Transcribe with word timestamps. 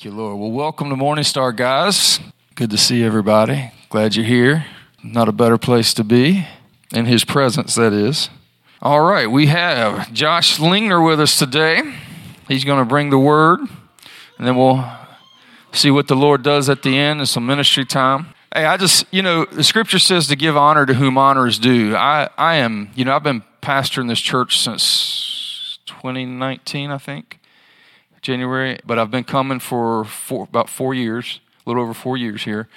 Thank 0.00 0.14
you, 0.14 0.18
Lord. 0.18 0.38
Well, 0.38 0.50
welcome 0.50 0.88
to 0.88 0.96
Morning 0.96 1.24
Star, 1.24 1.52
guys. 1.52 2.20
Good 2.54 2.70
to 2.70 2.78
see 2.78 3.04
everybody. 3.04 3.70
Glad 3.90 4.16
you're 4.16 4.24
here. 4.24 4.64
Not 5.04 5.28
a 5.28 5.32
better 5.32 5.58
place 5.58 5.92
to 5.92 6.04
be. 6.04 6.46
In 6.90 7.04
His 7.04 7.22
presence, 7.22 7.74
that 7.74 7.92
is. 7.92 8.30
All 8.80 9.02
right, 9.02 9.30
we 9.30 9.48
have 9.48 10.10
Josh 10.14 10.56
Lingner 10.56 11.06
with 11.06 11.20
us 11.20 11.38
today. 11.38 11.82
He's 12.48 12.64
going 12.64 12.78
to 12.78 12.86
bring 12.86 13.10
the 13.10 13.18
word, 13.18 13.60
and 14.38 14.46
then 14.46 14.56
we'll 14.56 14.90
see 15.72 15.90
what 15.90 16.08
the 16.08 16.16
Lord 16.16 16.42
does 16.42 16.70
at 16.70 16.82
the 16.82 16.96
end 16.96 17.20
and 17.20 17.28
some 17.28 17.44
ministry 17.44 17.84
time. 17.84 18.28
Hey, 18.54 18.64
I 18.64 18.78
just, 18.78 19.04
you 19.10 19.20
know, 19.20 19.44
the 19.44 19.62
scripture 19.62 19.98
says 19.98 20.28
to 20.28 20.34
give 20.34 20.56
honor 20.56 20.86
to 20.86 20.94
whom 20.94 21.18
honor 21.18 21.46
is 21.46 21.58
due. 21.58 21.94
I, 21.94 22.30
I 22.38 22.54
am, 22.54 22.88
you 22.94 23.04
know, 23.04 23.14
I've 23.14 23.22
been 23.22 23.42
pastoring 23.60 24.08
this 24.08 24.20
church 24.22 24.58
since 24.58 25.78
2019, 25.84 26.90
I 26.90 26.96
think. 26.96 27.39
January, 28.22 28.78
but 28.84 28.98
I've 28.98 29.10
been 29.10 29.24
coming 29.24 29.60
for 29.60 30.04
four, 30.04 30.44
about 30.44 30.68
four 30.68 30.94
years, 30.94 31.40
a 31.64 31.70
little 31.70 31.82
over 31.82 31.94
four 31.94 32.16
years 32.16 32.42
here. 32.44 32.68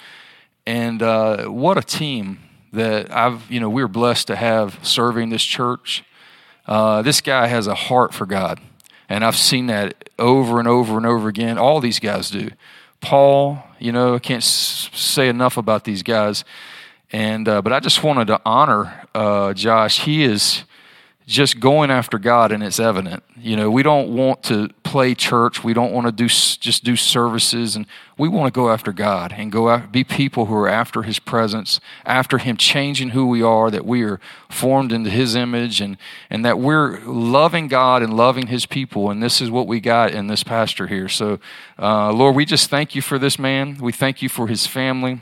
And 0.66 1.02
uh, 1.02 1.46
what 1.46 1.76
a 1.76 1.82
team 1.82 2.38
that 2.72 3.14
I've, 3.14 3.50
you 3.50 3.60
know, 3.60 3.68
we're 3.68 3.88
blessed 3.88 4.26
to 4.28 4.36
have 4.36 4.78
serving 4.82 5.30
this 5.30 5.44
church. 5.44 6.02
Uh, 6.66 7.02
this 7.02 7.20
guy 7.20 7.46
has 7.46 7.66
a 7.66 7.74
heart 7.74 8.14
for 8.14 8.26
God. 8.26 8.60
And 9.08 9.24
I've 9.24 9.36
seen 9.36 9.66
that 9.66 10.08
over 10.18 10.58
and 10.58 10.66
over 10.66 10.96
and 10.96 11.04
over 11.04 11.28
again. 11.28 11.58
All 11.58 11.80
these 11.80 12.00
guys 12.00 12.30
do. 12.30 12.50
Paul, 13.00 13.62
you 13.78 13.92
know, 13.92 14.14
I 14.14 14.18
can't 14.18 14.42
s- 14.42 14.88
say 14.94 15.28
enough 15.28 15.58
about 15.58 15.84
these 15.84 16.02
guys. 16.02 16.42
And, 17.12 17.46
uh, 17.46 17.60
but 17.60 17.72
I 17.72 17.80
just 17.80 18.02
wanted 18.02 18.28
to 18.28 18.40
honor 18.46 19.06
uh, 19.14 19.52
Josh. 19.52 20.00
He 20.00 20.24
is 20.24 20.64
just 21.26 21.58
going 21.58 21.90
after 21.90 22.18
God, 22.18 22.52
and 22.52 22.62
it's 22.62 22.78
evident. 22.78 23.22
You 23.36 23.56
know, 23.56 23.70
we 23.70 23.82
don't 23.82 24.14
want 24.14 24.42
to 24.44 24.68
play 24.82 25.14
church. 25.14 25.64
We 25.64 25.72
don't 25.72 25.92
want 25.92 26.06
to 26.06 26.12
do 26.12 26.26
just 26.26 26.84
do 26.84 26.96
services, 26.96 27.76
and 27.76 27.86
we 28.18 28.28
want 28.28 28.52
to 28.52 28.56
go 28.56 28.70
after 28.70 28.92
God 28.92 29.34
and 29.36 29.50
go 29.50 29.68
out, 29.68 29.90
be 29.90 30.04
people 30.04 30.46
who 30.46 30.54
are 30.54 30.68
after 30.68 31.02
His 31.02 31.18
presence, 31.18 31.80
after 32.04 32.38
Him 32.38 32.56
changing 32.56 33.10
who 33.10 33.26
we 33.26 33.42
are, 33.42 33.70
that 33.70 33.86
we 33.86 34.02
are 34.02 34.20
formed 34.50 34.92
into 34.92 35.10
His 35.10 35.34
image, 35.34 35.80
and 35.80 35.96
and 36.28 36.44
that 36.44 36.58
we're 36.58 37.00
loving 37.00 37.68
God 37.68 38.02
and 38.02 38.14
loving 38.14 38.48
His 38.48 38.66
people. 38.66 39.10
And 39.10 39.22
this 39.22 39.40
is 39.40 39.50
what 39.50 39.66
we 39.66 39.80
got 39.80 40.12
in 40.12 40.26
this 40.26 40.42
pastor 40.42 40.86
here. 40.86 41.08
So, 41.08 41.38
uh, 41.78 42.12
Lord, 42.12 42.36
we 42.36 42.44
just 42.44 42.68
thank 42.68 42.94
you 42.94 43.02
for 43.02 43.18
this 43.18 43.38
man. 43.38 43.78
We 43.80 43.92
thank 43.92 44.20
you 44.20 44.28
for 44.28 44.46
his 44.46 44.66
family. 44.66 45.20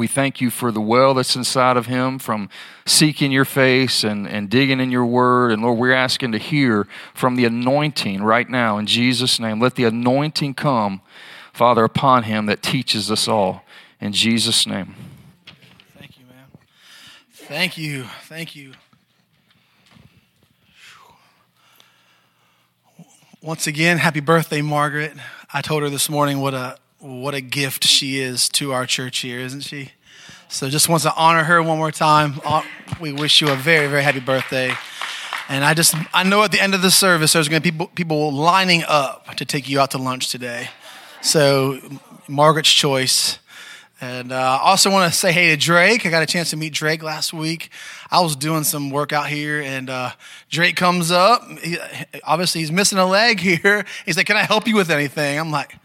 We 0.00 0.06
thank 0.06 0.40
you 0.40 0.48
for 0.48 0.72
the 0.72 0.80
well 0.80 1.12
that's 1.12 1.36
inside 1.36 1.76
of 1.76 1.84
him 1.84 2.18
from 2.18 2.48
seeking 2.86 3.30
your 3.30 3.44
face 3.44 4.02
and, 4.02 4.26
and 4.26 4.48
digging 4.48 4.80
in 4.80 4.90
your 4.90 5.04
word. 5.04 5.52
And 5.52 5.60
Lord, 5.60 5.78
we're 5.78 5.92
asking 5.92 6.32
to 6.32 6.38
hear 6.38 6.88
from 7.12 7.36
the 7.36 7.44
anointing 7.44 8.22
right 8.22 8.48
now 8.48 8.78
in 8.78 8.86
Jesus' 8.86 9.38
name. 9.38 9.60
Let 9.60 9.74
the 9.74 9.84
anointing 9.84 10.54
come, 10.54 11.02
Father, 11.52 11.84
upon 11.84 12.22
him 12.22 12.46
that 12.46 12.62
teaches 12.62 13.10
us 13.10 13.28
all. 13.28 13.62
In 14.00 14.14
Jesus' 14.14 14.66
name. 14.66 14.94
Thank 15.98 16.18
you, 16.18 16.24
man. 16.24 16.46
Thank 17.34 17.76
you. 17.76 18.04
Thank 18.22 18.56
you. 18.56 18.72
Once 23.42 23.66
again, 23.66 23.98
happy 23.98 24.20
birthday, 24.20 24.62
Margaret. 24.62 25.12
I 25.52 25.60
told 25.60 25.82
her 25.82 25.90
this 25.90 26.08
morning 26.08 26.40
what 26.40 26.54
a 26.54 26.78
what 27.00 27.34
a 27.34 27.40
gift 27.40 27.84
she 27.84 28.20
is 28.20 28.48
to 28.50 28.72
our 28.72 28.86
church 28.86 29.18
here, 29.18 29.40
isn't 29.40 29.62
she? 29.62 29.92
So 30.48 30.68
just 30.68 30.88
wants 30.88 31.04
to 31.04 31.14
honor 31.14 31.44
her 31.44 31.62
one 31.62 31.78
more 31.78 31.90
time. 31.90 32.40
Uh, 32.44 32.62
we 33.00 33.12
wish 33.12 33.40
you 33.40 33.50
a 33.50 33.56
very, 33.56 33.86
very 33.86 34.02
happy 34.02 34.20
birthday. 34.20 34.74
And 35.48 35.64
I 35.64 35.74
just, 35.74 35.94
I 36.12 36.22
know 36.22 36.42
at 36.42 36.52
the 36.52 36.60
end 36.60 36.74
of 36.74 36.82
the 36.82 36.90
service, 36.90 37.32
there's 37.32 37.48
going 37.48 37.62
to 37.62 37.64
be 37.64 37.70
people, 37.70 37.86
people 37.94 38.32
lining 38.32 38.84
up 38.86 39.26
to 39.36 39.44
take 39.44 39.68
you 39.68 39.80
out 39.80 39.92
to 39.92 39.98
lunch 39.98 40.30
today. 40.30 40.68
So, 41.22 41.80
Margaret's 42.28 42.70
choice. 42.70 43.38
And 44.00 44.32
uh, 44.32 44.60
I 44.62 44.70
also 44.70 44.90
want 44.90 45.12
to 45.12 45.18
say 45.18 45.32
hey 45.32 45.50
to 45.50 45.56
Drake. 45.56 46.06
I 46.06 46.10
got 46.10 46.22
a 46.22 46.26
chance 46.26 46.50
to 46.50 46.56
meet 46.56 46.72
Drake 46.72 47.02
last 47.02 47.32
week. 47.32 47.70
I 48.10 48.20
was 48.20 48.34
doing 48.34 48.64
some 48.64 48.90
work 48.90 49.12
out 49.12 49.28
here, 49.28 49.60
and 49.60 49.90
uh, 49.90 50.12
Drake 50.48 50.76
comes 50.76 51.10
up. 51.10 51.42
He, 51.62 51.76
obviously, 52.24 52.62
he's 52.62 52.72
missing 52.72 52.98
a 52.98 53.06
leg 53.06 53.40
here. 53.40 53.84
He's 54.06 54.16
like, 54.16 54.26
Can 54.26 54.36
I 54.36 54.44
help 54.44 54.66
you 54.66 54.74
with 54.74 54.90
anything? 54.90 55.38
I'm 55.38 55.50
like, 55.50 55.76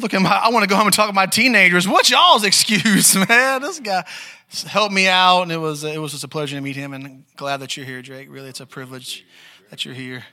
Look 0.00 0.14
at 0.14 0.22
my, 0.22 0.30
I 0.30 0.50
want 0.50 0.62
to 0.62 0.68
go 0.68 0.76
home 0.76 0.86
and 0.86 0.94
talk 0.94 1.08
to 1.08 1.12
my 1.12 1.26
teenagers. 1.26 1.88
What's 1.88 2.08
y'all's 2.08 2.44
excuse, 2.44 3.16
man? 3.16 3.62
This 3.62 3.80
guy 3.80 4.04
helped 4.64 4.94
me 4.94 5.08
out, 5.08 5.42
and 5.42 5.50
it 5.50 5.56
was, 5.56 5.82
it 5.82 6.00
was 6.00 6.12
just 6.12 6.22
a 6.22 6.28
pleasure 6.28 6.56
to 6.56 6.60
meet 6.60 6.76
him, 6.76 6.92
and 6.92 7.24
glad 7.36 7.58
that 7.58 7.76
you're 7.76 7.84
here, 7.84 8.00
Drake. 8.00 8.28
Really, 8.30 8.48
it's 8.48 8.60
a 8.60 8.66
privilege 8.66 9.26
that 9.70 9.84
you're 9.84 9.94
here. 9.94 10.24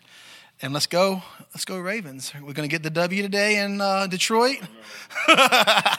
And 0.61 0.71
let's 0.71 0.85
go, 0.85 1.23
let's 1.53 1.65
go 1.65 1.79
Ravens. 1.79 2.31
We're 2.39 2.53
to 2.53 2.67
get 2.67 2.83
the 2.83 2.91
W 2.91 3.21
today 3.23 3.57
in 3.57 3.81
uh, 3.81 4.05
Detroit. 4.05 4.57
uh, 5.27 5.95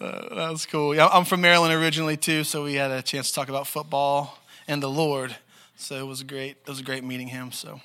that's 0.00 0.64
cool. 0.64 0.94
Yeah, 0.94 1.08
I'm 1.08 1.26
from 1.26 1.42
Maryland 1.42 1.74
originally 1.74 2.16
too, 2.16 2.42
so 2.42 2.64
we 2.64 2.74
had 2.74 2.90
a 2.90 3.02
chance 3.02 3.28
to 3.28 3.34
talk 3.34 3.50
about 3.50 3.66
football 3.66 4.38
and 4.66 4.82
the 4.82 4.90
Lord. 4.90 5.36
So 5.76 5.96
it 5.96 6.06
was 6.06 6.22
great. 6.22 6.56
It 6.64 6.68
was 6.68 6.80
a 6.80 6.82
great 6.82 7.04
meeting 7.04 7.28
him. 7.28 7.52
So. 7.52 7.82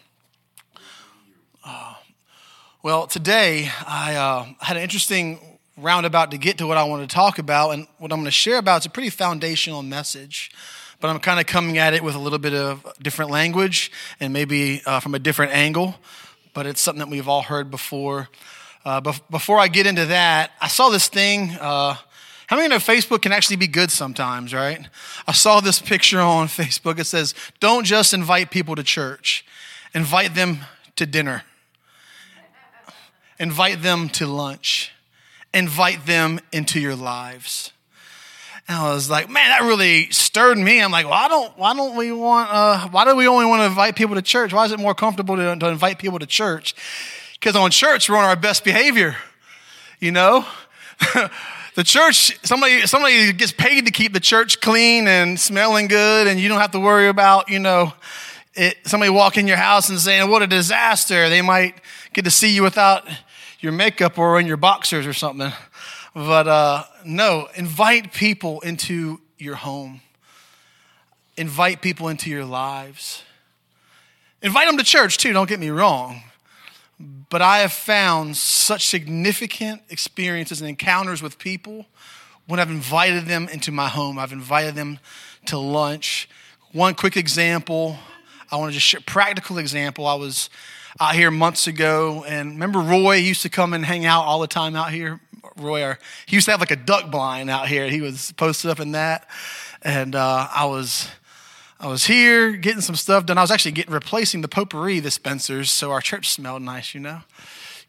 Uh, 1.64 1.96
well, 2.84 3.08
today 3.08 3.72
I 3.88 4.16
uh, 4.16 4.46
had 4.60 4.78
an 4.78 4.84
interesting 4.84 5.40
roundabout 5.78 6.30
to 6.30 6.38
get 6.38 6.60
to 6.60 6.68
what 6.68 6.78
I 6.78 6.84
wanted 6.84 7.10
to 7.10 7.16
talk 7.16 7.40
about, 7.40 7.72
and 7.72 7.88
what 7.98 8.12
I'm 8.12 8.20
going 8.20 8.26
to 8.26 8.32
share 8.32 8.60
about 8.60 8.82
is 8.82 8.86
a 8.86 8.90
pretty 8.92 9.10
foundational 9.10 9.82
message. 9.82 10.52
But 11.00 11.10
I'm 11.10 11.20
kind 11.20 11.40
of 11.40 11.48
coming 11.48 11.80
at 11.80 11.96
it 11.96 12.04
with 12.04 12.14
a 12.14 12.20
little 12.20 12.38
bit 12.40 12.54
of 12.54 12.86
different 13.02 13.32
language 13.32 13.92
and 14.20 14.32
maybe 14.32 14.84
uh, 14.86 15.00
from 15.00 15.16
a 15.16 15.20
different 15.20 15.54
angle. 15.54 15.96
But 16.54 16.68
it's 16.68 16.80
something 16.80 17.00
that 17.00 17.10
we've 17.10 17.28
all 17.28 17.42
heard 17.42 17.72
before. 17.72 18.30
Uh, 18.86 19.02
before 19.30 19.60
I 19.60 19.70
get 19.70 19.88
into 19.88 20.06
that, 20.06 20.52
I 20.62 20.68
saw 20.68 20.90
this 20.90 21.08
thing. 21.08 21.52
Uh, 21.60 21.96
how 22.46 22.56
many 22.58 22.68
know 22.68 22.78
Facebook 22.78 23.24
can 23.24 23.32
actually 23.32 23.58
be 23.58 23.68
good 23.68 23.92
sometimes, 23.92 24.54
right? 24.54 24.88
I 25.28 25.34
saw 25.34 25.62
this 25.62 25.80
picture 25.80 26.22
on 26.22 26.48
Facebook. 26.48 27.00
It 27.00 27.06
says, 27.06 27.34
Don't 27.60 27.86
just 27.86 28.14
invite 28.14 28.52
people 28.52 28.76
to 28.76 28.84
church, 28.84 29.46
invite 29.96 30.36
them 30.36 30.60
to 30.96 31.08
dinner 31.08 31.44
invite 33.40 33.82
them 33.82 34.10
to 34.10 34.26
lunch, 34.28 34.92
invite 35.54 36.06
them 36.06 36.40
into 36.52 36.80
your 36.80 36.96
lives. 36.96 37.72
And 38.68 38.78
I 38.78 38.94
was 38.94 39.10
like, 39.10 39.30
man, 39.30 39.50
that 39.50 39.66
really 39.66 40.10
stirred 40.12 40.58
me. 40.58 40.82
I'm 40.82 40.92
like, 40.92 41.06
well, 41.06 41.14
I 41.14 41.30
don't, 41.30 41.58
why 41.58 41.74
don't 41.74 41.96
we 41.96 42.12
want, 42.12 42.50
uh, 42.52 42.90
why 42.90 43.06
do 43.06 43.16
we 43.16 43.28
only 43.28 43.46
want 43.46 43.62
to 43.62 43.66
invite 43.66 43.96
people 43.96 44.16
to 44.16 44.22
church? 44.22 44.52
Why 44.52 44.66
is 44.66 44.74
it 44.74 44.80
more 44.80 44.94
comfortable 44.94 45.38
to, 45.38 45.56
to 45.56 45.68
invite 45.70 46.00
people 46.00 46.20
to 46.20 46.26
church? 46.26 46.76
Because 47.40 47.56
on 47.56 47.72
church, 47.72 48.10
we're 48.10 48.18
on 48.18 48.26
our 48.26 48.36
best 48.36 48.66
behavior, 48.66 49.16
you 50.00 50.12
know? 50.12 50.46
the 51.76 51.84
church, 51.84 52.38
somebody, 52.46 52.86
somebody 52.88 53.32
gets 53.32 53.54
paid 53.54 53.86
to 53.86 53.92
keep 53.92 54.12
the 54.12 54.20
church 54.20 54.60
clean 54.60 55.08
and 55.08 55.40
smelling 55.40 55.88
good, 55.88 56.28
and 56.28 56.38
you 56.38 56.50
don't 56.50 56.60
have 56.60 56.72
to 56.72 56.80
worry 56.80 57.08
about, 57.08 57.48
you 57.48 57.60
know, 57.60 57.94
it, 58.54 58.76
somebody 58.86 59.12
walking 59.12 59.42
in 59.42 59.48
your 59.48 59.58
house 59.58 59.90
and 59.90 60.00
saying, 60.00 60.30
what 60.30 60.42
a 60.42 60.48
disaster. 60.48 61.30
They 61.30 61.42
might 61.42 61.76
get 62.12 62.26
to 62.26 62.32
see 62.32 62.54
you 62.54 62.64
without 62.64 63.08
your 63.60 63.72
makeup 63.72 64.18
or 64.18 64.40
in 64.40 64.48
your 64.48 64.58
boxers 64.58 65.06
or 65.06 65.14
something. 65.14 65.52
But 66.14 66.48
uh, 66.48 66.84
no, 67.06 67.48
invite 67.56 68.14
people 68.14 68.62
into 68.62 69.22
your 69.38 69.56
home. 69.56 70.02
Invite 71.36 71.82
people 71.82 72.08
into 72.08 72.30
your 72.30 72.46
lives. 72.46 73.24
Invite 74.42 74.68
them 74.68 74.78
to 74.78 74.84
church 74.84 75.18
too, 75.18 75.34
don't 75.34 75.50
get 75.50 75.60
me 75.60 75.70
wrong. 75.70 76.24
But 77.00 77.42
I 77.42 77.60
have 77.60 77.74
found 77.74 78.38
such 78.38 78.88
significant 78.88 79.82
experiences 79.90 80.62
and 80.62 80.70
encounters 80.70 81.22
with 81.22 81.38
people 81.38 81.86
when 82.48 82.60
I've 82.60 82.72
invited 82.72 83.26
them 83.26 83.48
into 83.50 83.72
my 83.72 83.88
home. 83.88 84.18
I've 84.18 84.32
invited 84.32 84.76
them 84.76 85.00
to 85.46 85.58
lunch. 85.58 86.28
One 86.72 86.96
quick 86.96 87.18
example, 87.18 87.98
I 88.52 88.58
want 88.58 88.72
to 88.72 88.74
just 88.74 88.88
share 88.88 89.02
practical 89.06 89.58
example. 89.58 90.08
I 90.08 90.16
was 90.16 90.50
out 91.00 91.16
here 91.16 91.32
months 91.32 91.68
ago. 91.68 92.24
And 92.28 92.52
remember 92.52 92.80
Roy 92.80 93.16
used 93.16 93.42
to 93.44 93.50
come 93.50 93.74
and 93.74 93.86
hang 93.86 94.06
out 94.06 94.24
all 94.24 94.40
the 94.40 94.48
time 94.48 94.76
out 94.76 94.92
here? 94.92 95.20
Roy, 95.56 95.84
or, 95.84 96.00
he 96.26 96.36
used 96.36 96.46
to 96.46 96.52
have 96.52 96.60
like 96.60 96.72
a 96.72 96.76
duck 96.76 97.10
blind 97.10 97.50
out 97.50 97.68
here. 97.68 97.88
He 97.90 98.02
was 98.02 98.32
posted 98.34 98.70
up 98.70 98.80
in 98.80 98.92
that. 98.92 99.28
And 99.82 100.16
uh, 100.16 100.48
I 100.54 100.66
was. 100.66 101.10
I 101.80 101.86
was 101.86 102.06
here 102.06 102.54
getting 102.54 102.82
some 102.82 102.96
stuff 102.96 103.28
done. 103.28 103.38
I 103.38 103.42
was 103.42 103.52
actually 103.52 103.74
getting 103.74 103.94
replacing 103.94 104.42
the 104.42 104.48
potpourri 104.48 105.00
dispensers, 105.00 105.70
so 105.70 105.92
our 105.92 106.02
church 106.02 106.32
smelled 106.32 106.64
nice. 106.64 106.96
You 106.96 107.02
know, 107.02 107.22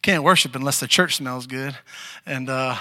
can't 0.03 0.23
worship 0.23 0.55
unless 0.55 0.81
the 0.81 0.87
church 0.87 1.17
smells 1.17 1.47
good. 1.47 1.77
And 2.25 2.49
uh, 2.49 2.77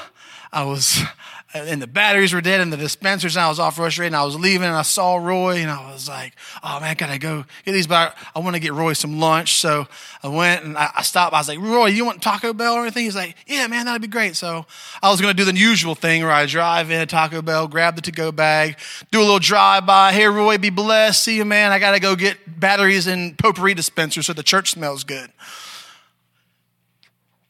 I 0.52 0.64
was 0.64 1.02
and 1.54 1.82
the 1.82 1.88
batteries 1.88 2.34
were 2.34 2.42
dead 2.42 2.62
and 2.62 2.72
the 2.72 2.78
dispensers 2.78 3.36
and 3.36 3.46
I 3.46 3.50
was 3.50 3.60
off 3.60 3.80
rush 3.80 3.98
rate 3.98 4.08
and 4.08 4.16
I 4.16 4.24
was 4.24 4.36
leaving 4.36 4.68
and 4.68 4.76
I 4.76 4.82
saw 4.82 5.16
Roy 5.16 5.58
and 5.58 5.72
I 5.72 5.92
was 5.92 6.08
like, 6.08 6.34
oh 6.64 6.80
man, 6.80 6.90
I 6.90 6.94
gotta 6.94 7.20
go 7.20 7.46
get 7.66 7.72
these 7.72 7.88
but 7.88 8.16
I 8.36 8.40
want 8.40 8.56
to 8.56 8.60
get 8.60 8.74
Roy 8.74 8.94
some 8.94 9.20
lunch. 9.20 9.56
So 9.56 9.88
I 10.24 10.28
went 10.28 10.66
and 10.66 10.78
I, 10.78 11.02
stopped. 11.02 11.34
I 11.34 11.40
was 11.40 11.48
like, 11.48 11.60
Roy, 11.60 11.88
you 11.88 12.06
want 12.06 12.22
Taco 12.22 12.54
Bell 12.54 12.74
or 12.74 12.82
anything? 12.82 13.06
He's 13.06 13.16
like, 13.16 13.36
yeah, 13.46 13.68
man, 13.68 13.86
that'd 13.86 14.02
be 14.02 14.08
great. 14.08 14.36
So 14.36 14.66
I 15.02 15.10
was 15.10 15.22
gonna 15.22 15.34
do 15.34 15.46
the 15.46 15.56
usual 15.56 15.96
thing 15.96 16.22
where 16.22 16.32
I 16.32 16.46
drive 16.46 16.92
in 16.92 17.02
a 17.02 17.06
Taco 17.06 17.42
Bell, 17.42 17.68
grab 17.68 17.96
the 17.96 18.02
to-go 18.02 18.32
bag, 18.32 18.78
do 19.12 19.20
a 19.20 19.22
little 19.22 19.40
drive-by. 19.40 20.14
Hey, 20.14 20.28
Roy, 20.28 20.58
be 20.58 20.70
blessed. 20.70 21.24
See 21.24 21.38
you, 21.38 21.46
man. 21.46 21.72
I 21.72 21.80
gotta 21.80 22.00
go 22.00 22.16
get 22.16 22.60
batteries 22.60 23.08
and 23.08 23.38
potpourri 23.38 23.74
dispensers 23.74 24.28
so 24.28 24.34
the 24.34 24.44
church 24.44 24.72
smells 24.72 25.04
good. 25.04 25.32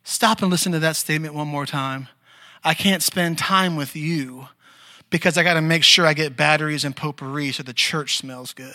Stop 0.09 0.41
and 0.41 0.49
listen 0.49 0.71
to 0.71 0.79
that 0.79 0.95
statement 0.95 1.33
one 1.33 1.49
more 1.49 1.65
time. 1.65 2.07
I 2.63 2.73
can't 2.73 3.03
spend 3.03 3.37
time 3.37 3.75
with 3.75 3.93
you 3.93 4.47
because 5.09 5.37
I 5.37 5.43
got 5.43 5.55
to 5.55 5.61
make 5.61 5.83
sure 5.83 6.05
I 6.05 6.13
get 6.13 6.37
batteries 6.37 6.85
and 6.85 6.95
potpourri 6.95 7.51
so 7.51 7.61
the 7.61 7.73
church 7.73 8.15
smells 8.15 8.53
good. 8.53 8.73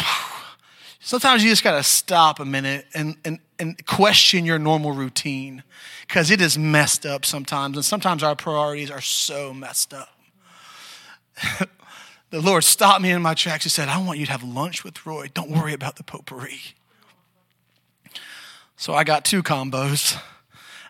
Sometimes 1.00 1.42
you 1.42 1.50
just 1.50 1.64
got 1.64 1.72
to 1.72 1.82
stop 1.82 2.38
a 2.38 2.44
minute 2.44 2.86
and, 2.94 3.16
and, 3.24 3.40
and 3.58 3.84
question 3.86 4.44
your 4.44 4.60
normal 4.60 4.92
routine 4.92 5.64
because 6.06 6.30
it 6.30 6.40
is 6.40 6.56
messed 6.56 7.04
up 7.04 7.24
sometimes. 7.24 7.76
And 7.76 7.84
sometimes 7.84 8.22
our 8.22 8.36
priorities 8.36 8.92
are 8.92 9.00
so 9.00 9.52
messed 9.52 9.92
up. 9.92 10.16
the 12.30 12.40
Lord 12.40 12.62
stopped 12.62 13.02
me 13.02 13.10
in 13.10 13.20
my 13.20 13.34
tracks. 13.34 13.64
He 13.64 13.70
said, 13.70 13.88
I 13.88 13.98
want 13.98 14.20
you 14.20 14.26
to 14.26 14.32
have 14.32 14.44
lunch 14.44 14.84
with 14.84 15.04
Roy. 15.04 15.26
Don't 15.34 15.50
worry 15.50 15.72
about 15.72 15.96
the 15.96 16.04
potpourri. 16.04 16.76
So 18.76 18.94
I 18.94 19.04
got 19.04 19.24
two 19.24 19.42
combos. 19.42 20.20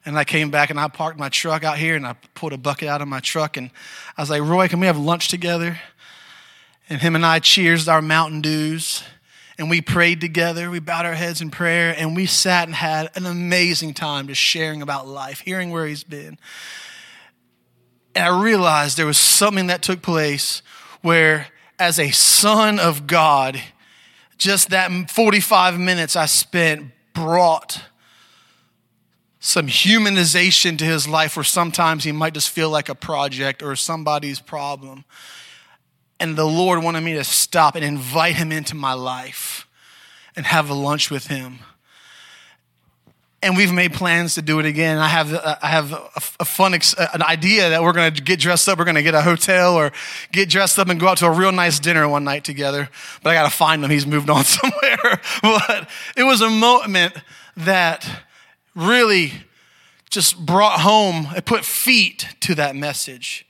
And 0.07 0.19
I 0.19 0.25
came 0.25 0.51
back 0.51 0.69
and 0.69 0.79
I 0.79 0.89
parked 0.89 1.19
my 1.19 1.31
truck 1.31 1.65
out 1.65 1.79
here 1.79 1.97
and 1.97 2.07
I 2.07 2.15
pulled 2.35 2.53
a 2.53 2.59
bucket 2.59 2.89
out 2.89 3.01
of 3.01 3.09
my 3.09 3.21
truck 3.21 3.57
and 3.57 3.71
I 4.19 4.23
was 4.23 4.29
like, 4.29 4.43
Roy, 4.43 4.69
can 4.69 4.79
we 4.79 4.87
have 4.87 4.99
lunch 4.99 5.29
together? 5.29 5.79
And 6.91 7.01
him 7.01 7.15
and 7.15 7.25
I 7.25 7.39
cheers 7.39 7.89
our 7.89 8.03
Mountain 8.03 8.43
Dews 8.43 9.03
and 9.57 9.71
we 9.71 9.81
prayed 9.81 10.21
together. 10.21 10.71
We 10.71 10.79
bowed 10.79 11.07
our 11.07 11.15
heads 11.15 11.41
in 11.41 11.51
prayer 11.51 11.95
and 11.97 12.15
we 12.15 12.27
sat 12.27 12.69
and 12.69 12.75
had 12.75 13.11
an 13.15 13.25
amazing 13.25 13.95
time 13.95 14.27
just 14.27 14.41
sharing 14.41 14.83
about 14.83 15.07
life, 15.07 15.41
hearing 15.41 15.71
where 15.71 15.87
he's 15.87 16.05
been. 16.05 16.39
And 18.15 18.25
I 18.25 18.43
realized 18.43 18.99
there 18.99 19.07
was 19.07 19.19
something 19.19 19.69
that 19.69 19.81
took 19.81 20.03
place 20.03 20.61
where, 21.01 21.49
as 21.79 21.99
a 21.99 22.11
son 22.11 22.79
of 22.79 23.07
God, 23.07 23.61
just 24.37 24.69
that 24.69 25.11
45 25.11 25.81
minutes 25.81 26.15
I 26.15 26.27
spent 26.27 26.93
brought 27.15 27.83
some 29.41 29.67
humanization 29.67 30.79
to 30.79 30.85
his 30.85 31.07
life 31.07 31.37
where 31.37 31.45
sometimes 31.45 32.05
he 32.05 32.13
might 32.13 32.35
just 32.35 32.51
feel 32.51 32.71
like 32.71 32.89
a 32.89 32.95
project 32.95 33.63
or 33.63 33.77
somebody's 33.77 34.41
problem. 34.41 35.05
And 36.19 36.37
the 36.37 36.47
Lord 36.47 36.83
wanted 36.83 37.03
me 37.03 37.15
to 37.15 37.25
stop 37.25 37.75
and 37.75 37.85
invite 37.85 38.37
him 38.37 38.53
into 38.53 38.75
my 38.75 38.95
life 38.95 39.67
and 40.35 40.47
have 40.47 40.71
a 40.71 40.75
lunch 40.75 41.11
with 41.11 41.27
him. 41.27 41.59
And 43.45 43.59
we've 43.59 43.73
made 43.73 43.93
plans 43.93 44.37
to 44.37 44.43
do 44.43 44.59
it 44.59 44.65
again. 44.65 44.97
I 44.97 45.09
have, 45.09 45.35
uh, 45.35 45.57
I 45.61 45.69
have 45.69 45.93
a, 45.93 46.09
a 46.41 46.45
fun, 46.47 46.73
uh, 46.73 47.07
an 47.13 47.23
idea 47.23 47.69
that 47.69 47.83
we're 47.83 47.93
going 47.93 48.15
to 48.15 48.23
get 48.23 48.41
dressed 48.41 48.67
up. 48.71 48.79
We're 48.79 48.87
going 48.87 48.95
to 48.95 49.03
get 49.03 49.15
a 49.15 49.21
hotel 49.21 49.75
or 49.77 49.93
get 50.33 50.49
dressed 50.49 50.79
up 50.79 50.89
and 50.89 50.99
go 50.99 51.09
out 51.09 51.19
to 51.19 51.27
a 51.27 51.31
real 51.31 51.53
nice 51.53 51.79
dinner 51.79 52.09
one 52.09 52.25
night 52.25 52.45
together. 52.45 52.89
But 53.23 53.31
I 53.31 53.35
got 53.35 53.51
to 53.51 53.55
find 53.55 53.85
him. 53.85 53.91
He's 53.91 54.07
moved 54.07 54.31
on 54.31 54.45
somewhere. 54.45 55.21
but 55.43 55.91
it 56.17 56.23
was 56.23 56.41
a 56.41 56.49
moment 56.49 57.13
that 57.59 58.09
really 58.75 59.33
just 60.09 60.39
brought 60.39 60.81
home, 60.81 61.29
it 61.37 61.45
put 61.45 61.67
feet 61.67 62.29
to 62.41 62.55
that 62.55 62.75
message. 62.75 63.47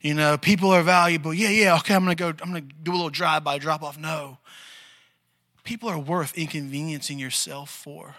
You 0.00 0.14
know, 0.14 0.38
people 0.38 0.70
are 0.70 0.82
valuable. 0.82 1.34
Yeah, 1.34 1.48
yeah, 1.48 1.76
okay, 1.78 1.94
I'm 1.94 2.04
gonna 2.04 2.14
go, 2.14 2.28
I'm 2.28 2.52
gonna 2.52 2.60
do 2.60 2.92
a 2.92 2.94
little 2.94 3.10
drive 3.10 3.42
by, 3.42 3.58
drop 3.58 3.82
off. 3.82 3.98
No. 3.98 4.38
People 5.64 5.88
are 5.88 5.98
worth 5.98 6.36
inconveniencing 6.38 7.18
yourself 7.18 7.70
for. 7.70 8.16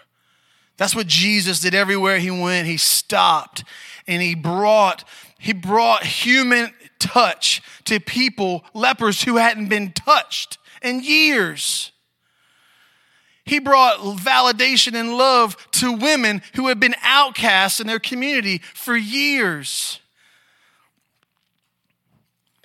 That's 0.76 0.94
what 0.94 1.06
Jesus 1.06 1.60
did 1.60 1.74
everywhere 1.74 2.18
he 2.18 2.30
went. 2.30 2.66
He 2.66 2.76
stopped 2.76 3.64
and 4.06 4.20
he 4.20 4.34
brought 4.34 5.04
he 5.38 5.52
brought 5.52 6.04
human 6.04 6.72
touch 6.98 7.60
to 7.84 8.00
people, 8.00 8.64
lepers 8.72 9.24
who 9.24 9.36
hadn't 9.36 9.68
been 9.68 9.92
touched 9.92 10.56
in 10.80 11.02
years. 11.02 11.92
He 13.44 13.58
brought 13.58 13.98
validation 13.98 14.94
and 14.94 15.18
love 15.18 15.56
to 15.72 15.92
women 15.92 16.40
who 16.54 16.68
had 16.68 16.80
been 16.80 16.94
outcasts 17.02 17.78
in 17.78 17.86
their 17.86 17.98
community 17.98 18.62
for 18.72 18.96
years. 18.96 20.00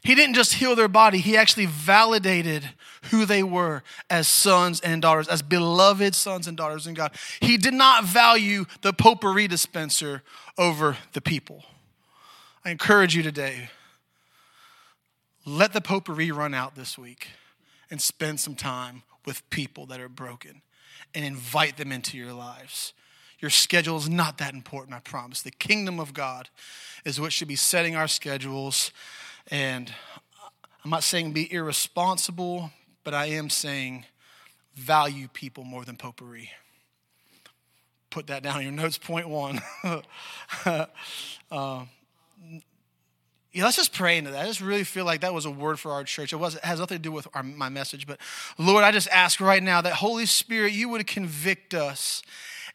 He 0.01 0.15
didn't 0.15 0.35
just 0.35 0.53
heal 0.53 0.73
their 0.75 0.87
body, 0.87 1.17
he 1.17 1.35
actually 1.35 1.65
validated 1.65 2.69
who 3.11 3.25
they 3.25 3.43
were 3.43 3.83
as 4.09 4.27
sons 4.27 4.79
and 4.81 5.01
daughters, 5.01 5.27
as 5.27 5.41
beloved 5.41 6.15
sons 6.15 6.47
and 6.47 6.57
daughters 6.57 6.87
in 6.87 6.93
God. 6.93 7.11
He 7.39 7.57
did 7.57 7.73
not 7.73 8.03
value 8.03 8.65
the 8.81 8.93
potpourri 8.93 9.47
dispenser 9.47 10.23
over 10.57 10.97
the 11.13 11.21
people. 11.21 11.63
I 12.65 12.71
encourage 12.71 13.15
you 13.15 13.23
today 13.23 13.69
let 15.45 15.73
the 15.73 15.81
potpourri 15.81 16.31
run 16.31 16.53
out 16.53 16.75
this 16.75 16.97
week 16.97 17.29
and 17.89 18.01
spend 18.01 18.39
some 18.39 18.55
time 18.55 19.03
with 19.25 19.49
people 19.49 19.85
that 19.87 19.99
are 19.99 20.09
broken 20.09 20.61
and 21.15 21.25
invite 21.25 21.77
them 21.77 21.91
into 21.91 22.17
your 22.17 22.33
lives. 22.33 22.93
Your 23.39 23.49
schedule 23.49 23.97
is 23.97 24.09
not 24.09 24.37
that 24.39 24.53
important, 24.53 24.95
I 24.95 24.99
promise. 24.99 25.41
The 25.41 25.51
kingdom 25.51 25.99
of 25.99 26.13
God 26.13 26.49
is 27.05 27.19
what 27.19 27.31
should 27.31 27.47
be 27.47 27.55
setting 27.55 27.95
our 27.95 28.07
schedules. 28.07 28.91
And 29.49 29.91
I'm 30.83 30.91
not 30.91 31.03
saying 31.03 31.31
be 31.31 31.51
irresponsible, 31.51 32.71
but 33.09 33.17
I 33.17 33.25
am 33.25 33.49
saying 33.49 34.05
value 34.75 35.29
people 35.29 35.63
more 35.63 35.83
than 35.83 35.95
potpourri. 35.95 36.51
Put 38.11 38.27
that 38.27 38.43
down 38.43 38.57
in 38.57 38.63
your 38.65 38.71
notes, 38.71 38.99
point 38.99 39.27
one. 39.27 39.63
uh, 39.83 40.85
yeah, 41.51 41.83
let's 43.63 43.77
just 43.77 43.93
pray 43.93 44.19
into 44.19 44.29
that. 44.29 44.43
I 44.43 44.45
just 44.45 44.61
really 44.61 44.83
feel 44.83 45.05
like 45.05 45.21
that 45.21 45.33
was 45.33 45.45
a 45.45 45.49
word 45.49 45.79
for 45.79 45.91
our 45.91 46.03
church. 46.03 46.33
It, 46.33 46.35
was, 46.35 46.53
it 46.53 46.63
has 46.63 46.79
nothing 46.79 46.99
to 46.99 47.01
do 47.01 47.11
with 47.11 47.27
our, 47.33 47.41
my 47.41 47.67
message, 47.67 48.05
but 48.05 48.19
Lord, 48.59 48.83
I 48.83 48.91
just 48.91 49.07
ask 49.07 49.41
right 49.41 49.63
now 49.63 49.81
that 49.81 49.93
Holy 49.93 50.27
Spirit, 50.27 50.73
you 50.73 50.87
would 50.89 51.07
convict 51.07 51.73
us 51.73 52.21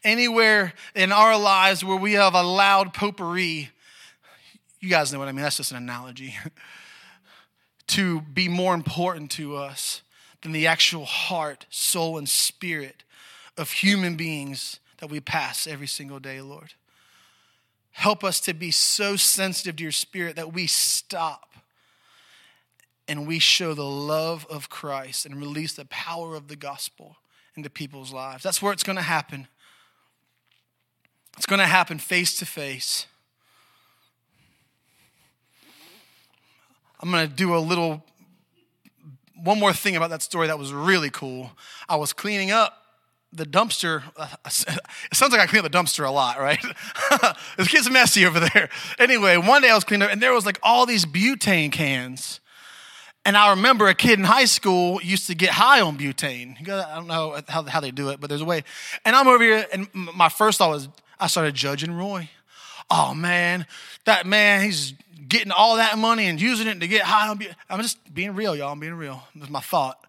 anywhere 0.03 0.73
in 0.95 1.13
our 1.13 1.39
lives 1.39 1.81
where 1.81 1.95
we 1.95 2.11
have 2.11 2.33
allowed 2.33 2.93
potpourri. 2.93 3.69
You 4.81 4.89
guys 4.89 5.13
know 5.13 5.19
what 5.19 5.29
I 5.29 5.31
mean. 5.31 5.43
That's 5.43 5.55
just 5.55 5.71
an 5.71 5.77
analogy. 5.77 6.35
to 7.87 8.19
be 8.19 8.49
more 8.49 8.73
important 8.73 9.31
to 9.31 9.55
us 9.55 10.01
than 10.45 10.51
the 10.51 10.67
actual 10.67 11.05
heart, 11.05 11.65
soul, 11.71 12.19
and 12.19 12.29
spirit 12.29 13.03
of 13.57 13.71
human 13.71 14.15
beings 14.15 14.79
that 14.99 15.09
we 15.09 15.19
pass 15.19 15.65
every 15.65 15.87
single 15.87 16.19
day, 16.19 16.39
Lord. 16.39 16.75
Help 17.89 18.23
us 18.23 18.39
to 18.41 18.53
be 18.53 18.69
so 18.69 19.15
sensitive 19.15 19.77
to 19.77 19.83
your 19.83 19.91
spirit 19.91 20.35
that 20.35 20.53
we 20.53 20.67
stop 20.67 21.55
and 23.07 23.25
we 23.27 23.39
show 23.39 23.73
the 23.73 23.83
love 23.83 24.45
of 24.47 24.69
Christ 24.69 25.25
and 25.25 25.35
release 25.37 25.73
the 25.73 25.85
power 25.85 26.35
of 26.35 26.47
the 26.47 26.55
gospel 26.55 27.17
into 27.55 27.71
people's 27.71 28.13
lives. 28.13 28.43
That's 28.43 28.61
where 28.61 28.71
it's 28.71 28.83
going 28.83 28.97
to 28.97 29.01
happen. 29.01 29.47
It's 31.37 31.47
going 31.47 31.59
to 31.59 31.65
happen 31.65 31.97
face 31.97 32.37
to 32.37 32.45
face. 32.45 33.07
I'm 36.99 37.09
going 37.09 37.27
to 37.27 37.33
do 37.33 37.55
a 37.55 37.57
little, 37.57 38.05
one 39.43 39.59
more 39.59 39.73
thing 39.73 39.95
about 39.95 40.09
that 40.09 40.21
story 40.21 40.47
that 40.47 40.59
was 40.59 40.73
really 40.73 41.09
cool. 41.09 41.51
I 41.89 41.95
was 41.95 42.13
cleaning 42.13 42.51
up 42.51 42.81
the 43.35 43.45
dumpster, 43.45 44.03
it 44.45 45.15
sounds 45.15 45.33
like 45.33 45.41
I 45.41 45.47
clean 45.47 45.63
up 45.63 45.71
the 45.71 45.77
dumpster 45.77 46.07
a 46.07 46.11
lot, 46.11 46.39
right? 46.39 46.63
this 47.57 47.67
kid's 47.67 47.89
messy 47.89 48.25
over 48.25 48.39
there. 48.39 48.69
Anyway, 48.97 49.37
one 49.37 49.61
day 49.61 49.69
I 49.69 49.75
was 49.75 49.83
cleaning 49.83 50.05
up 50.05 50.11
and 50.11 50.21
there 50.21 50.33
was 50.33 50.45
like 50.45 50.59
all 50.63 50.85
these 50.85 51.05
butane 51.05 51.71
cans. 51.71 52.39
And 53.25 53.35
I 53.35 53.49
remember 53.49 53.87
a 53.87 53.95
kid 53.95 54.19
in 54.19 54.25
high 54.25 54.45
school 54.45 55.01
used 55.01 55.27
to 55.27 55.35
get 55.35 55.49
high 55.49 55.81
on 55.81 55.97
butane. 55.97 56.61
I 56.69 56.95
don't 56.95 57.07
know 57.07 57.39
how, 57.47 57.63
how 57.63 57.79
they 57.79 57.91
do 57.91 58.09
it, 58.09 58.21
but 58.21 58.29
there's 58.29 58.41
a 58.41 58.45
way. 58.45 58.63
And 59.03 59.15
I'm 59.15 59.27
over 59.27 59.43
here, 59.43 59.65
and 59.73 59.87
my 59.93 60.29
first 60.29 60.59
thought 60.59 60.69
was, 60.69 60.89
I 61.19 61.27
started 61.27 61.55
judging 61.55 61.91
Roy. 61.91 62.29
Oh 62.89 63.15
man, 63.15 63.65
that 64.05 64.27
man, 64.27 64.61
he's 64.61 64.93
getting 65.27 65.51
all 65.51 65.77
that 65.77 65.97
money 65.97 66.27
and 66.27 66.39
using 66.39 66.67
it 66.67 66.79
to 66.79 66.87
get 66.87 67.03
high. 67.03 67.35
I'm 67.69 67.81
just 67.81 68.13
being 68.13 68.35
real, 68.35 68.55
y'all. 68.55 68.71
I'm 68.71 68.79
being 68.79 68.93
real. 68.93 69.23
That's 69.35 69.49
my 69.49 69.61
thought 69.61 70.05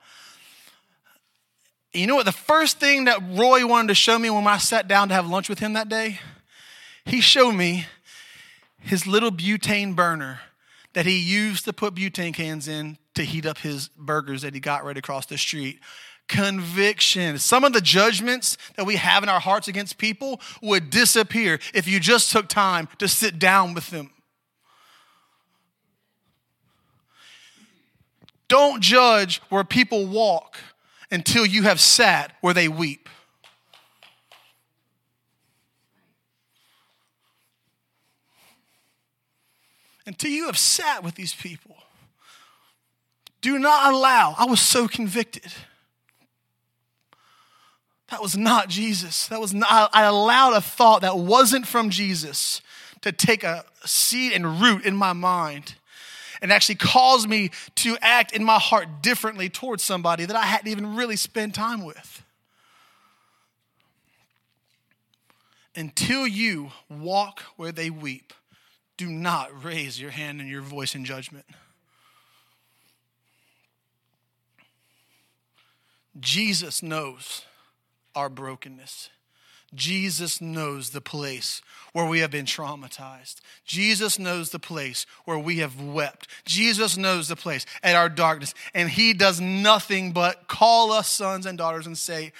you 1.97 2.07
know 2.07 2.17
what? 2.17 2.27
The 2.27 2.33
first 2.33 2.79
thing 2.79 3.05
that 3.05 3.21
Roy 3.31 3.67
wanted 3.67 3.89
to 3.89 3.95
show 3.95 4.19
me 4.19 4.31
when 4.31 4.47
I 4.47 4.59
sat 4.59 4.87
down 4.87 5.09
to 5.09 5.15
have 5.15 5.29
lunch 5.29 5.49
with 5.49 5.59
him 5.59 5.73
that 5.73 5.89
day, 5.89 6.21
he 7.05 7.21
showed 7.21 7.53
me 7.53 7.87
his 8.79 9.07
little 9.07 9.31
butane 9.31 9.97
burner 9.97 10.41
that 10.93 11.07
he 11.07 11.19
used 11.19 11.65
to 11.65 11.73
put 11.73 11.95
butane 11.95 12.35
cans 12.35 12.69
in 12.69 12.99
to 13.15 13.23
heat 13.23 13.47
up 13.47 13.59
his 13.59 13.89
burgers 13.89 14.43
that 14.43 14.55
he 14.55 14.61
got 14.61 14.85
right 14.85 14.97
across 14.97 15.27
the 15.27 15.39
street. 15.39 15.81
Conviction. 16.29 17.39
Some 17.39 17.65
of 17.65 17.73
the 17.73 17.81
judgments 17.81 18.59
that 18.77 18.85
we 18.85 18.97
have 18.97 19.23
in 19.23 19.29
our 19.29 19.41
hearts 19.41 19.69
against 19.69 19.97
people 19.97 20.41
would 20.61 20.91
disappear 20.91 21.59
if 21.73 21.87
you 21.87 22.01
just 22.01 22.31
took 22.33 22.49
time 22.49 22.89
to 22.99 23.09
sit 23.09 23.39
down 23.39 23.75
with 23.75 23.91
them. 23.91 24.11
Don't 28.49 28.81
judge 28.81 29.41
where 29.49 29.65
people 29.65 30.07
walk 30.07 30.57
until 31.11 31.45
you 31.45 31.63
have 31.63 31.81
sat 31.81 32.33
where 32.41 32.55
they 32.55 32.69
weep. 32.69 33.09
Until 40.07 40.31
you 40.31 40.47
have 40.47 40.59
sat 40.59 41.03
with 41.03 41.17
these 41.17 41.35
people. 41.35 41.77
Do 43.41 43.59
not 43.59 43.93
allow, 43.93 44.35
I 44.39 44.45
was 44.45 44.61
so 44.61 44.87
convicted. 44.87 45.53
That 48.11 48.23
was 48.23 48.37
not 48.37 48.69
Jesus. 48.69 49.27
That 49.29 49.41
was 49.41 49.53
not, 49.53 49.91
I 49.93 50.05
allowed 50.05 50.55
a 50.55 50.61
thought 50.61 51.03
that 51.03 51.19
wasn't 51.19 51.67
from 51.67 51.91
Jesus 51.91 52.61
to 53.01 53.11
take 53.11 53.43
a 53.43 53.65
seed 53.85 54.33
and 54.33 54.61
root 54.61 54.85
in 54.85 54.95
my 54.95 55.13
mind 55.13 55.75
and 56.41 56.53
actually 56.53 56.77
cause 56.77 57.27
me 57.27 57.51
to 57.77 57.97
act 58.01 58.33
in 58.33 58.45
my 58.45 58.59
heart 58.59 59.03
differently 59.03 59.49
towards 59.49 59.83
somebody 59.83 60.25
that 60.25 60.37
I 60.37 60.45
hadn't 60.45 60.69
even 60.69 60.97
really 60.97 61.17
spent 61.17 61.55
time 61.55 61.85
with. 61.85 62.23
Until 65.75 66.27
you 66.27 66.71
walk 66.89 67.41
where 67.57 67.73
they 67.73 67.91
weep, 67.91 68.33
do 68.97 69.09
not 69.09 69.65
raise 69.65 70.01
your 70.01 70.11
hand 70.11 70.41
and 70.41 70.49
your 70.49 70.63
voice 70.63 70.95
in 70.95 71.05
judgment. 71.05 71.45
Jesus 76.19 76.83
knows 76.83 77.45
our 78.15 78.31
brokenness. 78.31 79.11
Jesus 79.77 80.41
knows 80.41 80.91
the 80.91 81.01
place 81.01 81.63
where 81.93 82.07
we 82.07 82.21
have 82.21 82.31
been 82.31 82.45
traumatized. 82.45 83.37
Jesus 83.65 84.19
knows 84.19 84.51
the 84.51 84.59
place 84.59 85.07
where 85.25 85.39
we 85.39 85.59
have 85.59 85.81
wept. 85.81 86.29
Jesus 86.45 86.97
knows 86.97 87.29
the 87.29 87.37
place 87.37 87.65
at 87.83 87.95
our 87.95 88.09
darkness. 88.09 88.55
And 88.75 88.91
He 88.91 89.13
does 89.13 89.41
nothing 89.41 90.13
but 90.13 90.49
call 90.49 90.93
us 90.93 91.09
sons 91.09 91.47
and 91.47 91.57
daughters 91.57 91.87
and 91.87 91.97
say, 91.97 92.33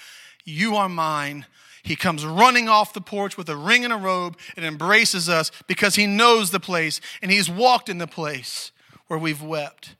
You 0.43 0.75
are 0.75 0.89
mine. 0.89 1.45
He 1.83 1.95
comes 1.95 2.25
running 2.25 2.67
off 2.67 2.93
the 2.93 3.01
porch 3.01 3.37
with 3.37 3.49
a 3.49 3.55
ring 3.55 3.83
and 3.85 3.93
a 3.93 3.97
robe 3.97 4.37
and 4.57 4.65
embraces 4.65 5.29
us 5.29 5.51
because 5.67 5.95
He 5.95 6.05
knows 6.05 6.51
the 6.51 6.59
place 6.59 6.99
and 7.21 7.31
He's 7.31 7.49
walked 7.49 7.87
in 7.89 7.97
the 7.97 8.07
place 8.07 8.71
where 9.07 9.19
we've 9.19 9.41
wept 9.41 9.95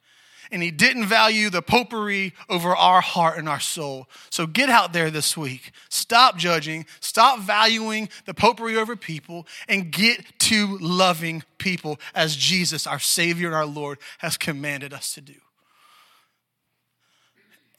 and 0.52 0.64
he 0.64 0.72
didn't 0.72 1.06
value 1.06 1.50
the 1.50 1.62
potpourri 1.62 2.34
over 2.50 2.76
our 2.76 3.02
heart 3.02 3.38
and 3.38 3.48
our 3.48 3.60
soul. 3.60 4.08
So 4.30 4.48
get 4.48 4.70
out 4.70 4.94
there 4.94 5.10
this 5.10 5.36
week. 5.36 5.72
Stop 5.90 6.38
judging, 6.38 6.86
stop 7.00 7.40
valuing 7.40 8.10
the 8.26 8.34
potpourri 8.34 8.78
over 8.78 8.96
people, 8.96 9.48
and 9.68 9.92
get 9.92 10.24
to 10.40 10.78
loving 10.80 11.44
people 11.58 12.00
as 12.16 12.36
Jesus, 12.36 12.88
our 12.88 13.00
Savior 13.00 13.48
and 13.48 13.56
our 13.56 13.66
Lord, 13.66 14.00
has 14.20 14.38
commanded 14.38 14.94
us 14.94 15.14
to 15.14 15.22
do. 15.22 15.36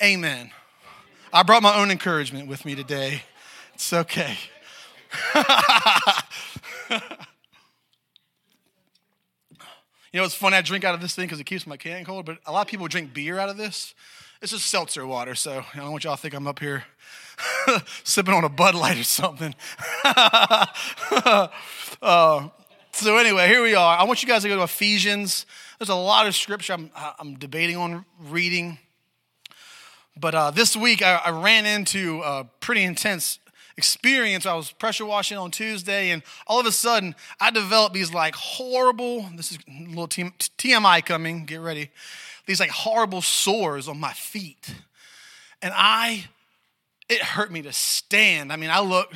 Amen. 0.02 0.50
I 1.32 1.42
brought 1.42 1.62
my 1.62 1.74
own 1.76 1.90
encouragement 1.90 2.48
with 2.48 2.64
me 2.64 2.74
today. 2.74 3.22
It's 3.74 3.92
okay. 3.92 4.36
You 10.18 10.22
know, 10.22 10.26
it's 10.26 10.34
funny. 10.34 10.56
I 10.56 10.62
drink 10.62 10.82
out 10.82 10.96
of 10.96 11.00
this 11.00 11.14
thing 11.14 11.26
because 11.26 11.38
it 11.38 11.44
keeps 11.44 11.64
my 11.64 11.76
can 11.76 12.04
cold, 12.04 12.26
but 12.26 12.38
a 12.44 12.50
lot 12.50 12.62
of 12.62 12.66
people 12.66 12.88
drink 12.88 13.14
beer 13.14 13.38
out 13.38 13.48
of 13.48 13.56
this. 13.56 13.94
This 14.40 14.52
is 14.52 14.64
seltzer 14.64 15.06
water, 15.06 15.36
so 15.36 15.64
I 15.72 15.76
don't 15.76 15.92
want 15.92 16.02
y'all 16.02 16.16
to 16.16 16.20
think 16.20 16.34
I'm 16.34 16.48
up 16.48 16.58
here 16.58 16.82
sipping 18.02 18.34
on 18.34 18.42
a 18.42 18.48
Bud 18.48 18.74
Light 18.74 18.98
or 18.98 19.04
something. 19.04 19.54
uh, 20.04 21.46
so, 22.90 23.16
anyway, 23.16 23.46
here 23.46 23.62
we 23.62 23.76
are. 23.76 23.96
I 23.96 24.02
want 24.02 24.20
you 24.20 24.28
guys 24.28 24.42
to 24.42 24.48
go 24.48 24.56
to 24.56 24.64
Ephesians. 24.64 25.46
There's 25.78 25.88
a 25.88 25.94
lot 25.94 26.26
of 26.26 26.34
scripture 26.34 26.72
I'm, 26.72 26.90
I'm 26.96 27.36
debating 27.36 27.76
on 27.76 28.04
reading. 28.18 28.78
But 30.16 30.34
uh, 30.34 30.50
this 30.50 30.76
week, 30.76 31.00
I, 31.00 31.14
I, 31.26 31.30
ran 31.30 31.64
into 31.64 32.22
a 32.24 32.44
pretty 32.58 32.82
intense 32.82 33.38
experience. 33.78 34.44
I 34.44 34.54
was 34.54 34.72
pressure 34.72 35.06
washing 35.06 35.38
on 35.38 35.50
Tuesday, 35.50 36.10
and 36.10 36.22
all 36.46 36.60
of 36.60 36.66
a 36.66 36.72
sudden, 36.72 37.14
I 37.40 37.50
developed 37.50 37.94
these 37.94 38.12
like 38.12 38.34
horrible, 38.34 39.26
this 39.36 39.52
is 39.52 39.58
a 39.68 39.88
little 39.88 40.08
TMI 40.08 41.06
coming, 41.06 41.46
get 41.46 41.60
ready, 41.60 41.90
these 42.44 42.60
like 42.60 42.70
horrible 42.70 43.22
sores 43.22 43.88
on 43.88 43.98
my 43.98 44.12
feet. 44.12 44.74
And 45.62 45.72
I, 45.74 46.26
it 47.08 47.22
hurt 47.22 47.50
me 47.50 47.62
to 47.62 47.72
stand. 47.72 48.52
I 48.52 48.56
mean, 48.56 48.70
I 48.70 48.80
looked, 48.80 49.14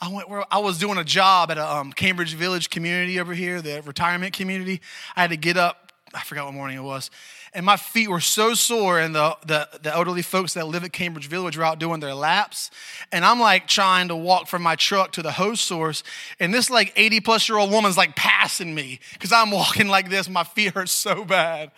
I 0.00 0.08
went 0.08 0.30
where 0.30 0.44
I 0.50 0.58
was 0.58 0.78
doing 0.78 0.96
a 0.96 1.04
job 1.04 1.50
at 1.50 1.58
a 1.58 1.76
um, 1.76 1.92
Cambridge 1.92 2.34
Village 2.34 2.70
community 2.70 3.18
over 3.18 3.34
here, 3.34 3.60
the 3.60 3.82
retirement 3.82 4.32
community. 4.32 4.80
I 5.16 5.22
had 5.22 5.30
to 5.30 5.36
get 5.36 5.56
up, 5.56 5.92
I 6.14 6.22
forgot 6.22 6.46
what 6.46 6.54
morning 6.54 6.76
it 6.76 6.82
was, 6.82 7.10
and 7.54 7.64
my 7.64 7.76
feet 7.76 8.08
were 8.08 8.20
so 8.20 8.54
sore. 8.54 8.98
And 8.98 9.14
the, 9.14 9.36
the, 9.46 9.68
the 9.80 9.94
elderly 9.94 10.22
folks 10.22 10.54
that 10.54 10.66
live 10.66 10.84
at 10.84 10.92
Cambridge 10.92 11.28
Village 11.28 11.56
were 11.56 11.64
out 11.64 11.78
doing 11.78 12.00
their 12.00 12.14
laps. 12.14 12.70
And 13.12 13.24
I'm 13.24 13.38
like 13.38 13.68
trying 13.68 14.08
to 14.08 14.16
walk 14.16 14.48
from 14.48 14.62
my 14.62 14.74
truck 14.74 15.12
to 15.12 15.22
the 15.22 15.32
hose 15.32 15.60
source. 15.60 16.02
And 16.40 16.52
this 16.52 16.68
like 16.68 16.92
80 16.96 17.20
plus 17.20 17.48
year 17.48 17.58
old 17.58 17.70
woman's 17.70 17.96
like 17.96 18.16
passing 18.16 18.74
me 18.74 18.98
because 19.12 19.32
I'm 19.32 19.50
walking 19.50 19.88
like 19.88 20.10
this. 20.10 20.28
My 20.28 20.44
feet 20.44 20.74
hurt 20.74 20.88
so 20.88 21.24
bad. 21.24 21.70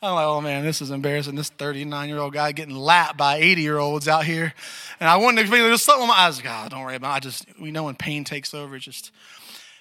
I'm 0.00 0.14
like, 0.14 0.26
oh 0.26 0.40
man, 0.40 0.64
this 0.64 0.80
is 0.80 0.90
embarrassing. 0.90 1.34
This 1.34 1.48
39 1.48 2.08
year 2.08 2.18
old 2.18 2.32
guy 2.32 2.52
getting 2.52 2.76
lapped 2.76 3.16
by 3.16 3.36
80 3.36 3.62
year 3.62 3.78
olds 3.78 4.06
out 4.06 4.24
here. 4.24 4.54
And 5.00 5.08
I 5.08 5.16
wanted 5.16 5.46
to, 5.46 5.50
there's 5.50 5.82
something 5.82 6.02
in 6.02 6.08
my 6.08 6.14
eyes. 6.14 6.40
God, 6.40 6.70
don't 6.70 6.82
worry 6.82 6.96
about 6.96 7.12
it. 7.12 7.16
I 7.16 7.20
just, 7.20 7.46
we 7.60 7.72
know 7.72 7.84
when 7.84 7.96
pain 7.96 8.22
takes 8.22 8.54
over, 8.54 8.76
it 8.76 8.80
just, 8.80 9.10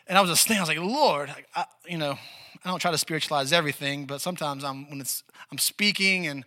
and 0.07 0.17
I 0.17 0.21
was 0.21 0.29
just 0.29 0.47
thinking, 0.47 0.59
I 0.59 0.61
was 0.61 0.69
like, 0.69 0.79
Lord, 0.79 1.33
I, 1.55 1.65
you 1.87 1.97
know, 1.97 2.17
I 2.63 2.69
don't 2.69 2.79
try 2.79 2.91
to 2.91 2.97
spiritualize 2.97 3.51
everything, 3.51 4.05
but 4.05 4.21
sometimes 4.21 4.63
I'm 4.63 4.89
when 4.89 5.01
it's 5.01 5.23
I'm 5.51 5.57
speaking 5.57 6.27
and 6.27 6.45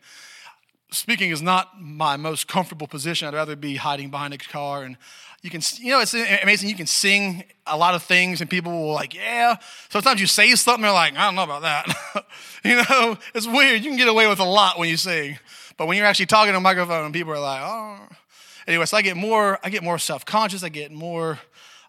speaking 0.90 1.30
is 1.30 1.42
not 1.42 1.80
my 1.80 2.16
most 2.16 2.48
comfortable 2.48 2.86
position. 2.86 3.28
I'd 3.28 3.34
rather 3.34 3.56
be 3.56 3.76
hiding 3.76 4.10
behind 4.10 4.32
a 4.32 4.38
car. 4.38 4.82
And 4.82 4.96
you 5.42 5.50
can 5.50 5.60
you 5.78 5.90
know 5.90 6.00
it's 6.00 6.14
amazing. 6.14 6.68
You 6.68 6.74
can 6.74 6.86
sing 6.86 7.44
a 7.66 7.76
lot 7.76 7.94
of 7.94 8.02
things 8.02 8.40
and 8.40 8.48
people 8.48 8.72
will 8.72 8.92
like 8.92 9.14
yeah. 9.14 9.56
Sometimes 9.90 10.20
you 10.20 10.26
say 10.26 10.54
something 10.54 10.82
they're 10.82 10.92
like 10.92 11.14
i 11.14 11.26
don't 11.26 11.34
know 11.34 11.44
about 11.44 11.62
that. 11.62 11.86
You 12.64 12.76
know 12.76 13.16
it's 13.34 13.46
weird. 13.46 13.84
You 13.84 13.90
can 13.90 13.98
get 13.98 14.08
away 14.08 14.26
with 14.26 14.40
a 14.40 14.44
lot 14.44 14.78
when 14.78 14.88
you 14.88 14.96
sing 14.96 15.38
but 15.76 15.86
when 15.86 15.96
you're 15.96 16.06
actually 16.06 16.26
talking 16.26 16.52
to 16.52 16.56
a 16.56 16.60
microphone 16.60 17.04
and 17.04 17.14
people 17.14 17.32
are 17.32 17.38
like 17.38 17.60
oh. 17.62 17.98
Anyway 18.66 18.86
so 18.86 18.96
i 18.96 19.02
get 19.02 19.16
more 19.16 19.58
i 19.62 19.70
get 19.70 19.82
more 19.82 19.98
self-conscious. 19.98 20.62
I 20.62 20.68
get 20.68 20.90
more 20.90 21.38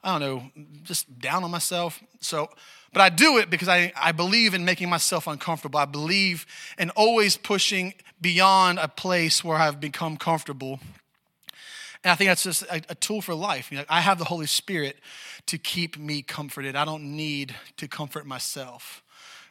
i 0.08 0.18
don't 0.18 0.22
know 0.22 0.52
just 0.84 1.20
down 1.20 1.44
on 1.44 1.52
myself 1.52 2.02
so 2.20 2.50
but 2.94 3.02
I 3.02 3.10
do 3.10 3.38
it 3.38 3.50
because 3.50 3.68
I, 3.68 3.92
I 3.96 4.12
believe 4.12 4.54
in 4.54 4.66
making 4.66 4.90
myself 4.90 5.28
uncomfortable. 5.28 5.80
I 5.80 5.86
believe 5.86 6.46
in 6.78 6.90
always 6.92 7.38
pushing 7.38 7.94
beyond 8.20 8.80
a 8.80 8.88
place 8.88 9.44
where 9.44 9.58
I've 9.58 9.80
become 9.80 10.18
comfortable. 10.18 10.80
And 12.04 12.12
I 12.12 12.16
think 12.16 12.30
that's 12.30 12.44
just 12.44 12.64
a, 12.64 12.82
a 12.90 12.96
tool 12.96 13.22
for 13.22 13.36
life. 13.36 13.72
You 13.72 13.80
know, 13.80 13.84
I 13.90 14.02
have 14.02 14.18
the 14.18 14.26
Holy 14.26 14.48
Spirit 14.48 14.98
to 15.48 15.58
keep 15.58 15.98
me 15.98 16.22
comforted. 16.22 16.76
I 16.76 16.86
don't 16.86 17.16
need 17.16 17.56
to 17.78 17.88
comfort 17.88 18.26
myself, 18.26 19.04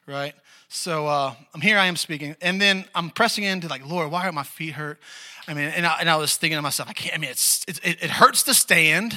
right? 0.07 0.35
So 0.69 1.07
uh, 1.07 1.35
I'm 1.55 1.61
here, 1.61 1.79
I 1.79 1.87
am 1.87 1.97
speaking. 1.97 2.35
And 2.41 2.61
then 2.61 2.85
I'm 2.95 3.11
pressing 3.11 3.45
into 3.45 3.69
like, 3.69 3.87
Lord, 3.87 4.11
why 4.11 4.27
are 4.27 4.33
my 4.33 4.43
feet 4.43 4.73
hurt? 4.73 4.99
I 5.47 5.55
mean, 5.55 5.69
and 5.69 5.87
I, 5.87 5.99
and 6.01 6.11
I 6.11 6.17
was 6.17 6.37
thinking 6.37 6.59
to 6.59 6.63
myself, 6.63 6.89
I 6.89 6.93
can't, 6.93 7.15
I 7.15 7.19
mean, 7.19 7.31
it's, 7.31 7.65
it, 7.69 7.81
it 7.85 8.11
hurts 8.11 8.43
to 8.45 8.55
stand. 8.55 9.15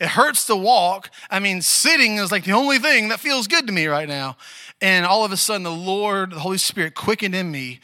It 0.00 0.08
hurts 0.08 0.46
to 0.46 0.56
walk. 0.56 1.10
I 1.30 1.38
mean, 1.38 1.62
sitting 1.62 2.16
is 2.16 2.32
like 2.32 2.44
the 2.44 2.52
only 2.52 2.78
thing 2.78 3.08
that 3.08 3.20
feels 3.20 3.46
good 3.46 3.66
to 3.66 3.72
me 3.72 3.86
right 3.86 4.08
now. 4.08 4.36
And 4.80 5.06
all 5.06 5.24
of 5.24 5.32
a 5.32 5.36
sudden, 5.36 5.62
the 5.62 5.70
Lord, 5.70 6.32
the 6.32 6.40
Holy 6.40 6.58
Spirit 6.58 6.94
quickened 6.94 7.34
in 7.34 7.50
me 7.50 7.80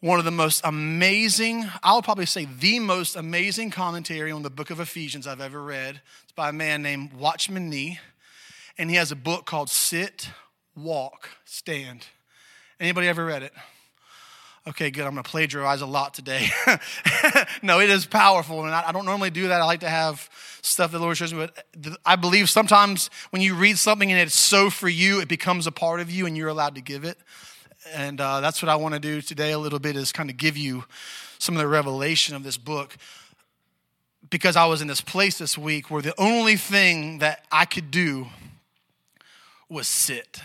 one 0.00 0.18
of 0.18 0.24
the 0.24 0.30
most 0.30 0.62
amazing, 0.64 1.68
I'll 1.82 2.00
probably 2.00 2.24
say 2.24 2.46
the 2.46 2.78
most 2.78 3.16
amazing 3.16 3.70
commentary 3.70 4.32
on 4.32 4.42
the 4.42 4.48
book 4.48 4.70
of 4.70 4.80
Ephesians 4.80 5.26
I've 5.26 5.42
ever 5.42 5.62
read. 5.62 6.00
It's 6.22 6.32
by 6.32 6.48
a 6.48 6.52
man 6.54 6.80
named 6.80 7.12
Watchman 7.12 7.68
Nee. 7.68 7.98
And 8.78 8.88
he 8.88 8.96
has 8.96 9.12
a 9.12 9.16
book 9.16 9.44
called 9.44 9.68
Sit, 9.68 10.30
Walk, 10.74 11.28
Stand. 11.44 12.06
Anybody 12.78 13.08
ever 13.08 13.26
read 13.26 13.42
it? 13.42 13.52
Okay, 14.66 14.90
good. 14.90 15.06
I'm 15.06 15.14
going 15.14 15.24
to 15.24 15.30
plagiarize 15.30 15.80
a 15.80 15.86
lot 15.86 16.12
today. 16.12 16.48
no, 17.62 17.80
it 17.80 17.88
is 17.88 18.04
powerful. 18.04 18.64
And 18.66 18.74
I, 18.74 18.92
don't 18.92 19.06
normally 19.06 19.30
do 19.30 19.48
that. 19.48 19.60
I 19.60 19.64
like 19.64 19.80
to 19.80 19.88
have 19.88 20.28
stuff 20.60 20.92
that 20.92 20.98
the 20.98 21.02
Lord 21.02 21.16
shows 21.16 21.32
me. 21.32 21.46
But 21.46 21.96
I 22.04 22.16
believe 22.16 22.50
sometimes 22.50 23.08
when 23.30 23.40
you 23.40 23.54
read 23.54 23.78
something 23.78 24.12
and 24.12 24.20
it's 24.20 24.38
so 24.38 24.68
for 24.68 24.88
you, 24.88 25.20
it 25.20 25.28
becomes 25.28 25.66
a 25.66 25.72
part 25.72 26.00
of 26.00 26.10
you 26.10 26.26
and 26.26 26.36
you're 26.36 26.48
allowed 26.48 26.74
to 26.74 26.82
give 26.82 27.04
it. 27.04 27.16
And 27.94 28.20
uh, 28.20 28.40
that's 28.40 28.60
what 28.62 28.68
I 28.68 28.76
want 28.76 28.92
to 28.92 29.00
do 29.00 29.22
today 29.22 29.52
a 29.52 29.58
little 29.58 29.78
bit 29.78 29.96
is 29.96 30.12
kind 30.12 30.28
of 30.28 30.36
give 30.36 30.58
you 30.58 30.84
some 31.38 31.56
of 31.56 31.58
the 31.58 31.66
revelation 31.66 32.36
of 32.36 32.42
this 32.42 32.58
book. 32.58 32.98
Because 34.28 34.56
I 34.56 34.66
was 34.66 34.82
in 34.82 34.88
this 34.88 35.00
place 35.00 35.38
this 35.38 35.56
week 35.56 35.90
where 35.90 36.02
the 36.02 36.14
only 36.20 36.56
thing 36.56 37.18
that 37.18 37.46
I 37.50 37.64
could 37.64 37.90
do 37.90 38.26
was 39.70 39.88
sit. 39.88 40.42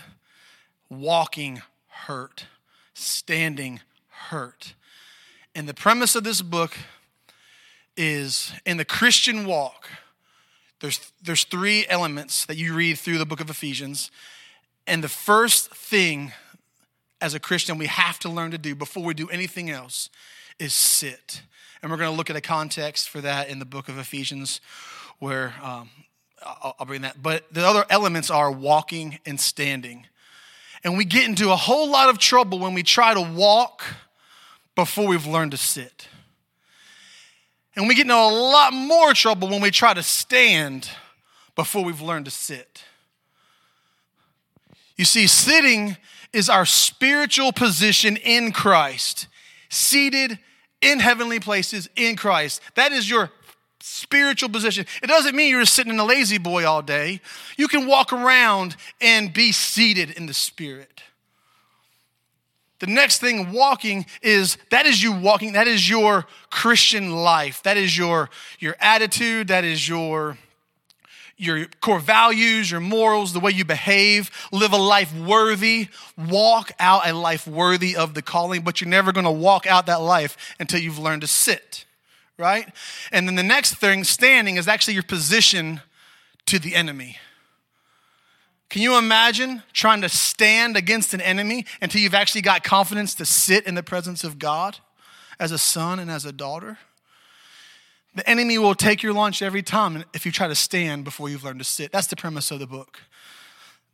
Walking 0.88 1.60
hurt, 1.88 2.46
standing 2.94 3.80
hurt. 4.28 4.74
And 5.54 5.68
the 5.68 5.74
premise 5.74 6.14
of 6.14 6.24
this 6.24 6.42
book 6.42 6.76
is 7.96 8.52
in 8.64 8.76
the 8.76 8.84
Christian 8.84 9.46
walk, 9.46 9.88
there's, 10.80 11.12
there's 11.22 11.44
three 11.44 11.86
elements 11.88 12.44
that 12.46 12.56
you 12.56 12.74
read 12.74 12.98
through 12.98 13.18
the 13.18 13.26
book 13.26 13.40
of 13.40 13.48
Ephesians. 13.48 14.10
And 14.86 15.02
the 15.02 15.08
first 15.08 15.74
thing 15.74 16.32
as 17.20 17.34
a 17.34 17.40
Christian 17.40 17.78
we 17.78 17.86
have 17.86 18.18
to 18.20 18.28
learn 18.28 18.50
to 18.50 18.58
do 18.58 18.74
before 18.74 19.02
we 19.02 19.14
do 19.14 19.28
anything 19.28 19.70
else 19.70 20.10
is 20.58 20.74
sit. 20.74 21.42
And 21.80 21.90
we're 21.90 21.96
going 21.96 22.10
to 22.10 22.16
look 22.16 22.30
at 22.30 22.36
a 22.36 22.40
context 22.40 23.08
for 23.08 23.20
that 23.22 23.48
in 23.48 23.58
the 23.58 23.64
book 23.64 23.88
of 23.88 23.98
Ephesians 23.98 24.60
where 25.18 25.54
um, 25.62 25.88
I'll, 26.44 26.76
I'll 26.78 26.86
bring 26.86 27.02
that. 27.02 27.22
But 27.22 27.52
the 27.52 27.66
other 27.66 27.86
elements 27.88 28.30
are 28.30 28.50
walking 28.50 29.18
and 29.24 29.40
standing. 29.40 30.06
And 30.84 30.96
we 30.96 31.04
get 31.04 31.26
into 31.26 31.50
a 31.50 31.56
whole 31.56 31.90
lot 31.90 32.10
of 32.10 32.18
trouble 32.18 32.58
when 32.58 32.74
we 32.74 32.82
try 32.82 33.14
to 33.14 33.20
walk 33.20 33.82
before 34.76 35.08
we've 35.08 35.26
learned 35.26 35.50
to 35.50 35.56
sit. 35.56 36.06
And 37.74 37.88
we 37.88 37.94
get 37.94 38.02
into 38.02 38.14
a 38.14 38.30
lot 38.30 38.72
more 38.72 39.12
trouble 39.12 39.48
when 39.48 39.60
we 39.60 39.70
try 39.70 39.92
to 39.92 40.02
stand 40.02 40.88
before 41.56 41.84
we've 41.84 42.00
learned 42.00 42.26
to 42.26 42.30
sit. 42.30 42.84
You 44.96 45.04
see, 45.04 45.26
sitting 45.26 45.96
is 46.32 46.48
our 46.48 46.64
spiritual 46.64 47.52
position 47.52 48.16
in 48.16 48.52
Christ, 48.52 49.26
seated 49.68 50.38
in 50.80 51.00
heavenly 51.00 51.40
places 51.40 51.88
in 51.96 52.16
Christ. 52.16 52.60
That 52.76 52.92
is 52.92 53.08
your 53.08 53.30
spiritual 53.80 54.48
position. 54.48 54.86
It 55.02 55.06
doesn't 55.06 55.34
mean 55.36 55.50
you're 55.50 55.60
just 55.60 55.74
sitting 55.74 55.92
in 55.92 55.98
a 55.98 56.04
lazy 56.04 56.38
boy 56.38 56.66
all 56.66 56.82
day. 56.82 57.20
You 57.56 57.68
can 57.68 57.86
walk 57.86 58.12
around 58.12 58.76
and 59.00 59.32
be 59.32 59.52
seated 59.52 60.10
in 60.10 60.26
the 60.26 60.34
spirit. 60.34 61.02
The 62.78 62.86
next 62.86 63.20
thing, 63.20 63.52
walking, 63.52 64.04
is 64.20 64.58
that 64.70 64.84
is 64.84 65.02
you 65.02 65.12
walking, 65.12 65.52
that 65.52 65.66
is 65.66 65.88
your 65.88 66.26
Christian 66.50 67.10
life. 67.10 67.62
That 67.62 67.76
is 67.76 67.96
your, 67.96 68.28
your 68.58 68.76
attitude, 68.80 69.48
that 69.48 69.64
is 69.64 69.88
your, 69.88 70.36
your 71.38 71.66
core 71.80 72.00
values, 72.00 72.70
your 72.70 72.80
morals, 72.80 73.32
the 73.32 73.40
way 73.40 73.52
you 73.52 73.64
behave, 73.64 74.30
live 74.52 74.72
a 74.72 74.78
life 74.78 75.14
worthy, 75.14 75.88
walk 76.18 76.72
out 76.78 77.08
a 77.08 77.14
life 77.14 77.46
worthy 77.46 77.96
of 77.96 78.12
the 78.12 78.22
calling, 78.22 78.60
but 78.60 78.80
you're 78.80 78.90
never 78.90 79.10
gonna 79.10 79.32
walk 79.32 79.66
out 79.66 79.86
that 79.86 80.02
life 80.02 80.54
until 80.60 80.80
you've 80.80 80.98
learned 80.98 81.22
to 81.22 81.28
sit, 81.28 81.86
right? 82.36 82.68
And 83.10 83.26
then 83.26 83.36
the 83.36 83.42
next 83.42 83.76
thing, 83.76 84.04
standing, 84.04 84.56
is 84.56 84.68
actually 84.68 84.94
your 84.94 85.02
position 85.02 85.80
to 86.44 86.58
the 86.58 86.74
enemy. 86.74 87.16
Can 88.68 88.82
you 88.82 88.98
imagine 88.98 89.62
trying 89.72 90.00
to 90.00 90.08
stand 90.08 90.76
against 90.76 91.14
an 91.14 91.20
enemy 91.20 91.66
until 91.80 92.00
you've 92.00 92.14
actually 92.14 92.42
got 92.42 92.64
confidence 92.64 93.14
to 93.14 93.24
sit 93.24 93.66
in 93.66 93.74
the 93.74 93.82
presence 93.82 94.24
of 94.24 94.38
God 94.38 94.78
as 95.38 95.52
a 95.52 95.58
son 95.58 95.98
and 95.98 96.10
as 96.10 96.24
a 96.24 96.32
daughter? 96.32 96.78
The 98.16 98.28
enemy 98.28 98.58
will 98.58 98.74
take 98.74 99.02
your 99.02 99.12
lunch 99.12 99.42
every 99.42 99.62
time 99.62 100.04
if 100.14 100.24
you 100.24 100.32
try 100.32 100.48
to 100.48 100.54
stand 100.54 101.04
before 101.04 101.28
you've 101.28 101.44
learned 101.44 101.60
to 101.60 101.64
sit. 101.64 101.92
That's 101.92 102.06
the 102.06 102.16
premise 102.16 102.50
of 102.50 102.58
the 102.58 102.66
book. 102.66 103.00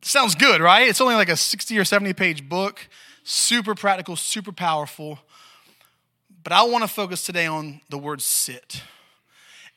Sounds 0.00 0.34
good, 0.34 0.60
right? 0.60 0.88
It's 0.88 1.00
only 1.00 1.16
like 1.16 1.28
a 1.28 1.36
60 1.36 1.78
or 1.78 1.84
70 1.84 2.12
page 2.14 2.48
book, 2.48 2.88
super 3.24 3.74
practical, 3.74 4.16
super 4.16 4.52
powerful. 4.52 5.18
But 6.42 6.52
I 6.52 6.62
want 6.62 6.82
to 6.82 6.88
focus 6.88 7.24
today 7.24 7.46
on 7.46 7.80
the 7.88 7.98
word 7.98 8.22
sit. 8.22 8.82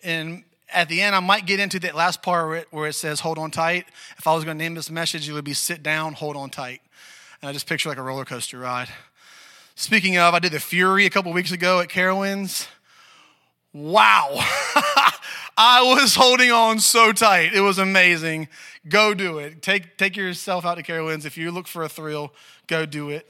And 0.04 0.44
at 0.74 0.89
the 0.89 1.01
end, 1.01 1.15
I 1.15 1.19
might 1.19 1.45
get 1.45 1.60
into 1.60 1.79
that 1.79 1.95
last 1.95 2.22
part 2.22 2.48
where 2.48 2.55
it, 2.57 2.67
where 2.72 2.88
it 2.88 2.93
says, 2.93 3.19
hold 3.19 3.38
on 3.38 3.51
tight. 3.51 3.86
If 4.17 4.27
I 4.27 4.34
was 4.34 4.43
going 4.43 4.57
to 4.57 4.63
name 4.63 4.75
this 4.75 4.89
message, 4.89 5.29
it 5.29 5.34
would 5.34 5.45
be 5.45 5.53
sit 5.53 5.84
down, 5.84 6.13
hold 6.13 6.36
on 6.36 6.50
tight. 6.50 6.81
And 7.41 7.50
I 7.50 7.53
just 7.53 7.67
picture 7.67 7.89
like 7.89 7.98
a 7.98 8.01
roller 8.01 8.25
coaster 8.25 8.60
ride. 8.60 8.89
Speaking 9.75 10.17
of, 10.17 10.34
I 10.34 10.39
did 10.39 10.51
the 10.51 10.60
Fury 10.60 11.05
a 11.05 11.10
couple 11.10 11.31
weeks 11.34 11.51
ago 11.51 11.79
at 11.79 11.89
Carowinds. 11.89 12.67
Wow. 13.74 14.29
I 15.57 15.81
was 15.84 16.15
holding 16.15 16.51
on 16.51 16.79
so 16.79 17.12
tight. 17.12 17.53
It 17.53 17.62
was 17.62 17.77
amazing. 17.77 18.48
Go 18.88 19.13
do 19.13 19.39
it. 19.39 19.62
Take, 19.62 19.98
take 19.98 20.17
yourself 20.17 20.65
out 20.65 20.75
to 20.75 20.84
Carowinds. 20.84 21.25
If 21.25 21.38
you 21.38 21.51
look 21.51 21.67
for 21.67 21.84
a 21.84 21.89
thrill, 21.89 22.34
go 22.67 22.86
do 22.86 23.10
it. 23.10 23.29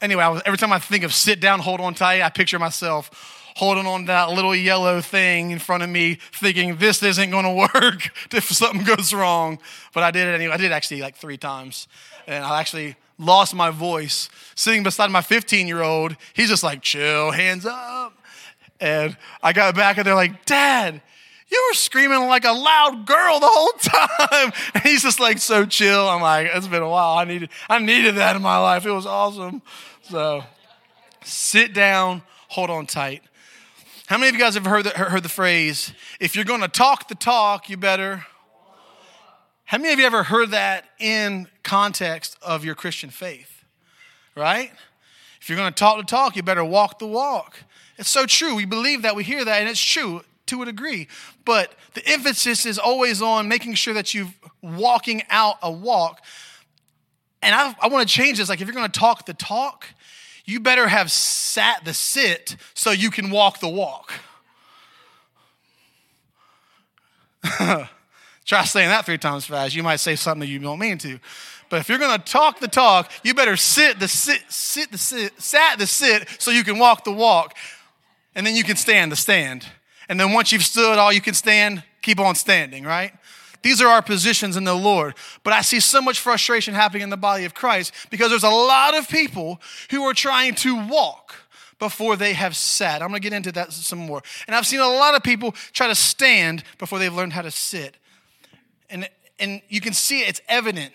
Anyway, 0.00 0.24
was, 0.24 0.42
every 0.46 0.58
time 0.58 0.72
I 0.72 0.78
think 0.78 1.04
of 1.04 1.12
sit 1.12 1.40
down, 1.40 1.60
hold 1.60 1.80
on 1.80 1.94
tight, 1.94 2.22
I 2.22 2.30
picture 2.30 2.58
myself 2.58 3.39
holding 3.56 3.86
on 3.86 4.02
to 4.02 4.06
that 4.08 4.30
little 4.30 4.54
yellow 4.54 5.00
thing 5.00 5.50
in 5.50 5.58
front 5.58 5.82
of 5.82 5.90
me, 5.90 6.18
thinking 6.32 6.76
this 6.76 7.02
isn't 7.02 7.30
going 7.30 7.44
to 7.72 7.78
work 7.80 8.10
if 8.32 8.44
something 8.44 8.84
goes 8.84 9.12
wrong. 9.12 9.58
But 9.92 10.02
I 10.02 10.10
did 10.10 10.28
it 10.28 10.34
anyway. 10.34 10.54
I 10.54 10.56
did 10.56 10.72
actually 10.72 11.00
like 11.00 11.16
three 11.16 11.36
times. 11.36 11.88
And 12.26 12.44
I 12.44 12.60
actually 12.60 12.96
lost 13.18 13.54
my 13.54 13.70
voice 13.70 14.28
sitting 14.54 14.82
beside 14.82 15.10
my 15.10 15.20
15 15.20 15.66
year 15.68 15.82
old. 15.82 16.16
He's 16.32 16.48
just 16.48 16.62
like, 16.62 16.82
chill, 16.82 17.30
hands 17.30 17.66
up. 17.66 18.16
And 18.80 19.16
I 19.42 19.52
got 19.52 19.74
back 19.74 19.98
and 19.98 20.06
they're 20.06 20.14
like, 20.14 20.46
Dad, 20.46 21.02
you 21.50 21.66
were 21.68 21.74
screaming 21.74 22.26
like 22.28 22.44
a 22.44 22.52
loud 22.52 23.04
girl 23.06 23.40
the 23.40 23.48
whole 23.48 23.72
time. 23.72 24.52
And 24.74 24.82
he's 24.84 25.02
just 25.02 25.20
like 25.20 25.38
so 25.38 25.66
chill. 25.66 26.08
I'm 26.08 26.22
like, 26.22 26.48
it's 26.54 26.68
been 26.68 26.82
a 26.82 26.88
while. 26.88 27.18
I 27.18 27.24
needed, 27.24 27.50
I 27.68 27.78
needed 27.78 28.14
that 28.16 28.36
in 28.36 28.42
my 28.42 28.58
life. 28.58 28.86
It 28.86 28.92
was 28.92 29.06
awesome. 29.06 29.60
So 30.02 30.44
sit 31.22 31.74
down, 31.74 32.22
hold 32.48 32.70
on 32.70 32.86
tight. 32.86 33.22
How 34.10 34.18
many 34.18 34.30
of 34.30 34.34
you 34.34 34.40
guys 34.40 34.54
have 34.54 34.64
heard 34.64 34.86
the, 34.86 34.90
heard 34.90 35.22
the 35.22 35.28
phrase, 35.28 35.92
if 36.18 36.34
you're 36.34 36.44
going 36.44 36.62
to 36.62 36.68
talk 36.68 37.06
the 37.06 37.14
talk, 37.14 37.70
you 37.70 37.76
better? 37.76 38.26
How 39.66 39.78
many 39.78 39.92
of 39.92 40.00
you 40.00 40.04
ever 40.04 40.24
heard 40.24 40.50
that 40.50 40.84
in 40.98 41.46
context 41.62 42.36
of 42.42 42.64
your 42.64 42.74
Christian 42.74 43.10
faith? 43.10 43.64
Right? 44.34 44.72
If 45.40 45.48
you're 45.48 45.56
going 45.56 45.72
to 45.72 45.78
talk 45.78 45.96
the 45.96 46.02
talk, 46.02 46.34
you 46.34 46.42
better 46.42 46.64
walk 46.64 46.98
the 46.98 47.06
walk. 47.06 47.58
It's 47.98 48.10
so 48.10 48.26
true. 48.26 48.56
We 48.56 48.64
believe 48.64 49.02
that, 49.02 49.14
we 49.14 49.22
hear 49.22 49.44
that, 49.44 49.60
and 49.60 49.68
it's 49.68 49.80
true 49.80 50.22
to 50.46 50.62
a 50.62 50.64
degree. 50.64 51.06
But 51.44 51.72
the 51.94 52.04
emphasis 52.04 52.66
is 52.66 52.80
always 52.80 53.22
on 53.22 53.46
making 53.46 53.74
sure 53.74 53.94
that 53.94 54.12
you're 54.12 54.34
walking 54.60 55.22
out 55.30 55.58
a 55.62 55.70
walk. 55.70 56.20
And 57.42 57.54
I, 57.54 57.76
I 57.80 57.86
want 57.86 58.08
to 58.08 58.12
change 58.12 58.38
this. 58.38 58.48
Like, 58.48 58.60
if 58.60 58.66
you're 58.66 58.74
going 58.74 58.90
to 58.90 58.98
talk 58.98 59.26
the 59.26 59.34
talk, 59.34 59.86
you 60.44 60.60
better 60.60 60.88
have 60.88 61.10
sat 61.10 61.84
the 61.84 61.94
sit 61.94 62.56
so 62.74 62.90
you 62.90 63.10
can 63.10 63.30
walk 63.30 63.60
the 63.60 63.68
walk. 63.68 64.12
Try 68.44 68.64
saying 68.64 68.88
that 68.88 69.06
three 69.06 69.18
times 69.18 69.46
fast. 69.46 69.74
You 69.74 69.82
might 69.82 70.00
say 70.00 70.16
something 70.16 70.40
that 70.40 70.48
you 70.48 70.58
don't 70.58 70.78
mean 70.78 70.98
to. 70.98 71.18
But 71.68 71.80
if 71.80 71.88
you're 71.88 71.98
going 71.98 72.18
to 72.18 72.24
talk 72.24 72.58
the 72.58 72.68
talk, 72.68 73.10
you 73.22 73.32
better 73.32 73.56
sit 73.56 74.00
the 74.00 74.08
sit, 74.08 74.42
sit 74.48 74.90
the 74.90 74.98
sit, 74.98 75.40
sat 75.40 75.78
the 75.78 75.86
sit 75.86 76.28
so 76.38 76.50
you 76.50 76.64
can 76.64 76.78
walk 76.78 77.04
the 77.04 77.12
walk. 77.12 77.56
And 78.34 78.46
then 78.46 78.56
you 78.56 78.64
can 78.64 78.76
stand 78.76 79.12
the 79.12 79.16
stand. 79.16 79.66
And 80.08 80.18
then 80.18 80.32
once 80.32 80.50
you've 80.50 80.64
stood 80.64 80.98
all 80.98 81.12
you 81.12 81.20
can 81.20 81.34
stand, 81.34 81.84
keep 82.02 82.18
on 82.18 82.34
standing, 82.34 82.84
right? 82.84 83.12
These 83.62 83.82
are 83.82 83.88
our 83.88 84.02
positions 84.02 84.56
in 84.56 84.64
the 84.64 84.74
Lord. 84.74 85.14
But 85.42 85.52
I 85.52 85.60
see 85.60 85.80
so 85.80 86.00
much 86.00 86.20
frustration 86.20 86.74
happening 86.74 87.02
in 87.02 87.10
the 87.10 87.16
body 87.16 87.44
of 87.44 87.54
Christ 87.54 87.92
because 88.10 88.30
there's 88.30 88.44
a 88.44 88.48
lot 88.48 88.96
of 88.96 89.08
people 89.08 89.60
who 89.90 90.02
are 90.04 90.14
trying 90.14 90.54
to 90.56 90.86
walk 90.86 91.34
before 91.78 92.16
they 92.16 92.34
have 92.34 92.56
sat. 92.56 93.02
I'm 93.02 93.08
going 93.08 93.20
to 93.20 93.28
get 93.28 93.34
into 93.34 93.52
that 93.52 93.72
some 93.72 93.98
more. 93.98 94.22
And 94.46 94.54
I've 94.54 94.66
seen 94.66 94.80
a 94.80 94.86
lot 94.86 95.14
of 95.14 95.22
people 95.22 95.52
try 95.72 95.88
to 95.88 95.94
stand 95.94 96.62
before 96.78 96.98
they've 96.98 97.12
learned 97.12 97.32
how 97.32 97.42
to 97.42 97.50
sit. 97.50 97.96
And, 98.88 99.08
and 99.38 99.62
you 99.68 99.80
can 99.80 99.94
see 99.94 100.20
it, 100.20 100.28
it's 100.28 100.40
evident. 100.48 100.92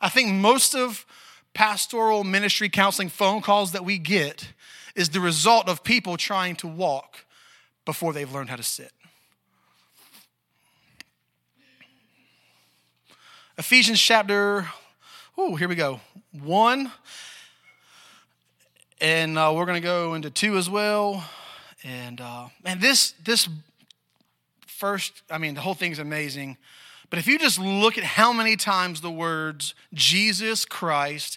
I 0.00 0.08
think 0.08 0.30
most 0.30 0.74
of 0.74 1.06
pastoral 1.54 2.22
ministry 2.22 2.68
counseling 2.68 3.08
phone 3.08 3.40
calls 3.40 3.72
that 3.72 3.84
we 3.84 3.98
get 3.98 4.52
is 4.94 5.08
the 5.10 5.20
result 5.20 5.68
of 5.68 5.82
people 5.82 6.16
trying 6.16 6.56
to 6.56 6.68
walk 6.68 7.24
before 7.84 8.12
they've 8.12 8.32
learned 8.32 8.50
how 8.50 8.56
to 8.56 8.62
sit. 8.62 8.92
Ephesians 13.60 14.00
chapter, 14.00 14.66
oh, 15.36 15.54
here 15.54 15.68
we 15.68 15.74
go. 15.74 16.00
One. 16.32 16.90
And 19.02 19.36
uh, 19.36 19.52
we're 19.54 19.66
going 19.66 19.82
to 19.82 19.86
go 19.86 20.14
into 20.14 20.30
two 20.30 20.56
as 20.56 20.70
well. 20.70 21.28
And 21.84 22.22
uh, 22.22 22.48
man, 22.64 22.80
this 22.80 23.10
this 23.22 23.50
first, 24.66 25.22
I 25.30 25.36
mean, 25.36 25.52
the 25.52 25.60
whole 25.60 25.74
thing's 25.74 25.98
amazing. 25.98 26.56
But 27.10 27.18
if 27.18 27.26
you 27.26 27.38
just 27.38 27.58
look 27.58 27.98
at 27.98 28.04
how 28.04 28.32
many 28.32 28.56
times 28.56 29.02
the 29.02 29.10
words 29.10 29.74
Jesus 29.92 30.64
Christ 30.64 31.36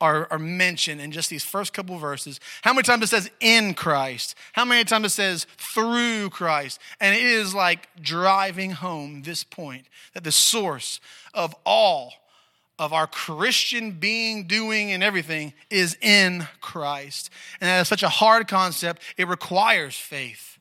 are, 0.00 0.26
are 0.30 0.38
mentioned 0.38 1.00
in 1.00 1.12
just 1.12 1.30
these 1.30 1.44
first 1.44 1.72
couple 1.72 1.96
verses. 1.98 2.40
How 2.62 2.72
many 2.72 2.82
times 2.82 3.04
it 3.04 3.08
says 3.08 3.30
in 3.40 3.74
Christ? 3.74 4.34
How 4.52 4.64
many 4.64 4.84
times 4.84 5.06
it 5.06 5.10
says 5.10 5.46
through 5.56 6.30
Christ? 6.30 6.80
And 7.00 7.14
it 7.14 7.22
is 7.22 7.54
like 7.54 7.88
driving 8.00 8.72
home 8.72 9.22
this 9.22 9.44
point 9.44 9.86
that 10.12 10.24
the 10.24 10.32
source 10.32 11.00
of 11.32 11.54
all 11.64 12.12
of 12.78 12.92
our 12.92 13.06
Christian 13.06 13.92
being, 13.92 14.46
doing, 14.46 14.90
and 14.90 15.02
everything 15.02 15.52
is 15.70 15.96
in 16.00 16.48
Christ. 16.60 17.30
And 17.60 17.68
that 17.68 17.82
is 17.82 17.88
such 17.88 18.02
a 18.02 18.08
hard 18.08 18.48
concept, 18.48 19.00
it 19.16 19.28
requires 19.28 19.96
faith 19.96 20.58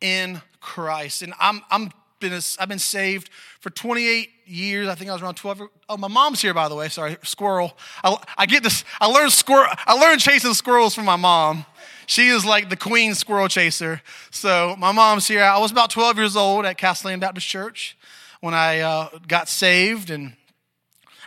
in 0.00 0.40
Christ. 0.60 1.22
And 1.22 1.34
I'm, 1.40 1.62
I'm 1.70 1.90
been, 2.22 2.40
I've 2.58 2.68
been 2.68 2.78
saved 2.78 3.28
for 3.60 3.70
28 3.70 4.30
years. 4.46 4.88
I 4.88 4.94
think 4.94 5.10
I 5.10 5.12
was 5.12 5.22
around 5.22 5.34
12. 5.34 5.62
Oh, 5.88 5.96
my 5.96 6.08
mom's 6.08 6.40
here, 6.40 6.54
by 6.54 6.68
the 6.68 6.74
way. 6.74 6.88
Sorry, 6.88 7.18
squirrel. 7.22 7.76
I, 8.02 8.16
I 8.38 8.46
get 8.46 8.62
this. 8.62 8.84
I 9.00 9.06
learned 9.06 9.32
squirrel. 9.32 9.70
I 9.86 9.94
learned 9.94 10.20
chasing 10.20 10.54
squirrels 10.54 10.94
from 10.94 11.04
my 11.04 11.16
mom. 11.16 11.66
She 12.06 12.28
is 12.28 12.44
like 12.44 12.68
the 12.68 12.76
queen 12.76 13.14
squirrel 13.14 13.48
chaser. 13.48 14.02
So 14.30 14.74
my 14.78 14.92
mom's 14.92 15.28
here. 15.28 15.44
I 15.44 15.58
was 15.58 15.70
about 15.70 15.90
12 15.90 16.16
years 16.16 16.36
old 16.36 16.64
at 16.64 16.78
Castellan 16.78 17.20
Baptist 17.20 17.46
Church 17.46 17.96
when 18.40 18.54
I 18.54 18.80
uh, 18.80 19.08
got 19.28 19.48
saved, 19.48 20.10
and 20.10 20.34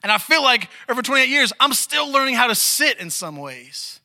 and 0.03 0.11
I 0.11 0.19
feel 0.19 0.43
like 0.43 0.69
over 0.87 1.01
28 1.01 1.29
years, 1.29 1.51
I'm 1.59 1.73
still 1.73 2.11
learning 2.11 2.35
how 2.35 2.47
to 2.47 2.55
sit 2.55 2.99
in 2.99 3.09
some 3.09 3.37
ways. 3.37 3.99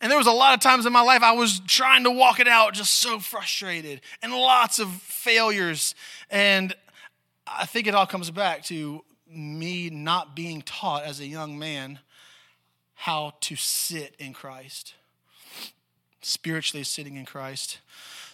And 0.00 0.10
there 0.10 0.18
was 0.18 0.26
a 0.26 0.32
lot 0.32 0.54
of 0.54 0.60
times 0.60 0.86
in 0.86 0.92
my 0.92 1.02
life 1.02 1.22
I 1.22 1.32
was 1.32 1.60
trying 1.66 2.04
to 2.04 2.10
walk 2.10 2.40
it 2.40 2.48
out, 2.48 2.72
just 2.74 2.94
so 2.94 3.18
frustrated, 3.18 4.00
and 4.22 4.32
lots 4.32 4.78
of 4.78 4.90
failures. 4.90 5.94
And 6.30 6.74
I 7.46 7.66
think 7.66 7.86
it 7.86 7.94
all 7.94 8.06
comes 8.06 8.30
back 8.30 8.64
to 8.64 9.04
me 9.28 9.90
not 9.90 10.34
being 10.34 10.62
taught 10.62 11.04
as 11.04 11.20
a 11.20 11.26
young 11.26 11.58
man 11.58 11.98
how 12.94 13.34
to 13.40 13.56
sit 13.56 14.14
in 14.18 14.32
Christ. 14.32 14.94
spiritually 16.22 16.84
sitting 16.84 17.16
in 17.16 17.24
Christ. 17.24 17.78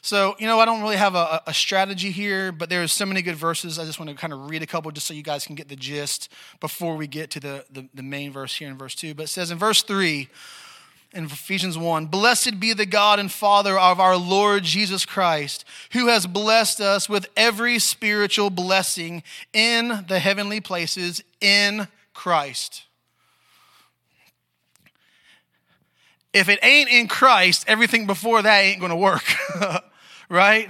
So, 0.02 0.36
you 0.38 0.46
know, 0.46 0.60
I 0.60 0.64
don't 0.64 0.82
really 0.82 0.96
have 0.96 1.14
a, 1.14 1.42
a 1.46 1.54
strategy 1.54 2.10
here, 2.10 2.52
but 2.52 2.68
there's 2.68 2.92
so 2.92 3.06
many 3.06 3.22
good 3.22 3.36
verses. 3.36 3.78
I 3.78 3.84
just 3.84 3.98
want 3.98 4.08
to 4.10 4.16
kind 4.16 4.32
of 4.32 4.48
read 4.50 4.62
a 4.62 4.66
couple 4.66 4.90
just 4.90 5.06
so 5.06 5.14
you 5.14 5.22
guys 5.22 5.46
can 5.46 5.56
get 5.56 5.68
the 5.68 5.76
gist 5.76 6.32
before 6.60 6.96
we 6.96 7.06
get 7.06 7.30
to 7.30 7.40
the, 7.40 7.64
the, 7.70 7.88
the 7.94 8.02
main 8.02 8.32
verse 8.32 8.54
here 8.56 8.68
in 8.68 8.76
verse 8.76 8.94
2. 8.94 9.14
But 9.14 9.24
it 9.24 9.28
says 9.28 9.50
in 9.50 9.58
verse 9.58 9.82
3, 9.82 10.28
in 11.16 11.24
Ephesians 11.24 11.78
1 11.78 12.06
Blessed 12.06 12.60
be 12.60 12.72
the 12.72 12.86
God 12.86 13.18
and 13.18 13.32
Father 13.32 13.78
of 13.78 13.98
our 13.98 14.16
Lord 14.16 14.62
Jesus 14.62 15.06
Christ, 15.06 15.64
who 15.92 16.08
has 16.08 16.26
blessed 16.26 16.80
us 16.80 17.08
with 17.08 17.28
every 17.36 17.78
spiritual 17.78 18.50
blessing 18.50 19.22
in 19.52 20.04
the 20.08 20.18
heavenly 20.18 20.60
places 20.60 21.24
in 21.40 21.88
Christ. 22.12 22.84
If 26.32 26.50
it 26.50 26.58
ain't 26.62 26.90
in 26.90 27.08
Christ, 27.08 27.64
everything 27.66 28.06
before 28.06 28.42
that 28.42 28.60
ain't 28.60 28.80
going 28.80 28.90
to 28.90 28.96
work, 28.96 29.24
right? 30.28 30.68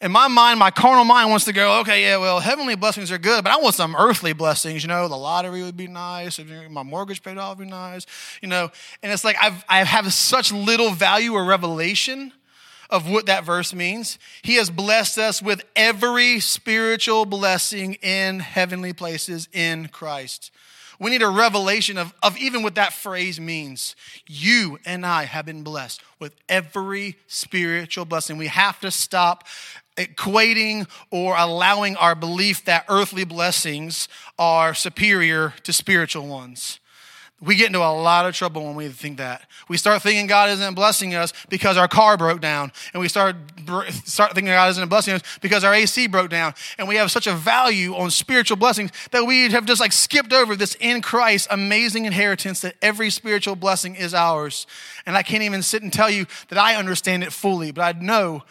In 0.00 0.12
my 0.12 0.28
mind, 0.28 0.58
my 0.58 0.70
carnal 0.70 1.04
mind 1.04 1.30
wants 1.30 1.46
to 1.46 1.54
go, 1.54 1.80
okay, 1.80 2.02
yeah, 2.02 2.18
well, 2.18 2.38
heavenly 2.38 2.76
blessings 2.76 3.10
are 3.10 3.18
good, 3.18 3.42
but 3.42 3.52
I 3.52 3.56
want 3.56 3.74
some 3.74 3.96
earthly 3.96 4.34
blessings. 4.34 4.82
You 4.82 4.88
know, 4.88 5.08
the 5.08 5.16
lottery 5.16 5.62
would 5.62 5.76
be 5.76 5.86
nice. 5.86 6.38
My 6.70 6.82
mortgage 6.82 7.22
paid 7.22 7.38
off 7.38 7.56
would 7.56 7.64
be 7.64 7.70
nice. 7.70 8.06
You 8.42 8.48
know, 8.48 8.70
and 9.02 9.10
it's 9.10 9.24
like 9.24 9.36
I've, 9.40 9.64
I 9.68 9.84
have 9.84 10.12
such 10.12 10.52
little 10.52 10.90
value 10.90 11.32
or 11.32 11.44
revelation 11.44 12.32
of 12.90 13.10
what 13.10 13.26
that 13.26 13.44
verse 13.44 13.74
means. 13.74 14.18
He 14.42 14.56
has 14.56 14.70
blessed 14.70 15.18
us 15.18 15.40
with 15.42 15.64
every 15.74 16.40
spiritual 16.40 17.24
blessing 17.24 17.94
in 17.94 18.40
heavenly 18.40 18.92
places 18.92 19.48
in 19.52 19.88
Christ. 19.88 20.50
We 20.98 21.10
need 21.10 21.22
a 21.22 21.28
revelation 21.28 21.98
of, 21.98 22.14
of 22.22 22.36
even 22.38 22.62
what 22.62 22.74
that 22.76 22.92
phrase 22.92 23.38
means. 23.38 23.94
You 24.26 24.78
and 24.84 25.04
I 25.04 25.24
have 25.24 25.46
been 25.46 25.62
blessed 25.62 26.02
with 26.18 26.34
every 26.48 27.16
spiritual 27.26 28.04
blessing. 28.04 28.38
We 28.38 28.46
have 28.46 28.80
to 28.80 28.90
stop 28.90 29.44
equating 29.96 30.88
or 31.10 31.36
allowing 31.36 31.96
our 31.96 32.14
belief 32.14 32.64
that 32.64 32.84
earthly 32.88 33.24
blessings 33.24 34.08
are 34.38 34.74
superior 34.74 35.54
to 35.62 35.72
spiritual 35.72 36.26
ones. 36.26 36.80
We 37.42 37.54
get 37.54 37.66
into 37.66 37.80
a 37.80 37.92
lot 37.92 38.24
of 38.24 38.34
trouble 38.34 38.64
when 38.64 38.74
we 38.76 38.88
think 38.88 39.18
that. 39.18 39.42
We 39.68 39.76
start 39.76 40.00
thinking 40.00 40.26
God 40.26 40.48
isn't 40.50 40.74
blessing 40.74 41.14
us 41.14 41.34
because 41.50 41.76
our 41.76 41.86
car 41.86 42.16
broke 42.16 42.40
down. 42.40 42.72
And 42.94 43.00
we 43.00 43.08
start, 43.08 43.36
start 44.04 44.32
thinking 44.32 44.52
God 44.52 44.70
isn't 44.70 44.88
blessing 44.88 45.14
us 45.14 45.22
because 45.42 45.62
our 45.62 45.74
AC 45.74 46.06
broke 46.06 46.30
down. 46.30 46.54
And 46.78 46.88
we 46.88 46.96
have 46.96 47.10
such 47.10 47.26
a 47.26 47.34
value 47.34 47.94
on 47.94 48.10
spiritual 48.10 48.56
blessings 48.56 48.90
that 49.10 49.26
we 49.26 49.50
have 49.50 49.66
just 49.66 49.82
like 49.82 49.92
skipped 49.92 50.32
over 50.32 50.56
this 50.56 50.76
in 50.80 51.02
Christ 51.02 51.48
amazing 51.50 52.06
inheritance 52.06 52.60
that 52.60 52.76
every 52.80 53.10
spiritual 53.10 53.54
blessing 53.54 53.96
is 53.96 54.14
ours. 54.14 54.66
And 55.04 55.14
I 55.14 55.22
can't 55.22 55.42
even 55.42 55.62
sit 55.62 55.82
and 55.82 55.92
tell 55.92 56.08
you 56.08 56.26
that 56.48 56.58
I 56.58 56.76
understand 56.76 57.22
it 57.22 57.34
fully, 57.34 57.70
but 57.70 57.82
I 57.82 58.00
know 58.00 58.44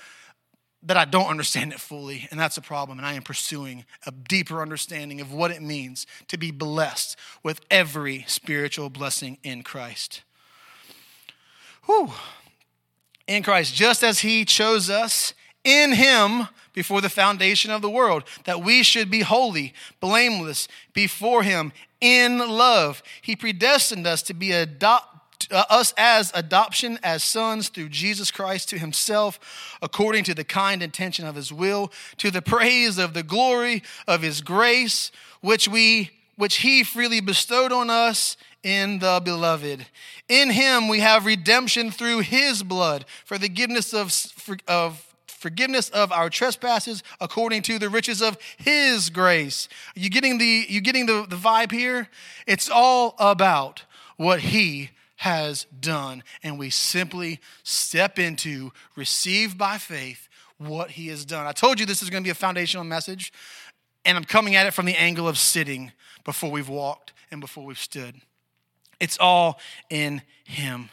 that 0.85 0.97
I 0.97 1.05
don't 1.05 1.27
understand 1.27 1.73
it 1.73 1.79
fully, 1.79 2.27
and 2.31 2.39
that's 2.39 2.57
a 2.57 2.61
problem. 2.61 2.99
And 2.99 3.07
I 3.07 3.13
am 3.13 3.23
pursuing 3.23 3.85
a 4.05 4.11
deeper 4.11 4.61
understanding 4.61 5.19
of 5.19 5.33
what 5.33 5.51
it 5.51 5.61
means 5.61 6.05
to 6.27 6.37
be 6.37 6.51
blessed 6.51 7.17
with 7.43 7.61
every 7.71 8.23
spiritual 8.27 8.89
blessing 8.89 9.37
in 9.43 9.63
Christ. 9.63 10.21
Whew. 11.85 12.11
In 13.27 13.41
Christ, 13.41 13.73
just 13.73 14.03
as 14.03 14.19
He 14.19 14.45
chose 14.45 14.89
us 14.89 15.33
in 15.63 15.93
Him 15.93 16.47
before 16.73 17.01
the 17.01 17.09
foundation 17.09 17.71
of 17.71 17.81
the 17.81 17.89
world, 17.89 18.23
that 18.43 18.61
we 18.61 18.83
should 18.83 19.09
be 19.09 19.21
holy, 19.21 19.73
blameless 19.99 20.67
before 20.93 21.41
Him 21.41 21.73
in 21.99 22.37
love. 22.37 23.01
He 23.21 23.35
predestined 23.35 24.05
us 24.05 24.21
to 24.23 24.33
be 24.35 24.51
adopted 24.51 25.14
uh, 25.51 25.63
us 25.69 25.93
as 25.97 26.31
adoption 26.33 26.99
as 27.03 27.23
sons 27.23 27.69
through 27.69 27.89
Jesus 27.89 28.31
Christ 28.31 28.69
to 28.69 28.79
himself, 28.79 29.77
according 29.81 30.23
to 30.25 30.33
the 30.33 30.43
kind 30.43 30.81
intention 30.81 31.25
of 31.25 31.35
his 31.35 31.51
will, 31.51 31.91
to 32.17 32.31
the 32.31 32.41
praise 32.41 32.97
of 32.97 33.13
the 33.13 33.23
glory 33.23 33.83
of 34.07 34.21
his 34.21 34.41
grace, 34.41 35.11
which 35.41 35.67
we 35.67 36.11
which 36.37 36.57
he 36.57 36.83
freely 36.83 37.21
bestowed 37.21 37.71
on 37.71 37.89
us 37.89 38.35
in 38.61 38.99
the 38.99 39.21
beloved. 39.23 39.85
In 40.27 40.49
him 40.49 40.87
we 40.87 40.99
have 40.99 41.25
redemption 41.25 41.91
through 41.91 42.19
his 42.19 42.63
blood 42.63 43.05
for 43.23 43.37
the 43.37 43.47
forgiveness 43.47 43.93
of, 43.93 44.11
of 44.67 45.15
forgiveness 45.27 45.89
of 45.89 46.11
our 46.11 46.29
trespasses 46.29 47.03
according 47.21 47.61
to 47.61 47.77
the 47.77 47.89
riches 47.89 48.21
of 48.21 48.37
his 48.57 49.09
grace. 49.09 49.69
You 49.93 50.09
getting 50.09 50.39
the 50.39 50.65
you 50.67 50.81
getting 50.81 51.05
the, 51.05 51.25
the 51.29 51.35
vibe 51.35 51.71
here? 51.71 52.09
It's 52.47 52.69
all 52.69 53.15
about 53.19 53.83
what 54.17 54.39
he 54.39 54.89
has 55.25 55.65
done. 55.79 56.21
And 56.43 56.59
we 56.59 56.69
simply 56.69 57.39
step 57.63 58.19
into, 58.19 58.71
receive 58.95 59.57
by 59.57 59.79
faith 59.79 60.29
what 60.59 60.91
he 60.91 61.07
has 61.07 61.25
done. 61.25 61.47
I 61.47 61.51
told 61.51 61.79
you 61.79 61.87
this 61.87 62.03
is 62.03 62.11
going 62.11 62.21
to 62.21 62.27
be 62.27 62.31
a 62.31 62.35
foundational 62.35 62.83
message, 62.83 63.33
and 64.05 64.19
I'm 64.19 64.23
coming 64.23 64.53
at 64.55 64.67
it 64.67 64.73
from 64.75 64.85
the 64.85 64.95
angle 64.95 65.27
of 65.27 65.39
sitting 65.39 65.91
before 66.25 66.51
we've 66.51 66.69
walked 66.69 67.11
and 67.31 67.41
before 67.41 67.65
we've 67.65 67.79
stood. 67.79 68.21
It's 68.99 69.17
all 69.17 69.59
in 69.89 70.21
him. 70.43 70.89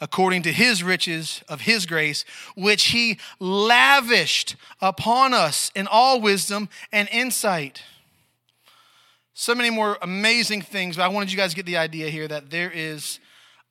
According 0.00 0.42
to 0.42 0.52
his 0.52 0.82
riches 0.82 1.44
of 1.48 1.60
his 1.60 1.86
grace, 1.86 2.24
which 2.56 2.86
he 2.86 3.20
lavished 3.38 4.56
upon 4.80 5.32
us 5.32 5.70
in 5.76 5.86
all 5.86 6.20
wisdom 6.20 6.68
and 6.90 7.08
insight. 7.12 7.84
So 9.34 9.54
many 9.54 9.70
more 9.70 9.98
amazing 10.02 10.62
things, 10.62 10.96
but 10.96 11.04
I 11.04 11.08
wanted 11.08 11.30
you 11.30 11.36
guys 11.36 11.50
to 11.50 11.56
get 11.56 11.66
the 11.66 11.76
idea 11.76 12.10
here 12.10 12.26
that 12.26 12.50
there 12.50 12.72
is 12.74 13.20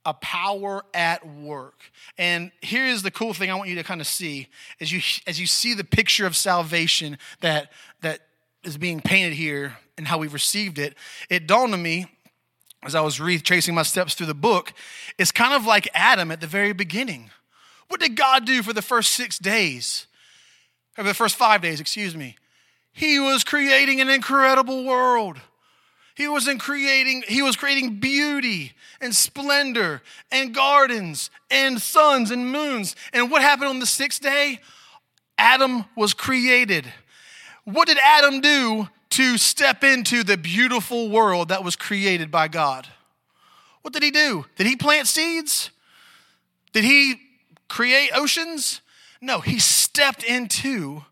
a 0.07 0.13
power 0.13 0.85
at 0.93 1.27
work. 1.27 1.91
And 2.17 2.51
here 2.61 2.85
is 2.85 3.03
the 3.03 3.11
cool 3.11 3.33
thing 3.33 3.51
I 3.51 3.55
want 3.55 3.69
you 3.69 3.75
to 3.75 3.83
kind 3.83 3.99
of 3.99 4.07
see 4.07 4.47
as 4.79 4.89
you 4.89 5.01
as 5.27 5.37
you 5.37 5.45
see 5.45 5.73
the 5.73 5.83
picture 5.83 6.25
of 6.25 6.33
salvation 6.33 7.17
that 7.41 7.73
that 8.01 8.21
is 8.63 8.77
being 8.77 9.01
painted 9.01 9.33
here 9.33 9.77
and 9.97 10.07
how 10.07 10.17
we've 10.17 10.33
received 10.33 10.79
it. 10.79 10.95
It 11.29 11.45
dawned 11.45 11.73
on 11.73 11.83
me 11.83 12.07
as 12.83 12.95
I 12.95 13.01
was 13.01 13.19
retracing 13.19 13.75
my 13.75 13.83
steps 13.83 14.13
through 14.13 14.27
the 14.27 14.33
book, 14.33 14.71
it's 15.17 15.33
kind 15.33 15.53
of 15.53 15.65
like 15.65 15.89
Adam 15.93 16.31
at 16.31 16.39
the 16.39 16.47
very 16.47 16.71
beginning. 16.71 17.29
What 17.89 17.99
did 17.99 18.15
God 18.15 18.45
do 18.45 18.63
for 18.63 18.71
the 18.71 18.81
first 18.81 19.11
six 19.11 19.37
days? 19.37 20.07
Or 20.97 21.03
the 21.03 21.13
first 21.13 21.35
five 21.35 21.61
days, 21.61 21.81
excuse 21.81 22.15
me. 22.15 22.37
He 22.93 23.19
was 23.19 23.43
creating 23.43 23.99
an 23.99 24.09
incredible 24.09 24.85
world. 24.85 25.37
He 26.17 26.27
wasn't 26.27 26.59
creating, 26.59 27.25
he 27.27 27.43
was 27.43 27.55
creating 27.55 27.99
beauty 27.99 28.73
and 28.99 29.13
splendor 29.13 30.01
and 30.31 30.51
gardens 30.51 31.29
and 31.51 31.79
suns 31.79 32.31
and 32.31 32.51
moons. 32.51 32.95
And 33.13 33.29
what 33.29 33.43
happened 33.43 33.69
on 33.69 33.77
the 33.77 33.85
sixth 33.85 34.19
day? 34.19 34.59
Adam 35.37 35.85
was 35.95 36.15
created. 36.15 36.91
What 37.65 37.87
did 37.87 37.99
Adam 38.03 38.41
do 38.41 38.89
to 39.11 39.37
step 39.37 39.83
into 39.83 40.23
the 40.23 40.37
beautiful 40.37 41.11
world 41.11 41.49
that 41.49 41.63
was 41.63 41.75
created 41.75 42.31
by 42.31 42.47
God? 42.47 42.87
What 43.83 43.93
did 43.93 44.01
he 44.01 44.09
do? 44.09 44.47
Did 44.55 44.65
he 44.65 44.75
plant 44.75 45.07
seeds? 45.07 45.69
Did 46.73 46.83
he 46.83 47.21
create 47.67 48.09
oceans? 48.15 48.81
No, 49.21 49.39
he 49.39 49.59
stepped 49.59 50.23
into 50.23 51.03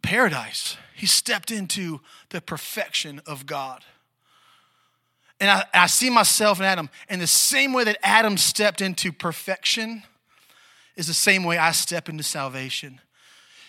paradise. 0.00 0.78
He 0.94 1.06
stepped 1.06 1.50
into 1.50 2.00
the 2.30 2.40
perfection 2.40 3.20
of 3.26 3.46
God. 3.46 3.84
And 5.40 5.50
I, 5.50 5.64
I 5.74 5.86
see 5.86 6.10
myself 6.10 6.60
in 6.60 6.64
Adam. 6.64 6.88
And 7.08 7.20
the 7.20 7.26
same 7.26 7.72
way 7.72 7.84
that 7.84 7.98
Adam 8.02 8.36
stepped 8.36 8.80
into 8.80 9.12
perfection 9.12 10.04
is 10.96 11.06
the 11.06 11.14
same 11.14 11.44
way 11.44 11.58
I 11.58 11.72
step 11.72 12.08
into 12.08 12.22
salvation. 12.22 13.00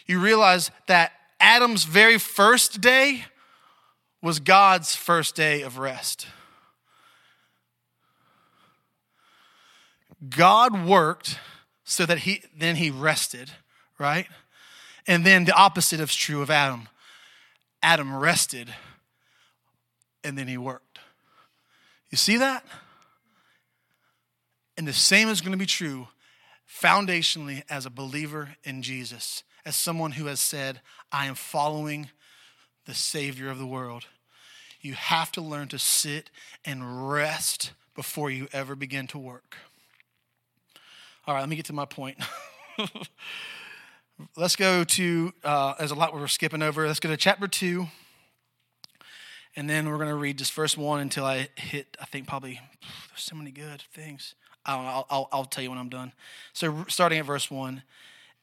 You 0.05 0.19
realize 0.19 0.69
that 0.87 1.13
Adam's 1.39 1.85
very 1.85 2.17
first 2.17 2.81
day 2.81 3.25
was 4.21 4.39
God's 4.39 4.95
first 4.95 5.35
day 5.35 5.61
of 5.61 5.77
rest. 5.77 6.27
God 10.29 10.85
worked 10.85 11.39
so 11.83 12.05
that 12.05 12.19
he 12.19 12.43
then 12.55 12.77
he 12.77 12.89
rested, 12.89 13.51
right? 13.99 14.27
And 15.05 15.25
then 15.25 15.45
the 15.45 15.53
opposite 15.53 15.99
is 15.99 16.15
true 16.15 16.41
of 16.41 16.49
Adam. 16.49 16.87
Adam 17.83 18.15
rested 18.15 18.73
and 20.23 20.37
then 20.37 20.47
he 20.47 20.57
worked. 20.57 20.99
You 22.09 22.17
see 22.17 22.37
that? 22.37 22.65
And 24.77 24.87
the 24.87 24.93
same 24.93 25.27
is 25.27 25.41
going 25.41 25.51
to 25.51 25.57
be 25.57 25.65
true 25.65 26.07
foundationally 26.67 27.63
as 27.69 27.85
a 27.85 27.91
believer 27.91 28.55
in 28.63 28.81
Jesus, 28.81 29.43
as 29.65 29.75
someone 29.75 30.13
who 30.13 30.25
has 30.25 30.39
said, 30.39 30.81
I 31.11 31.27
am 31.27 31.35
following 31.35 32.09
the 32.85 32.95
Savior 32.95 33.49
of 33.49 33.59
the 33.59 33.67
world. 33.67 34.05
You 34.81 34.93
have 34.93 35.31
to 35.33 35.41
learn 35.41 35.67
to 35.69 35.79
sit 35.79 36.29
and 36.65 37.11
rest 37.11 37.73
before 37.95 38.29
you 38.29 38.47
ever 38.51 38.75
begin 38.75 39.07
to 39.07 39.17
work. 39.17 39.57
All 41.27 41.35
right, 41.35 41.41
let 41.41 41.49
me 41.49 41.55
get 41.55 41.65
to 41.65 41.73
my 41.73 41.85
point. 41.85 42.17
Let's 44.35 44.55
go 44.55 44.83
to, 44.83 45.33
uh, 45.43 45.73
there's 45.79 45.91
a 45.91 45.95
lot 45.95 46.13
we're 46.13 46.27
skipping 46.27 46.61
over. 46.61 46.87
Let's 46.87 46.99
go 46.99 47.09
to 47.09 47.17
chapter 47.17 47.47
2. 47.47 47.87
And 49.55 49.69
then 49.69 49.87
we're 49.87 49.97
going 49.97 50.09
to 50.09 50.15
read 50.15 50.37
just 50.37 50.53
verse 50.53 50.77
1 50.77 50.99
until 50.99 51.25
I 51.25 51.49
hit, 51.55 51.97
I 52.01 52.05
think 52.05 52.27
probably, 52.27 52.59
there's 52.81 53.21
so 53.21 53.35
many 53.35 53.51
good 53.51 53.81
things. 53.93 54.35
I'll, 54.65 55.05
I'll, 55.09 55.29
I'll 55.31 55.45
tell 55.45 55.63
you 55.63 55.69
when 55.69 55.79
I'm 55.79 55.89
done. 55.89 56.13
So, 56.53 56.85
starting 56.87 57.19
at 57.19 57.25
verse 57.25 57.51
1 57.51 57.83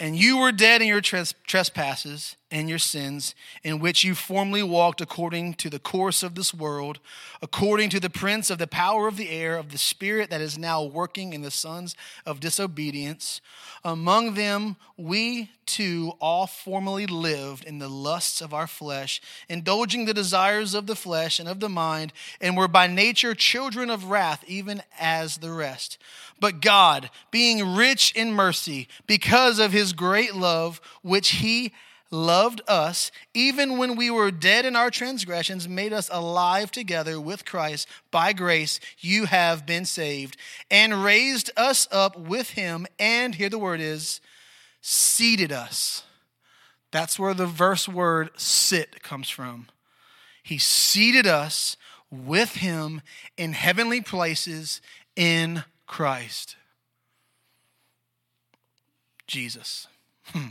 and 0.00 0.16
you 0.16 0.38
were 0.38 0.50
dead 0.50 0.80
in 0.82 0.88
your 0.88 1.02
trespasses 1.02 2.36
and 2.50 2.68
your 2.68 2.78
sins, 2.78 3.34
in 3.62 3.78
which 3.78 4.02
you 4.02 4.14
formerly 4.14 4.62
walked 4.62 5.00
according 5.00 5.54
to 5.54 5.70
the 5.70 5.78
course 5.78 6.22
of 6.22 6.34
this 6.34 6.52
world, 6.52 6.98
according 7.40 7.90
to 7.90 8.00
the 8.00 8.10
prince 8.10 8.50
of 8.50 8.58
the 8.58 8.66
power 8.66 9.06
of 9.06 9.16
the 9.16 9.30
air, 9.30 9.56
of 9.56 9.70
the 9.70 9.78
spirit 9.78 10.30
that 10.30 10.40
is 10.40 10.58
now 10.58 10.82
working 10.82 11.32
in 11.32 11.42
the 11.42 11.50
sons 11.50 11.94
of 12.26 12.40
disobedience. 12.40 13.40
Among 13.84 14.34
them, 14.34 14.76
we 14.96 15.50
too 15.64 16.12
all 16.20 16.46
formerly 16.46 17.06
lived 17.06 17.64
in 17.64 17.78
the 17.78 17.88
lusts 17.88 18.40
of 18.40 18.52
our 18.52 18.66
flesh, 18.66 19.22
indulging 19.48 20.04
the 20.04 20.14
desires 20.14 20.74
of 20.74 20.86
the 20.86 20.96
flesh 20.96 21.38
and 21.38 21.48
of 21.48 21.60
the 21.60 21.68
mind, 21.68 22.12
and 22.40 22.56
were 22.56 22.68
by 22.68 22.88
nature 22.88 23.34
children 23.34 23.88
of 23.90 24.06
wrath, 24.06 24.42
even 24.48 24.82
as 24.98 25.38
the 25.38 25.52
rest. 25.52 25.98
But 26.40 26.60
God, 26.60 27.10
being 27.30 27.76
rich 27.76 28.12
in 28.16 28.32
mercy, 28.32 28.88
because 29.06 29.58
of 29.58 29.72
his 29.72 29.92
great 29.92 30.34
love, 30.34 30.80
which 31.02 31.30
he 31.30 31.72
loved 32.10 32.60
us, 32.66 33.10
even 33.34 33.78
when 33.78 33.96
we 33.96 34.10
were 34.10 34.30
dead 34.30 34.64
in 34.64 34.76
our 34.76 34.90
transgressions, 34.90 35.68
made 35.68 35.92
us 35.92 36.10
alive 36.12 36.70
together 36.70 37.20
with 37.20 37.44
Christ. 37.44 37.88
By 38.10 38.32
grace, 38.32 38.80
you 38.98 39.26
have 39.26 39.66
been 39.66 39.84
saved, 39.84 40.36
and 40.70 41.04
raised 41.04 41.50
us 41.56 41.86
up 41.92 42.18
with 42.18 42.50
him, 42.50 42.86
and 42.98 43.34
here 43.34 43.48
the 43.48 43.58
word 43.58 43.80
is, 43.80 44.20
seated 44.80 45.52
us. 45.52 46.02
That's 46.90 47.18
where 47.18 47.34
the 47.34 47.46
verse 47.46 47.88
word 47.88 48.30
sit 48.36 49.02
comes 49.02 49.28
from. 49.30 49.68
He 50.42 50.58
seated 50.58 51.26
us 51.26 51.76
with 52.10 52.56
him 52.56 53.02
in 53.36 53.52
heavenly 53.52 54.00
places 54.00 54.80
in 55.14 55.62
Christ. 55.86 56.56
Jesus. 59.28 59.86
Hmm. 60.26 60.48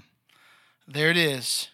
There 0.91 1.11
it 1.11 1.17
is. 1.17 1.69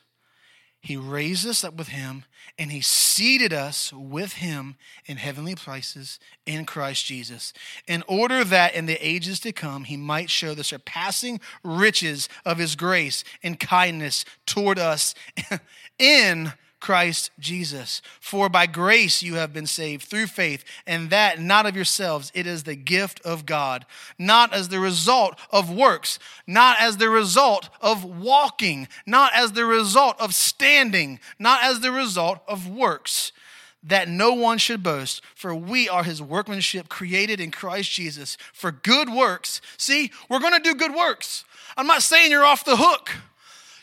He 0.82 0.98
raised 0.98 1.48
us 1.48 1.64
up 1.64 1.76
with 1.76 1.88
him 1.88 2.26
and 2.60 2.72
he 2.72 2.82
seated 2.82 3.52
us 3.52 3.92
with 3.92 4.34
him 4.34 4.76
in 5.06 5.18
heavenly 5.18 5.56
places 5.56 6.20
in 6.46 6.66
Christ 6.66 7.06
Jesus, 7.06 7.54
in 7.88 8.04
order 8.08 8.44
that 8.44 8.76
in 8.76 8.86
the 8.86 9.06
ages 9.06 9.40
to 9.40 9.52
come 9.52 9.86
he 9.86 9.98
might 9.98 10.30
show 10.30 10.54
the 10.54 10.64
surpassing 10.64 11.40
riches 11.64 12.30
of 12.46 12.60
his 12.60 12.76
grace 12.76 13.24
and 13.42 13.60
kindness 13.60 14.26
toward 14.46 14.78
us 14.78 15.16
in 15.98 16.54
Christ 16.80 17.32
Jesus. 17.40 18.02
For 18.20 18.50
by 18.50 18.66
grace 18.66 19.24
you 19.24 19.36
have 19.36 19.54
been 19.54 19.68
saved 19.68 20.04
through 20.04 20.28
faith, 20.28 20.64
and 20.86 21.10
that 21.10 21.40
not 21.40 21.66
of 21.66 21.76
yourselves. 21.76 22.32
It 22.36 22.46
is 22.46 22.64
the 22.64 22.76
gift 22.76 23.22
of 23.26 23.46
God, 23.46 23.86
not 24.20 24.54
as 24.54 24.70
the 24.70 24.80
result 24.80 25.40
of 25.52 25.74
works, 25.74 26.20
not 26.46 26.78
as 26.80 26.98
the 26.98 27.10
result 27.10 27.70
of 27.82 28.04
walking, 28.04 28.88
not 29.06 29.32
as 29.34 29.54
the 29.54 29.66
result 29.66 30.16
of 30.20 30.36
standing, 30.36 31.20
not 31.40 31.64
as 31.64 31.80
the 31.80 31.92
result 31.92 32.40
of 32.48 32.68
works 32.68 33.32
that 33.86 34.10
no 34.10 34.34
one 34.34 34.58
should 34.58 34.82
boast, 34.82 35.22
for 35.36 35.54
we 35.54 35.88
are 35.88 36.04
his 36.04 36.22
workmanship 36.22 36.90
created 36.90 37.40
in 37.40 37.52
Christ 37.52 37.92
Jesus 37.92 38.36
for 38.52 38.72
good 38.72 39.10
works. 39.10 39.62
See, 39.78 40.12
we're 40.28 40.40
going 40.40 40.56
to 40.56 40.60
do 40.60 40.76
good 40.76 40.96
works. 40.96 41.46
I'm 41.78 41.88
not 41.88 42.02
saying 42.02 42.32
you're 42.32 42.44
off 42.44 42.66
the 42.66 42.78
hook. 42.78 43.12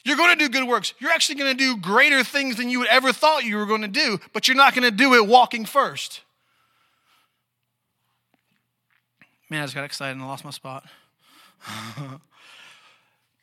You're 0.05 0.17
going 0.17 0.37
to 0.37 0.45
do 0.45 0.49
good 0.49 0.67
works. 0.67 0.95
You're 0.99 1.11
actually 1.11 1.37
going 1.37 1.57
to 1.57 1.65
do 1.65 1.77
greater 1.77 2.25
things 2.25 2.57
than 2.57 2.69
you 2.69 2.81
would 2.81 2.89
ever 2.89 3.13
thought 3.13 3.45
you 3.45 3.57
were 3.57 3.67
going 3.67 3.83
to 3.83 3.89
do, 3.89 4.19
but 4.33 4.49
you're 4.49 4.57
not 4.57 4.75
going 4.75 4.85
to 4.85 4.91
do 4.91 5.15
it 5.15 5.27
walking 5.27 5.65
first. 5.65 6.23
Man, 9.49 9.63
I 9.63 9.65
just 9.65 9.75
got 9.75 9.85
excited 9.85 10.13
and 10.13 10.23
I 10.23 10.27
lost 10.27 10.45
my 10.45 10.51
spot. 10.51 10.85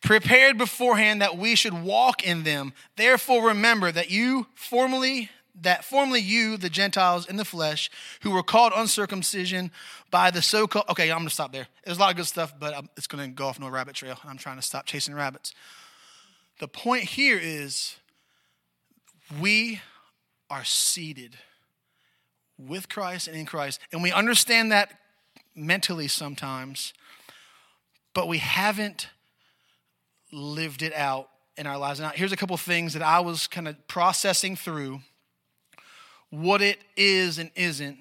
Prepared 0.02 0.58
beforehand 0.58 1.22
that 1.22 1.38
we 1.38 1.56
should 1.56 1.84
walk 1.84 2.24
in 2.24 2.44
them. 2.44 2.74
Therefore, 2.96 3.48
remember 3.48 3.92
that 3.92 4.10
you 4.10 4.48
formerly 4.56 5.30
that 5.62 5.84
formerly 5.84 6.22
you, 6.22 6.58
the 6.58 6.70
Gentiles 6.70 7.26
in 7.26 7.36
the 7.36 7.44
flesh, 7.44 7.90
who 8.22 8.32
were 8.32 8.44
called 8.44 8.72
uncircumcision 8.76 9.72
by 10.10 10.32
the 10.32 10.42
so-called. 10.42 10.86
Okay, 10.90 11.12
I'm 11.12 11.18
going 11.18 11.28
to 11.28 11.34
stop 11.34 11.52
there. 11.52 11.68
There's 11.84 11.98
a 11.98 12.00
lot 12.00 12.12
of 12.12 12.18
good 12.18 12.28
stuff, 12.28 12.54
but 12.58 12.86
it's 12.96 13.08
going 13.08 13.30
to 13.30 13.36
go 13.36 13.48
off 13.48 13.60
no 13.60 13.68
rabbit 13.68 13.96
trail. 13.96 14.18
I'm 14.26 14.38
trying 14.38 14.56
to 14.56 14.62
stop 14.62 14.86
chasing 14.86 15.14
rabbits. 15.14 15.54
The 16.60 16.68
point 16.68 17.06
here 17.06 17.40
is 17.42 17.96
we 19.40 19.82
are 20.50 20.64
seated 20.64 21.38
with 22.58 22.90
Christ 22.90 23.28
and 23.28 23.38
in 23.38 23.46
Christ. 23.46 23.80
And 23.92 24.04
we 24.04 24.12
understand 24.12 24.72
that 24.72 24.92
mentally 25.56 26.08
sometimes, 26.08 26.94
but 28.14 28.28
we 28.28 28.40
haven't 28.40 29.08
lived 30.32 30.82
it 30.82 30.94
out 30.94 31.30
in 31.58 31.66
our 31.66 31.78
lives. 31.78 32.00
Now, 32.00 32.12
here's 32.14 32.32
a 32.32 32.38
couple 32.38 32.58
things 32.58 32.94
that 32.94 33.02
I 33.02 33.20
was 33.20 33.48
kind 33.48 33.68
of 33.68 33.88
processing 33.88 34.56
through 34.56 35.02
what 36.30 36.62
it 36.62 36.80
is 36.96 37.40
and 37.40 37.52
isn't 37.56 37.98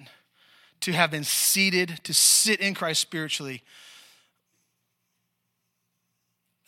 to 0.81 0.93
have 0.93 1.11
been 1.11 1.25
seated, 1.25 2.01
to 2.05 2.15
sit 2.15 2.61
in 2.61 2.75
Christ 2.75 3.01
spiritually. 3.01 3.63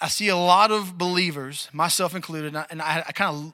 I 0.01 0.09
see 0.09 0.29
a 0.29 0.37
lot 0.37 0.71
of 0.71 0.97
believers, 0.97 1.69
myself 1.73 2.15
included, 2.15 2.57
and 2.71 2.81
I, 2.81 3.05
I 3.07 3.13
kind 3.13 3.37
of 3.37 3.53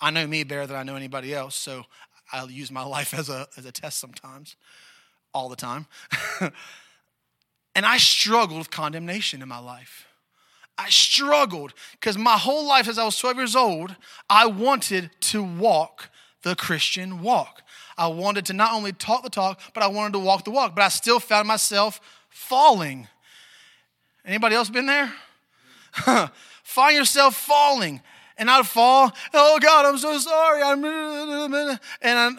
I 0.00 0.10
know 0.10 0.26
me 0.26 0.44
better 0.44 0.66
than 0.66 0.76
I 0.76 0.82
know 0.82 0.96
anybody 0.96 1.34
else, 1.34 1.54
so 1.54 1.84
I'll 2.32 2.50
use 2.50 2.70
my 2.70 2.82
life 2.96 3.12
as 3.12 3.28
a 3.28 3.48
as 3.56 3.66
a 3.66 3.72
test 3.72 3.98
sometimes, 3.98 4.56
all 5.34 5.48
the 5.48 5.56
time. 5.56 5.86
and 7.74 7.86
I 7.86 7.98
struggled 7.98 8.58
with 8.58 8.70
condemnation 8.70 9.42
in 9.42 9.48
my 9.48 9.58
life. 9.58 10.06
I 10.78 10.88
struggled 10.88 11.74
because 11.92 12.16
my 12.16 12.38
whole 12.38 12.66
life, 12.66 12.88
as 12.88 12.98
I 12.98 13.04
was 13.04 13.18
12 13.18 13.36
years 13.36 13.56
old, 13.56 13.94
I 14.30 14.46
wanted 14.46 15.10
to 15.20 15.42
walk 15.42 16.08
the 16.42 16.56
Christian 16.56 17.20
walk. 17.20 17.62
I 17.98 18.06
wanted 18.06 18.46
to 18.46 18.54
not 18.54 18.72
only 18.72 18.92
talk 18.92 19.22
the 19.22 19.28
talk, 19.28 19.60
but 19.74 19.82
I 19.82 19.88
wanted 19.88 20.14
to 20.14 20.20
walk 20.20 20.44
the 20.44 20.50
walk. 20.50 20.74
But 20.74 20.82
I 20.82 20.88
still 20.88 21.20
found 21.20 21.46
myself 21.48 22.00
falling. 22.30 23.08
Anybody 24.24 24.54
else 24.54 24.70
been 24.70 24.86
there? 24.86 25.12
Find 26.62 26.96
yourself 26.96 27.36
falling. 27.36 28.00
And 28.38 28.50
I'd 28.50 28.66
fall, 28.66 29.12
oh 29.34 29.58
God, 29.60 29.84
I'm 29.84 29.98
so 29.98 30.16
sorry. 30.16 30.62
I'm, 30.62 30.82
and 30.82 31.78
I'm, 32.02 32.38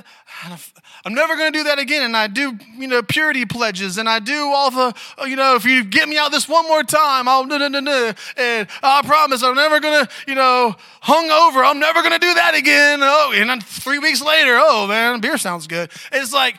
I'm 1.06 1.14
never 1.14 1.36
going 1.36 1.54
to 1.54 1.60
do 1.60 1.64
that 1.66 1.78
again. 1.78 2.02
And 2.02 2.18
I 2.18 2.26
do, 2.26 2.58
you 2.76 2.88
know, 2.88 3.04
purity 3.04 3.46
pledges 3.46 4.00
and 4.00 4.10
I 4.10 4.18
do 4.18 4.48
all 4.48 4.72
the, 4.72 4.96
oh, 5.20 5.26
you 5.26 5.36
know, 5.36 5.54
if 5.54 5.64
you 5.64 5.84
get 5.84 6.10
me 6.10 6.18
out 6.18 6.32
this 6.32 6.50
one 6.50 6.68
more 6.68 6.82
time, 6.82 7.28
I'll, 7.28 7.46
no, 7.46 7.60
no, 7.60 7.68
no, 7.68 7.82
no. 7.82 8.14
And 8.36 8.68
I 8.82 9.04
promise 9.04 9.44
I'm 9.44 9.54
never 9.54 9.80
going 9.80 10.06
to, 10.06 10.12
you 10.28 10.34
know, 10.34 10.76
hung 11.02 11.30
over. 11.30 11.64
I'm 11.64 11.80
never 11.80 12.02
going 12.02 12.14
to 12.14 12.20
do 12.20 12.34
that 12.34 12.56
again. 12.56 13.02
Oh, 13.04 13.34
and 13.36 13.48
then 13.48 13.62
three 13.62 14.00
weeks 14.00 14.24
later, 14.24 14.58
oh 14.60 14.88
man, 14.88 15.20
beer 15.20 15.38
sounds 15.38 15.68
good. 15.68 15.92
It's 16.12 16.34
like, 16.34 16.58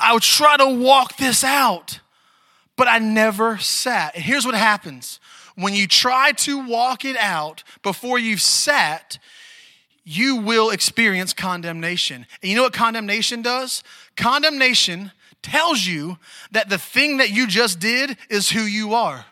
I 0.00 0.14
would 0.14 0.22
try 0.22 0.56
to 0.56 0.66
walk 0.66 1.16
this 1.16 1.44
out, 1.44 2.00
but 2.76 2.88
I 2.88 2.98
never 2.98 3.58
sat. 3.58 4.16
And 4.16 4.24
here's 4.24 4.44
what 4.44 4.56
happens 4.56 5.20
when 5.56 5.74
you 5.74 5.86
try 5.86 6.32
to 6.32 6.66
walk 6.66 7.04
it 7.04 7.16
out 7.16 7.62
before 7.82 8.18
you've 8.18 8.40
sat, 8.40 9.18
you 10.04 10.36
will 10.36 10.70
experience 10.70 11.32
condemnation. 11.32 12.26
And 12.42 12.50
you 12.50 12.56
know 12.56 12.64
what 12.64 12.72
condemnation 12.72 13.42
does? 13.42 13.82
Condemnation 14.16 15.12
tells 15.42 15.86
you 15.86 16.18
that 16.52 16.68
the 16.68 16.78
thing 16.78 17.18
that 17.18 17.30
you 17.30 17.46
just 17.46 17.78
did 17.78 18.16
is 18.28 18.50
who 18.50 18.62
you 18.62 18.94
are. 18.94 19.24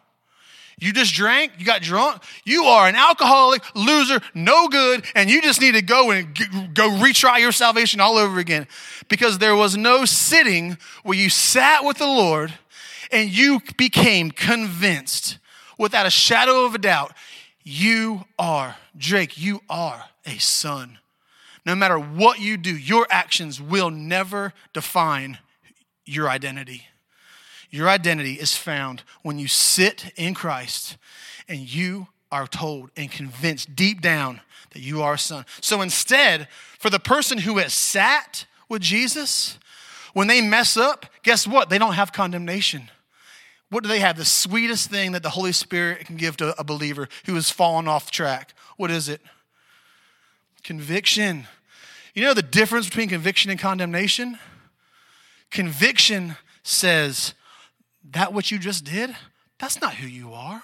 You 0.78 0.92
just 0.92 1.14
drank, 1.14 1.52
you 1.58 1.64
got 1.64 1.82
drunk, 1.82 2.22
you 2.44 2.64
are 2.64 2.88
an 2.88 2.96
alcoholic, 2.96 3.62
loser, 3.76 4.20
no 4.35 4.66
good, 4.66 5.04
and 5.14 5.30
you 5.30 5.40
just 5.40 5.61
need 5.61 5.72
to 5.72 5.82
go 5.82 6.11
and 6.11 6.35
go 6.74 6.88
retry 6.88 7.38
your 7.38 7.52
salvation 7.52 8.00
all 8.00 8.16
over 8.16 8.40
again. 8.40 8.66
Because 9.08 9.38
there 9.38 9.54
was 9.54 9.76
no 9.76 10.04
sitting 10.04 10.76
where 11.04 11.16
you 11.16 11.30
sat 11.30 11.85
with 11.85 11.98
the 11.98 12.06
Lord 12.06 12.52
and 13.12 13.30
you 13.30 13.61
became 13.76 14.32
convinced 14.32 15.38
without 15.82 16.06
a 16.06 16.10
shadow 16.10 16.64
of 16.64 16.76
a 16.76 16.78
doubt, 16.78 17.12
you 17.64 18.24
are, 18.38 18.76
Drake, 18.96 19.36
you 19.36 19.60
are 19.68 20.04
a 20.24 20.38
son. 20.38 20.98
No 21.66 21.74
matter 21.74 21.98
what 21.98 22.38
you 22.38 22.56
do, 22.56 22.74
your 22.76 23.04
actions 23.10 23.60
will 23.60 23.90
never 23.90 24.52
define 24.72 25.38
your 26.06 26.30
identity. 26.30 26.86
Your 27.68 27.88
identity 27.88 28.34
is 28.34 28.56
found 28.56 29.02
when 29.22 29.40
you 29.40 29.48
sit 29.48 30.12
in 30.16 30.34
Christ 30.34 30.96
and 31.48 31.58
you 31.58 32.06
are 32.30 32.46
told 32.46 32.90
and 32.96 33.10
convinced 33.10 33.74
deep 33.74 34.00
down 34.00 34.40
that 34.70 34.80
you 34.80 35.02
are 35.02 35.14
a 35.14 35.18
son. 35.18 35.44
So 35.60 35.82
instead, 35.82 36.46
for 36.78 36.90
the 36.90 37.00
person 37.00 37.38
who 37.38 37.58
has 37.58 37.74
sat 37.74 38.46
with 38.68 38.82
Jesus, 38.82 39.58
when 40.12 40.28
they 40.28 40.40
mess 40.40 40.76
up, 40.76 41.06
guess 41.24 41.44
what? 41.44 41.70
They 41.70 41.78
don't 41.78 41.94
have 41.94 42.12
condemnation 42.12 42.88
what 43.72 43.82
do 43.82 43.88
they 43.88 44.00
have? 44.00 44.18
The 44.18 44.24
sweetest 44.26 44.90
thing 44.90 45.12
that 45.12 45.22
the 45.22 45.30
Holy 45.30 45.52
Spirit 45.52 46.06
can 46.06 46.16
give 46.16 46.37
to 46.37 46.54
a 46.61 46.62
believer 46.62 47.08
who 47.24 47.35
has 47.37 47.50
fallen 47.50 47.88
off 47.88 48.11
track. 48.11 48.52
What 48.76 48.90
is 48.90 49.08
it? 49.08 49.22
Conviction. 50.62 51.46
You 52.14 52.22
know 52.22 52.35
the 52.35 52.42
difference 52.42 52.87
between 52.87 53.08
conviction 53.08 53.50
and 53.50 53.58
condemnation? 53.58 54.38
Conviction 55.50 56.37
says, 56.62 57.32
that 58.11 58.35
what 58.35 58.50
you 58.50 58.58
just 58.58 58.85
did? 58.85 59.16
That's 59.58 59.80
not 59.80 59.94
who 59.94 60.06
you 60.06 60.35
are. 60.35 60.62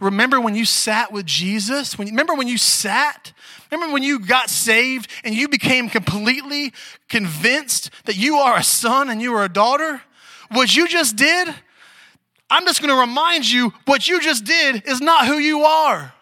Remember 0.00 0.40
when 0.40 0.56
you 0.56 0.64
sat 0.64 1.12
with 1.12 1.26
Jesus? 1.26 1.96
When, 1.96 2.08
remember 2.08 2.34
when 2.34 2.48
you 2.48 2.58
sat? 2.58 3.32
Remember 3.70 3.92
when 3.92 4.02
you 4.02 4.18
got 4.18 4.50
saved 4.50 5.08
and 5.22 5.36
you 5.36 5.46
became 5.46 5.88
completely 5.88 6.72
convinced 7.08 7.90
that 8.06 8.16
you 8.16 8.36
are 8.36 8.56
a 8.56 8.64
son 8.64 9.08
and 9.08 9.22
you 9.22 9.34
are 9.34 9.44
a 9.44 9.48
daughter? 9.48 10.02
What 10.50 10.74
you 10.74 10.88
just 10.88 11.14
did, 11.14 11.54
I'm 12.50 12.66
just 12.66 12.80
going 12.80 12.94
to 12.94 13.00
remind 13.00 13.50
you 13.50 13.72
what 13.84 14.06
you 14.06 14.20
just 14.20 14.44
did 14.44 14.86
is 14.86 15.00
not 15.00 15.26
who 15.26 15.38
you 15.38 15.62
are. 15.62 16.12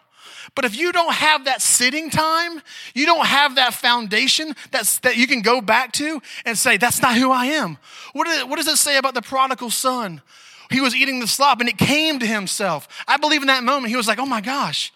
But 0.55 0.65
if 0.65 0.77
you 0.77 0.91
don't 0.91 1.13
have 1.13 1.45
that 1.45 1.61
sitting 1.61 2.09
time, 2.09 2.61
you 2.93 3.05
don't 3.05 3.25
have 3.25 3.55
that 3.55 3.73
foundation 3.73 4.55
that's, 4.71 4.99
that 4.99 5.17
you 5.17 5.25
can 5.25 5.41
go 5.41 5.61
back 5.61 5.91
to 5.93 6.21
and 6.45 6.57
say, 6.57 6.77
that's 6.77 7.01
not 7.01 7.15
who 7.15 7.31
I 7.31 7.47
am. 7.47 7.77
What, 8.13 8.27
is, 8.27 8.45
what 8.45 8.57
does 8.57 8.67
it 8.67 8.77
say 8.77 8.97
about 8.97 9.15
the 9.15 9.21
prodigal 9.21 9.71
son? 9.71 10.21
He 10.69 10.79
was 10.79 10.95
eating 10.95 11.19
the 11.19 11.27
slop 11.27 11.59
and 11.59 11.67
it 11.67 11.77
came 11.77 12.19
to 12.19 12.25
himself. 12.25 12.87
I 13.07 13.17
believe 13.17 13.41
in 13.41 13.47
that 13.47 13.63
moment, 13.63 13.89
he 13.89 13.95
was 13.95 14.07
like, 14.07 14.19
oh 14.19 14.25
my 14.25 14.41
gosh, 14.41 14.93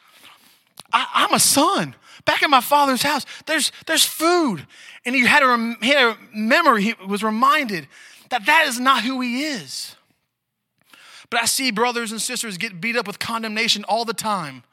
I, 0.94 1.26
am 1.28 1.34
a 1.34 1.40
son. 1.40 1.96
Back 2.26 2.44
in 2.44 2.52
my 2.52 2.62
father's 2.62 3.02
house, 3.02 3.26
there's, 3.46 3.72
there's 3.86 4.06
food. 4.06 4.66
And 5.06 5.16
he 5.16 5.26
had, 5.26 5.44
a, 5.44 5.76
he 5.82 5.90
had 5.90 6.16
a 6.16 6.18
memory, 6.36 6.84
he 6.84 6.96
was 7.08 7.24
reminded 7.24 7.88
that 8.30 8.46
that 8.46 8.68
is 8.68 8.80
not 8.80 9.04
who 9.04 9.22
he 9.22 9.44
is. 9.44 9.97
But 11.30 11.42
I 11.42 11.46
see 11.46 11.72
brothers 11.72 12.12
and 12.12 12.22
sisters 12.22 12.58
get 12.58 12.80
beat 12.80 12.96
up 12.96 13.08
with 13.08 13.20
condemnation 13.20 13.84
all 13.86 14.06
the 14.06 14.14
time 14.14 14.64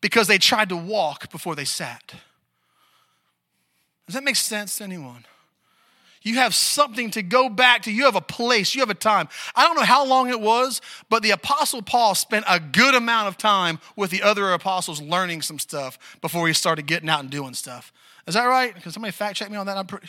because 0.00 0.26
they 0.26 0.38
tried 0.38 0.70
to 0.70 0.76
walk 0.76 1.30
before 1.30 1.54
they 1.54 1.64
sat. 1.64 2.14
Does 4.06 4.14
that 4.14 4.24
make 4.24 4.36
sense 4.36 4.76
to 4.78 4.84
anyone? 4.84 5.26
You 6.22 6.36
have 6.36 6.54
something 6.54 7.10
to 7.12 7.22
go 7.22 7.48
back 7.48 7.82
to. 7.82 7.92
You 7.92 8.04
have 8.04 8.16
a 8.16 8.20
place. 8.20 8.74
You 8.74 8.80
have 8.80 8.90
a 8.90 8.94
time. 8.94 9.28
I 9.54 9.64
don't 9.64 9.76
know 9.76 9.82
how 9.82 10.04
long 10.04 10.30
it 10.30 10.40
was, 10.40 10.80
but 11.08 11.22
the 11.22 11.30
Apostle 11.30 11.82
Paul 11.82 12.14
spent 12.14 12.44
a 12.48 12.58
good 12.58 12.94
amount 12.94 13.28
of 13.28 13.38
time 13.38 13.78
with 13.96 14.10
the 14.10 14.22
other 14.22 14.52
apostles 14.52 15.00
learning 15.00 15.42
some 15.42 15.58
stuff 15.58 15.98
before 16.20 16.48
he 16.48 16.54
started 16.54 16.86
getting 16.86 17.08
out 17.08 17.20
and 17.20 17.30
doing 17.30 17.54
stuff. 17.54 17.92
Is 18.26 18.34
that 18.34 18.44
right? 18.44 18.74
Can 18.74 18.92
somebody 18.92 19.12
fact 19.12 19.36
check 19.36 19.50
me 19.50 19.56
on 19.56 19.66
that? 19.66 19.76
I'm 19.76 19.86
pretty. 19.86 20.08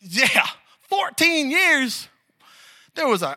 Yeah, 0.00 0.46
14 0.88 1.50
years 1.50 2.08
there 2.96 3.06
was 3.06 3.22
a, 3.22 3.36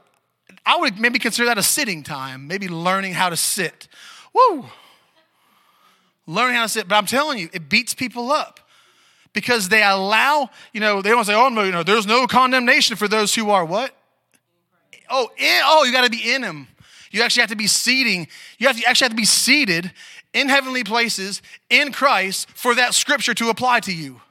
I 0.66 0.78
would 0.78 1.00
maybe 1.00 1.20
consider 1.20 1.46
that 1.48 1.58
a 1.58 1.64
sitting 1.64 2.02
time, 2.02 2.48
maybe 2.48 2.68
learning 2.68 3.14
how 3.14 3.30
to 3.30 3.38
sit. 3.38 3.88
Woo! 4.34 4.66
Learning 6.26 6.56
how 6.56 6.64
to 6.64 6.70
sit. 6.70 6.88
But 6.88 6.96
I'm 6.96 7.06
telling 7.06 7.38
you, 7.38 7.50
it 7.54 7.70
beats 7.70 7.94
people 7.94 8.32
up 8.32 8.60
because 9.34 9.70
they 9.70 9.84
allow, 9.84 10.50
you 10.74 10.80
know, 10.80 11.02
they 11.02 11.10
don't 11.10 11.26
say, 11.26 11.36
oh, 11.36 11.50
no, 11.50 11.64
you 11.64 11.72
know, 11.72 11.84
there's 11.84 12.08
no 12.08 12.26
condemnation 12.26 12.96
for 12.96 13.08
those 13.08 13.36
who 13.36 13.50
are 13.52 13.66
what? 13.66 13.94
Oh, 15.10 15.30
in, 15.38 15.62
oh, 15.66 15.84
you 15.84 15.92
got 15.92 16.06
to 16.06 16.10
be 16.10 16.34
in 16.34 16.44
Him. 16.44 16.68
You 17.12 17.22
actually 17.22 17.42
have 17.42 17.50
to 17.50 17.56
be 17.56 17.68
seating. 17.68 18.28
You 18.60 18.68
have 18.68 18.80
to 18.80 18.86
actually 18.86 19.06
have 19.06 19.12
to 19.12 19.18
be 19.18 19.26
seated 19.26 19.92
in 20.34 20.50
heavenly 20.50 20.84
places 20.84 21.42
in 21.70 21.92
Christ 21.92 22.50
for 22.52 22.76
that 22.76 22.94
scripture 22.94 23.34
to 23.34 23.50
apply 23.50 23.80
to 23.82 23.94
you. 23.94 24.22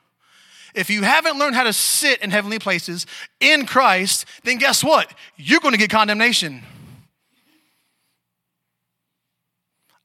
If 0.79 0.91
you 0.91 1.03
haven't 1.03 1.41
learned 1.41 1.57
how 1.57 1.65
to 1.65 1.73
sit 1.73 2.23
in 2.23 2.31
heavenly 2.31 2.61
places 2.61 3.05
in 3.41 3.67
Christ, 3.67 4.27
then 4.45 4.59
guess 4.59 4.85
what? 4.85 5.13
You're 5.37 5.59
going 5.59 5.73
to 5.73 5.79
get 5.79 5.91
condemnation. 5.91 6.63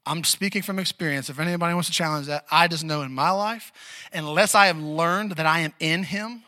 I'm 0.04 0.24
speaking 0.24 0.64
from 0.64 0.80
experience. 0.80 1.30
If 1.30 1.40
anybody 1.40 1.76
wants 1.76 1.90
to 1.90 1.94
challenge 1.94 2.26
that, 2.26 2.46
I 2.50 2.68
just 2.68 2.84
know 2.84 3.04
in 3.04 3.14
my 3.14 3.30
life, 3.30 3.72
unless 4.12 4.56
I 4.56 4.66
have 4.66 4.80
learned 4.80 5.34
that 5.34 5.46
I 5.46 5.60
am 5.60 5.74
in 5.80 6.02
Him, 6.02 6.42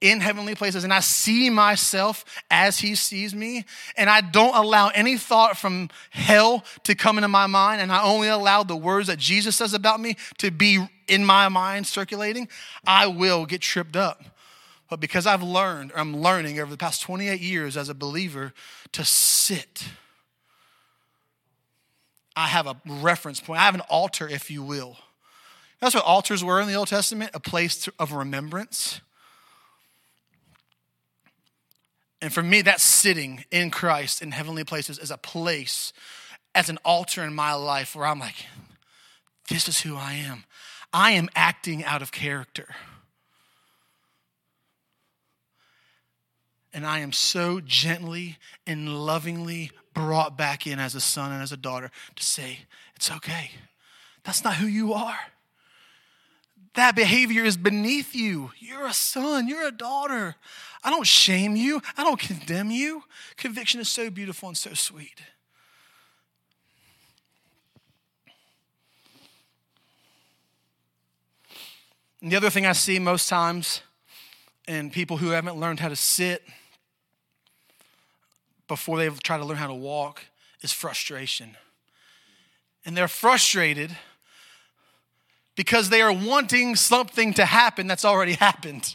in 0.00 0.20
heavenly 0.20 0.54
places 0.54 0.84
and 0.84 0.92
I 0.92 1.00
see 1.00 1.50
myself 1.50 2.24
as 2.50 2.78
he 2.78 2.94
sees 2.94 3.34
me 3.34 3.66
and 3.96 4.08
I 4.08 4.22
don't 4.22 4.54
allow 4.54 4.88
any 4.88 5.18
thought 5.18 5.58
from 5.58 5.90
hell 6.08 6.64
to 6.84 6.94
come 6.94 7.18
into 7.18 7.28
my 7.28 7.46
mind 7.46 7.82
and 7.82 7.92
I 7.92 8.02
only 8.02 8.28
allow 8.28 8.62
the 8.62 8.76
words 8.76 9.08
that 9.08 9.18
Jesus 9.18 9.56
says 9.56 9.74
about 9.74 10.00
me 10.00 10.16
to 10.38 10.50
be 10.50 10.86
in 11.10 11.24
my 11.24 11.48
mind 11.48 11.86
circulating, 11.86 12.48
I 12.86 13.06
will 13.06 13.46
get 13.46 13.60
tripped 13.60 13.96
up. 13.96 14.22
But 14.88 15.00
because 15.00 15.26
I've 15.26 15.42
learned, 15.42 15.92
or 15.92 15.98
I'm 15.98 16.16
learning 16.16 16.58
over 16.58 16.70
the 16.70 16.76
past 16.76 17.02
28 17.02 17.40
years 17.40 17.76
as 17.76 17.88
a 17.88 17.94
believer 17.94 18.52
to 18.92 19.04
sit, 19.04 19.84
I 22.34 22.46
have 22.46 22.66
a 22.66 22.76
reference 22.86 23.40
point. 23.40 23.60
I 23.60 23.64
have 23.64 23.74
an 23.74 23.82
altar, 23.82 24.28
if 24.28 24.50
you 24.50 24.62
will. 24.62 24.96
That's 25.80 25.94
what 25.94 26.04
altars 26.04 26.42
were 26.42 26.60
in 26.60 26.68
the 26.68 26.74
Old 26.74 26.88
Testament 26.88 27.30
a 27.34 27.40
place 27.40 27.88
of 27.98 28.12
remembrance 28.12 29.00
And 32.22 32.32
for 32.32 32.42
me, 32.42 32.62
that 32.62 32.80
sitting 32.80 33.44
in 33.50 33.70
Christ 33.70 34.20
in 34.20 34.32
heavenly 34.32 34.64
places 34.64 34.98
is 34.98 35.10
a 35.10 35.16
place 35.16 35.92
as 36.54 36.68
an 36.68 36.78
altar 36.84 37.22
in 37.24 37.34
my 37.34 37.54
life 37.54 37.96
where 37.96 38.06
I'm 38.06 38.18
like, 38.18 38.46
this 39.48 39.68
is 39.68 39.80
who 39.80 39.96
I 39.96 40.14
am. 40.14 40.44
I 40.92 41.12
am 41.12 41.28
acting 41.34 41.84
out 41.84 42.02
of 42.02 42.12
character. 42.12 42.68
And 46.72 46.86
I 46.86 47.00
am 47.00 47.12
so 47.12 47.60
gently 47.60 48.38
and 48.66 49.04
lovingly 49.04 49.72
brought 49.92 50.36
back 50.36 50.66
in 50.66 50.78
as 50.78 50.94
a 50.94 51.00
son 51.00 51.32
and 51.32 51.42
as 51.42 51.52
a 51.52 51.56
daughter 51.56 51.90
to 52.16 52.22
say, 52.22 52.60
it's 52.94 53.10
okay. 53.10 53.50
That's 54.24 54.44
not 54.44 54.56
who 54.56 54.66
you 54.66 54.92
are. 54.92 55.18
That 56.74 56.94
behavior 56.94 57.44
is 57.44 57.56
beneath 57.56 58.14
you. 58.14 58.52
You're 58.58 58.86
a 58.86 58.92
son, 58.92 59.48
you're 59.48 59.66
a 59.66 59.72
daughter. 59.72 60.36
I 60.84 60.90
don't 60.90 61.06
shame 61.06 61.56
you, 61.56 61.82
I 61.96 62.04
don't 62.04 62.20
condemn 62.20 62.70
you. 62.70 63.02
Conviction 63.36 63.80
is 63.80 63.88
so 63.88 64.08
beautiful 64.08 64.48
and 64.48 64.56
so 64.56 64.74
sweet. 64.74 65.20
And 72.22 72.30
the 72.30 72.36
other 72.36 72.50
thing 72.50 72.66
I 72.66 72.72
see 72.72 72.98
most 72.98 73.28
times 73.28 73.80
in 74.68 74.90
people 74.90 75.16
who 75.16 75.30
haven't 75.30 75.58
learned 75.58 75.80
how 75.80 75.88
to 75.88 75.96
sit 75.96 76.42
before 78.68 78.98
they've 78.98 79.22
tried 79.22 79.38
to 79.38 79.44
learn 79.44 79.56
how 79.56 79.66
to 79.66 79.74
walk 79.74 80.22
is 80.62 80.72
frustration. 80.72 81.56
And 82.84 82.96
they're 82.96 83.08
frustrated 83.08 83.90
because 85.56 85.90
they 85.90 86.02
are 86.02 86.12
wanting 86.12 86.76
something 86.76 87.34
to 87.34 87.44
happen 87.44 87.86
that's 87.86 88.04
already 88.04 88.32
happened. 88.48 88.94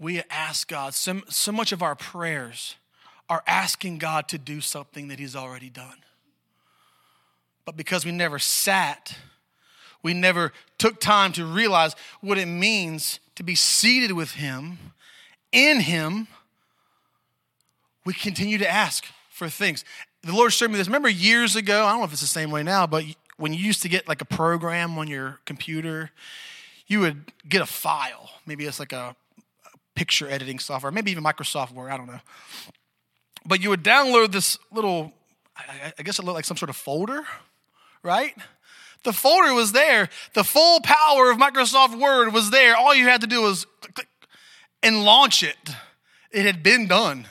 We 0.00 0.22
ask 0.30 0.66
God, 0.66 0.94
so, 0.94 1.20
so 1.28 1.52
much 1.52 1.72
of 1.72 1.82
our 1.82 1.94
prayers 1.94 2.76
are 3.28 3.44
asking 3.46 3.98
God 3.98 4.26
to 4.28 4.38
do 4.38 4.60
something 4.60 5.08
that 5.08 5.18
He's 5.18 5.36
already 5.36 5.68
done. 5.68 5.98
But 7.66 7.76
because 7.76 8.04
we 8.04 8.10
never 8.10 8.38
sat, 8.38 9.16
we 10.02 10.14
never 10.14 10.52
took 10.78 10.98
time 10.98 11.32
to 11.32 11.44
realize 11.44 11.94
what 12.22 12.38
it 12.38 12.46
means 12.46 13.20
to 13.36 13.42
be 13.42 13.54
seated 13.54 14.12
with 14.12 14.32
Him, 14.32 14.78
in 15.52 15.80
Him, 15.80 16.26
we 18.04 18.14
continue 18.14 18.56
to 18.58 18.68
ask 18.68 19.04
for 19.28 19.48
things. 19.48 19.84
The 20.22 20.32
Lord 20.32 20.52
showed 20.52 20.70
me 20.70 20.78
this. 20.78 20.88
Remember 20.88 21.08
years 21.08 21.56
ago, 21.56 21.84
I 21.84 21.90
don't 21.90 22.00
know 22.00 22.04
if 22.04 22.12
it's 22.12 22.20
the 22.22 22.26
same 22.26 22.50
way 22.50 22.62
now, 22.62 22.86
but 22.86 23.04
when 23.36 23.52
you 23.52 23.60
used 23.60 23.82
to 23.82 23.88
get 23.88 24.08
like 24.08 24.22
a 24.22 24.26
program 24.26 24.98
on 24.98 25.08
your 25.08 25.40
computer, 25.44 26.10
you 26.86 27.00
would 27.00 27.32
get 27.48 27.60
a 27.60 27.66
file. 27.66 28.30
Maybe 28.46 28.64
it's 28.64 28.80
like 28.80 28.92
a 28.92 29.14
picture 29.94 30.28
editing 30.28 30.58
software, 30.58 30.92
maybe 30.92 31.10
even 31.10 31.24
Microsoft 31.24 31.72
Word, 31.72 31.90
I 31.90 31.96
don't 31.96 32.06
know. 32.06 32.20
But 33.44 33.62
you 33.62 33.70
would 33.70 33.82
download 33.82 34.32
this 34.32 34.58
little, 34.70 35.12
I 35.98 36.02
guess 36.02 36.18
it 36.18 36.24
looked 36.24 36.36
like 36.36 36.44
some 36.44 36.56
sort 36.56 36.70
of 36.70 36.76
folder, 36.76 37.24
right? 38.02 38.34
The 39.04 39.12
folder 39.12 39.54
was 39.54 39.72
there. 39.72 40.08
The 40.34 40.44
full 40.44 40.80
power 40.80 41.30
of 41.30 41.38
Microsoft 41.38 41.98
Word 41.98 42.32
was 42.32 42.50
there. 42.50 42.76
All 42.76 42.94
you 42.94 43.04
had 43.04 43.22
to 43.22 43.26
do 43.26 43.42
was 43.42 43.64
click, 43.80 43.94
click, 43.94 44.08
and 44.82 45.04
launch 45.04 45.42
it. 45.42 45.56
It 46.30 46.44
had 46.44 46.62
been 46.62 46.86
done. 46.86 47.26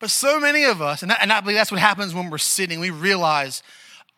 But 0.00 0.10
so 0.10 0.40
many 0.40 0.64
of 0.64 0.82
us, 0.82 1.02
and, 1.02 1.12
and 1.20 1.32
I 1.32 1.40
believe 1.40 1.56
that's 1.56 1.70
what 1.70 1.80
happens 1.80 2.14
when 2.14 2.28
we're 2.28 2.38
sitting, 2.38 2.80
we 2.80 2.90
realize 2.90 3.62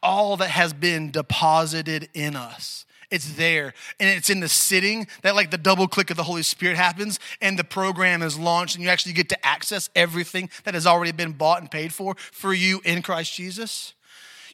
all 0.02 0.36
that 0.38 0.48
has 0.48 0.72
been 0.72 1.10
deposited 1.10 2.08
in 2.14 2.36
us. 2.36 2.85
It's 3.10 3.36
there. 3.36 3.74
And 4.00 4.08
it's 4.08 4.30
in 4.30 4.40
the 4.40 4.48
sitting 4.48 5.06
that, 5.22 5.34
like, 5.34 5.50
the 5.50 5.58
double 5.58 5.88
click 5.88 6.10
of 6.10 6.16
the 6.16 6.22
Holy 6.24 6.42
Spirit 6.42 6.76
happens 6.76 7.18
and 7.40 7.58
the 7.58 7.64
program 7.64 8.22
is 8.22 8.38
launched 8.38 8.74
and 8.74 8.84
you 8.84 8.90
actually 8.90 9.12
get 9.12 9.28
to 9.28 9.46
access 9.46 9.90
everything 9.94 10.50
that 10.64 10.74
has 10.74 10.86
already 10.86 11.12
been 11.12 11.32
bought 11.32 11.60
and 11.60 11.70
paid 11.70 11.92
for 11.92 12.16
for 12.16 12.52
you 12.52 12.80
in 12.84 13.02
Christ 13.02 13.34
Jesus. 13.34 13.94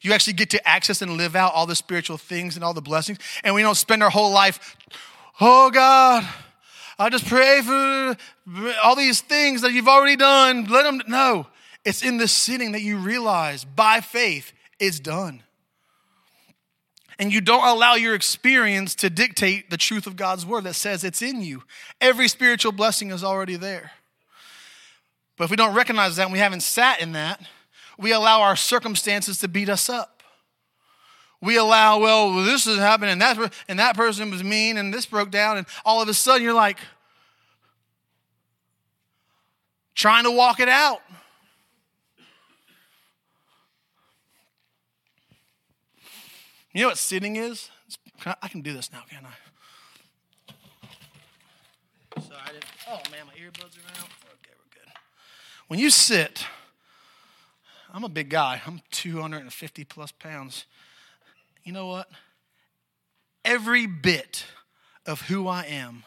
You 0.01 0.11
actually 0.13 0.33
get 0.33 0.49
to 0.51 0.67
access 0.67 1.01
and 1.01 1.17
live 1.17 1.35
out 1.35 1.53
all 1.53 1.65
the 1.65 1.75
spiritual 1.75 2.17
things 2.17 2.55
and 2.55 2.63
all 2.63 2.73
the 2.73 2.81
blessings. 2.81 3.19
And 3.43 3.55
we 3.55 3.61
don't 3.61 3.75
spend 3.75 4.03
our 4.03 4.09
whole 4.09 4.31
life, 4.31 4.75
oh 5.39 5.71
God, 5.71 6.27
I 6.99 7.09
just 7.09 7.25
pray 7.25 7.61
for 7.61 8.17
all 8.83 8.95
these 8.95 9.21
things 9.21 9.61
that 9.61 9.71
you've 9.73 9.87
already 9.87 10.15
done. 10.15 10.65
Let 10.65 10.83
them 10.83 11.01
know. 11.07 11.47
It's 11.85 12.03
in 12.03 12.17
the 12.17 12.27
sitting 12.27 12.73
that 12.73 12.81
you 12.81 12.97
realize 12.97 13.65
by 13.65 14.01
faith 14.01 14.53
it's 14.79 14.99
done. 14.99 15.41
And 17.19 17.31
you 17.31 17.41
don't 17.41 17.67
allow 17.67 17.95
your 17.95 18.15
experience 18.15 18.95
to 18.95 19.09
dictate 19.09 19.69
the 19.69 19.77
truth 19.77 20.07
of 20.07 20.15
God's 20.15 20.45
word 20.45 20.63
that 20.63 20.73
says 20.73 21.03
it's 21.03 21.21
in 21.21 21.41
you. 21.41 21.63
Every 22.01 22.27
spiritual 22.27 22.71
blessing 22.71 23.11
is 23.11 23.23
already 23.23 23.55
there. 23.55 23.91
But 25.37 25.45
if 25.45 25.49
we 25.49 25.55
don't 25.55 25.75
recognize 25.75 26.15
that 26.15 26.23
and 26.23 26.33
we 26.33 26.39
haven't 26.39 26.61
sat 26.61 27.01
in 27.01 27.13
that, 27.13 27.41
we 27.97 28.11
allow 28.11 28.41
our 28.41 28.55
circumstances 28.55 29.39
to 29.39 29.47
beat 29.47 29.69
us 29.69 29.89
up. 29.89 30.23
We 31.41 31.57
allow, 31.57 31.99
well, 31.99 32.43
this 32.43 32.65
is 32.67 32.77
happening, 32.77 33.11
and 33.11 33.21
that, 33.21 33.53
and 33.67 33.77
that 33.77 33.97
person 33.97 34.31
was 34.31 34.43
mean, 34.43 34.77
and 34.77 34.93
this 34.93 35.05
broke 35.05 35.29
down, 35.29 35.57
and 35.57 35.67
all 35.83 36.01
of 36.01 36.07
a 36.07 36.13
sudden 36.13 36.41
you're 36.41 36.53
like 36.53 36.77
trying 39.93 40.23
to 40.23 40.31
walk 40.31 40.59
it 40.59 40.69
out. 40.69 41.01
You 46.73 46.81
know 46.81 46.87
what 46.87 46.97
sitting 46.97 47.35
is? 47.35 47.69
I 48.25 48.47
can 48.47 48.61
do 48.61 48.73
this 48.73 48.91
now, 48.91 49.03
can 49.07 49.25
I? 49.25 49.33
So 52.19 52.33
I 52.33 52.51
did, 52.51 52.65
oh 52.89 52.99
man, 53.11 53.27
my 53.27 53.33
earbuds 53.33 53.77
are 53.77 53.89
out. 53.99 54.09
Okay, 54.25 54.53
we're 54.57 54.73
good. 54.73 54.91
When 55.67 55.79
you 55.79 55.91
sit, 55.91 56.47
I'm 57.93 58.03
a 58.03 58.09
big 58.09 58.29
guy. 58.29 58.59
I'm 58.65 58.81
250 58.89 59.83
plus 59.85 60.11
pounds. 60.11 60.65
You 61.63 61.73
know 61.73 61.85
what? 61.85 62.09
Every 63.45 63.85
bit 63.85 64.45
of 65.05 65.21
who 65.21 65.47
I 65.47 65.65
am, 65.65 66.05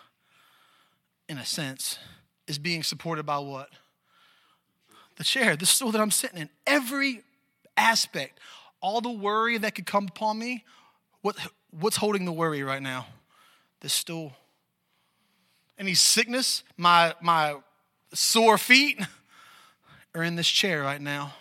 in 1.28 1.38
a 1.38 1.44
sense, 1.44 2.00
is 2.48 2.58
being 2.58 2.82
supported 2.82 3.24
by 3.24 3.38
what? 3.38 3.70
The 5.14 5.24
chair, 5.24 5.54
the 5.54 5.64
stool 5.64 5.92
that 5.92 6.00
I'm 6.00 6.10
sitting 6.10 6.40
in. 6.40 6.50
Every 6.66 7.22
aspect, 7.76 8.40
all 8.80 9.00
the 9.00 9.10
worry 9.10 9.58
that 9.58 9.74
could 9.74 9.86
come 9.86 10.06
upon 10.08 10.38
me, 10.38 10.64
what, 11.22 11.36
what's 11.70 11.96
holding 11.96 12.24
the 12.24 12.32
worry 12.32 12.62
right 12.62 12.82
now? 12.82 13.06
This 13.80 13.92
stool. 13.92 14.32
Any 15.78 15.94
sickness, 15.94 16.62
my, 16.76 17.14
my 17.20 17.56
sore 18.14 18.58
feet 18.58 19.00
are 20.14 20.22
in 20.22 20.36
this 20.36 20.48
chair 20.48 20.82
right 20.82 21.00
now. 21.00 21.34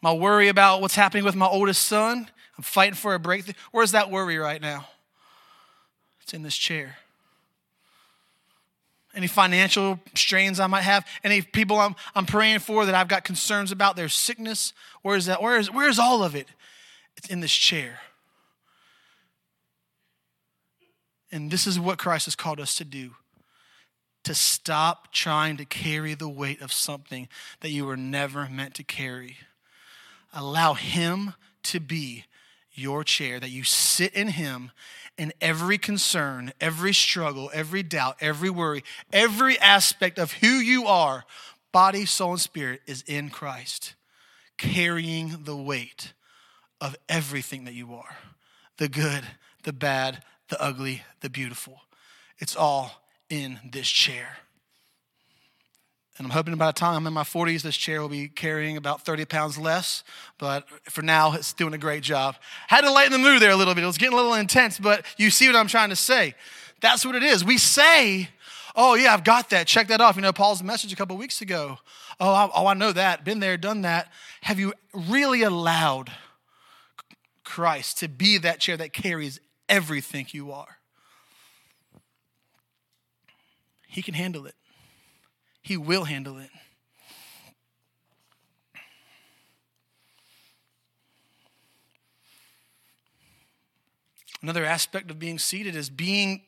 My 0.00 0.12
worry 0.12 0.48
about 0.48 0.80
what's 0.80 0.94
happening 0.94 1.24
with 1.24 1.34
my 1.34 1.46
oldest 1.46 1.82
son, 1.82 2.28
I'm 2.56 2.64
fighting 2.64 2.94
for 2.94 3.14
a 3.14 3.18
breakthrough. 3.18 3.54
Where's 3.72 3.92
that 3.92 4.10
worry 4.10 4.38
right 4.38 4.60
now? 4.60 4.86
It's 6.20 6.34
in 6.34 6.42
this 6.42 6.56
chair 6.56 6.96
any 9.18 9.26
financial 9.26 9.98
strains 10.14 10.60
I 10.60 10.68
might 10.68 10.82
have, 10.82 11.04
any 11.24 11.42
people 11.42 11.76
I'm, 11.76 11.96
I'm 12.14 12.24
praying 12.24 12.60
for 12.60 12.86
that 12.86 12.94
I've 12.94 13.08
got 13.08 13.24
concerns 13.24 13.72
about, 13.72 13.96
their 13.96 14.08
sickness. 14.08 14.72
Where 15.02 15.16
is 15.16 15.26
that? 15.26 15.42
Where 15.42 15.58
is, 15.58 15.72
where 15.72 15.88
is 15.88 15.98
all 15.98 16.22
of 16.22 16.36
it? 16.36 16.46
It's 17.16 17.28
in 17.28 17.40
this 17.40 17.52
chair. 17.52 17.98
And 21.32 21.50
this 21.50 21.66
is 21.66 21.80
what 21.80 21.98
Christ 21.98 22.26
has 22.26 22.36
called 22.36 22.60
us 22.60 22.76
to 22.76 22.84
do 22.84 23.16
to 24.22 24.36
stop 24.36 25.12
trying 25.12 25.56
to 25.56 25.64
carry 25.64 26.14
the 26.14 26.28
weight 26.28 26.60
of 26.60 26.72
something 26.72 27.28
that 27.60 27.70
you 27.70 27.86
were 27.86 27.96
never 27.96 28.48
meant 28.48 28.74
to 28.74 28.84
carry. 28.84 29.38
Allow 30.32 30.74
Him 30.74 31.34
to 31.64 31.80
be 31.80 32.24
your 32.72 33.02
chair, 33.02 33.40
that 33.40 33.50
you 33.50 33.64
sit 33.64 34.14
in 34.14 34.28
Him 34.28 34.70
in 35.18 35.32
every 35.40 35.76
concern, 35.76 36.52
every 36.60 36.94
struggle, 36.94 37.50
every 37.52 37.82
doubt, 37.82 38.16
every 38.20 38.48
worry, 38.48 38.84
every 39.12 39.58
aspect 39.58 40.18
of 40.18 40.32
who 40.32 40.46
you 40.46 40.86
are, 40.86 41.24
body, 41.72 42.06
soul, 42.06 42.32
and 42.32 42.40
spirit, 42.40 42.80
is 42.86 43.02
in 43.02 43.28
Christ, 43.28 43.94
carrying 44.56 45.42
the 45.44 45.56
weight 45.56 46.12
of 46.80 46.96
everything 47.08 47.64
that 47.64 47.74
you 47.74 47.94
are 47.94 48.16
the 48.78 48.88
good, 48.88 49.24
the 49.64 49.72
bad, 49.72 50.22
the 50.50 50.62
ugly, 50.62 51.02
the 51.20 51.28
beautiful. 51.28 51.80
It's 52.38 52.54
all 52.54 53.02
in 53.28 53.58
this 53.68 53.88
chair. 53.88 54.38
And 56.18 56.26
I'm 56.26 56.32
hoping 56.32 56.56
by 56.56 56.66
the 56.66 56.72
time 56.72 56.96
I'm 56.96 57.06
in 57.06 57.12
my 57.12 57.22
40s, 57.22 57.62
this 57.62 57.76
chair 57.76 58.00
will 58.00 58.08
be 58.08 58.26
carrying 58.26 58.76
about 58.76 59.02
30 59.02 59.24
pounds 59.24 59.56
less. 59.56 60.02
But 60.36 60.68
for 60.90 61.00
now, 61.00 61.34
it's 61.34 61.52
doing 61.52 61.74
a 61.74 61.78
great 61.78 62.02
job. 62.02 62.34
Had 62.66 62.80
to 62.80 62.90
lighten 62.90 63.12
the 63.12 63.18
mood 63.18 63.40
there 63.40 63.52
a 63.52 63.56
little 63.56 63.72
bit. 63.74 63.84
It 63.84 63.86
was 63.86 63.98
getting 63.98 64.14
a 64.14 64.16
little 64.16 64.34
intense, 64.34 64.80
but 64.80 65.04
you 65.16 65.30
see 65.30 65.46
what 65.46 65.54
I'm 65.54 65.68
trying 65.68 65.90
to 65.90 65.96
say. 65.96 66.34
That's 66.80 67.06
what 67.06 67.14
it 67.14 67.22
is. 67.22 67.44
We 67.44 67.56
say, 67.56 68.30
oh, 68.74 68.94
yeah, 68.94 69.14
I've 69.14 69.22
got 69.22 69.50
that. 69.50 69.68
Check 69.68 69.88
that 69.88 70.00
off. 70.00 70.16
You 70.16 70.22
know, 70.22 70.32
Paul's 70.32 70.62
message 70.62 70.92
a 70.92 70.96
couple 70.96 71.16
weeks 71.16 71.40
ago. 71.40 71.78
Oh, 72.18 72.32
I, 72.32 72.50
oh, 72.52 72.66
I 72.66 72.74
know 72.74 72.90
that. 72.90 73.24
Been 73.24 73.38
there, 73.38 73.56
done 73.56 73.82
that. 73.82 74.10
Have 74.42 74.58
you 74.58 74.72
really 74.92 75.42
allowed 75.42 76.10
Christ 77.44 77.98
to 77.98 78.08
be 78.08 78.38
that 78.38 78.58
chair 78.58 78.76
that 78.76 78.92
carries 78.92 79.38
everything 79.68 80.26
you 80.32 80.50
are? 80.50 80.78
He 83.86 84.02
can 84.02 84.14
handle 84.14 84.46
it. 84.46 84.56
He 85.68 85.76
will 85.76 86.04
handle 86.04 86.38
it. 86.38 86.48
Another 94.40 94.64
aspect 94.64 95.10
of 95.10 95.18
being 95.18 95.38
seated 95.38 95.76
is 95.76 95.90
being 95.90 96.40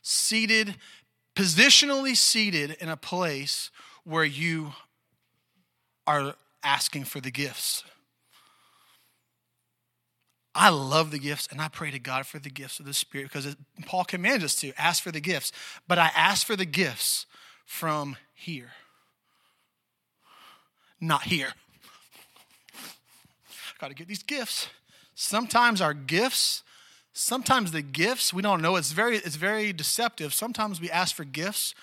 seated, 0.00 0.76
positionally 1.36 2.16
seated 2.16 2.78
in 2.80 2.88
a 2.88 2.96
place 2.96 3.70
where 4.04 4.24
you 4.24 4.72
are 6.06 6.34
asking 6.62 7.04
for 7.04 7.20
the 7.20 7.30
gifts. 7.30 7.84
I 10.54 10.70
love 10.70 11.10
the 11.10 11.18
gifts 11.18 11.48
and 11.50 11.60
I 11.60 11.68
pray 11.68 11.90
to 11.90 11.98
God 11.98 12.24
for 12.24 12.38
the 12.38 12.48
gifts 12.48 12.80
of 12.80 12.86
the 12.86 12.94
Spirit 12.94 13.24
because 13.24 13.56
Paul 13.84 14.04
commands 14.04 14.42
us 14.42 14.54
to 14.60 14.72
ask 14.80 15.02
for 15.02 15.12
the 15.12 15.20
gifts. 15.20 15.52
But 15.86 15.98
I 15.98 16.10
ask 16.16 16.46
for 16.46 16.56
the 16.56 16.64
gifts 16.64 17.26
from 17.64 18.16
here, 18.34 18.72
not 21.00 21.22
here. 21.22 21.52
Got 23.78 23.88
to 23.88 23.94
get 23.94 24.08
these 24.08 24.22
gifts. 24.22 24.68
Sometimes 25.14 25.80
our 25.80 25.94
gifts, 25.94 26.62
sometimes 27.12 27.72
the 27.72 27.82
gifts, 27.82 28.32
we 28.32 28.42
don't 28.42 28.62
know. 28.62 28.76
It's 28.76 28.92
very, 28.92 29.16
it's 29.16 29.36
very 29.36 29.72
deceptive. 29.72 30.32
Sometimes 30.32 30.80
we 30.80 30.90
ask 30.90 31.14
for 31.14 31.24
gifts. 31.24 31.74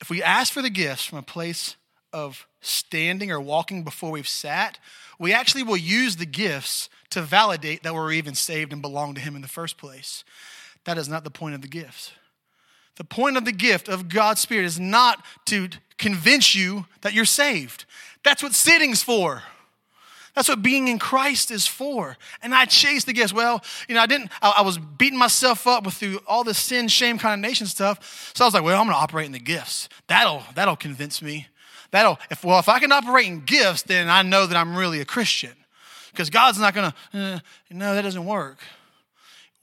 If 0.00 0.10
we 0.10 0.22
ask 0.22 0.52
for 0.52 0.62
the 0.62 0.70
gifts 0.70 1.04
from 1.04 1.18
a 1.18 1.22
place 1.22 1.76
of 2.12 2.46
standing 2.60 3.30
or 3.30 3.40
walking 3.40 3.82
before 3.82 4.10
we've 4.10 4.28
sat, 4.28 4.78
we 5.18 5.32
actually 5.32 5.62
will 5.62 5.76
use 5.76 6.16
the 6.16 6.26
gifts 6.26 6.88
to 7.10 7.22
validate 7.22 7.82
that 7.82 7.94
we're 7.94 8.12
even 8.12 8.34
saved 8.34 8.72
and 8.72 8.80
belong 8.80 9.14
to 9.14 9.20
Him 9.20 9.36
in 9.36 9.42
the 9.42 9.48
first 9.48 9.78
place. 9.78 10.24
That 10.84 10.98
is 10.98 11.08
not 11.08 11.24
the 11.24 11.30
point 11.30 11.54
of 11.54 11.62
the 11.62 11.68
gifts. 11.68 12.12
The 12.96 13.04
point 13.04 13.36
of 13.36 13.44
the 13.44 13.52
gift 13.52 13.88
of 13.88 14.08
God's 14.08 14.40
Spirit 14.40 14.64
is 14.64 14.78
not 14.78 15.24
to 15.46 15.68
convince 15.98 16.54
you 16.54 16.86
that 17.00 17.12
you're 17.12 17.24
saved. 17.24 17.84
That's 18.22 18.42
what 18.42 18.52
sitting's 18.52 19.02
for. 19.02 19.42
That's 20.34 20.48
what 20.48 20.62
being 20.62 20.88
in 20.88 20.98
Christ 20.98 21.52
is 21.52 21.66
for. 21.66 22.16
And 22.42 22.54
I 22.54 22.64
chased 22.64 23.06
the 23.06 23.12
gifts. 23.12 23.32
Well, 23.32 23.62
you 23.88 23.94
know, 23.94 24.00
I 24.00 24.06
didn't, 24.06 24.30
I, 24.42 24.54
I 24.58 24.62
was 24.62 24.78
beating 24.78 25.18
myself 25.18 25.66
up 25.66 25.84
with 25.84 25.94
through 25.94 26.20
all 26.26 26.42
the 26.42 26.54
sin, 26.54 26.88
shame, 26.88 27.18
condemnation 27.18 27.68
stuff. 27.68 28.32
So 28.34 28.44
I 28.44 28.46
was 28.46 28.54
like, 28.54 28.64
well, 28.64 28.80
I'm 28.80 28.88
to 28.88 28.94
operate 28.94 29.26
in 29.26 29.32
the 29.32 29.38
gifts. 29.38 29.88
That'll, 30.08 30.42
that'll 30.54 30.76
convince 30.76 31.22
me. 31.22 31.46
That'll, 31.92 32.18
if, 32.30 32.44
well, 32.44 32.58
if 32.58 32.68
I 32.68 32.80
can 32.80 32.90
operate 32.90 33.26
in 33.26 33.40
gifts, 33.40 33.82
then 33.82 34.08
I 34.08 34.22
know 34.22 34.46
that 34.46 34.56
I'm 34.56 34.76
really 34.76 35.00
a 35.00 35.04
Christian. 35.04 35.52
Because 36.10 36.30
God's 36.30 36.58
not 36.58 36.74
to, 36.74 36.94
eh, 37.12 37.38
no, 37.70 37.94
that 37.94 38.02
doesn't 38.02 38.24
work. 38.24 38.58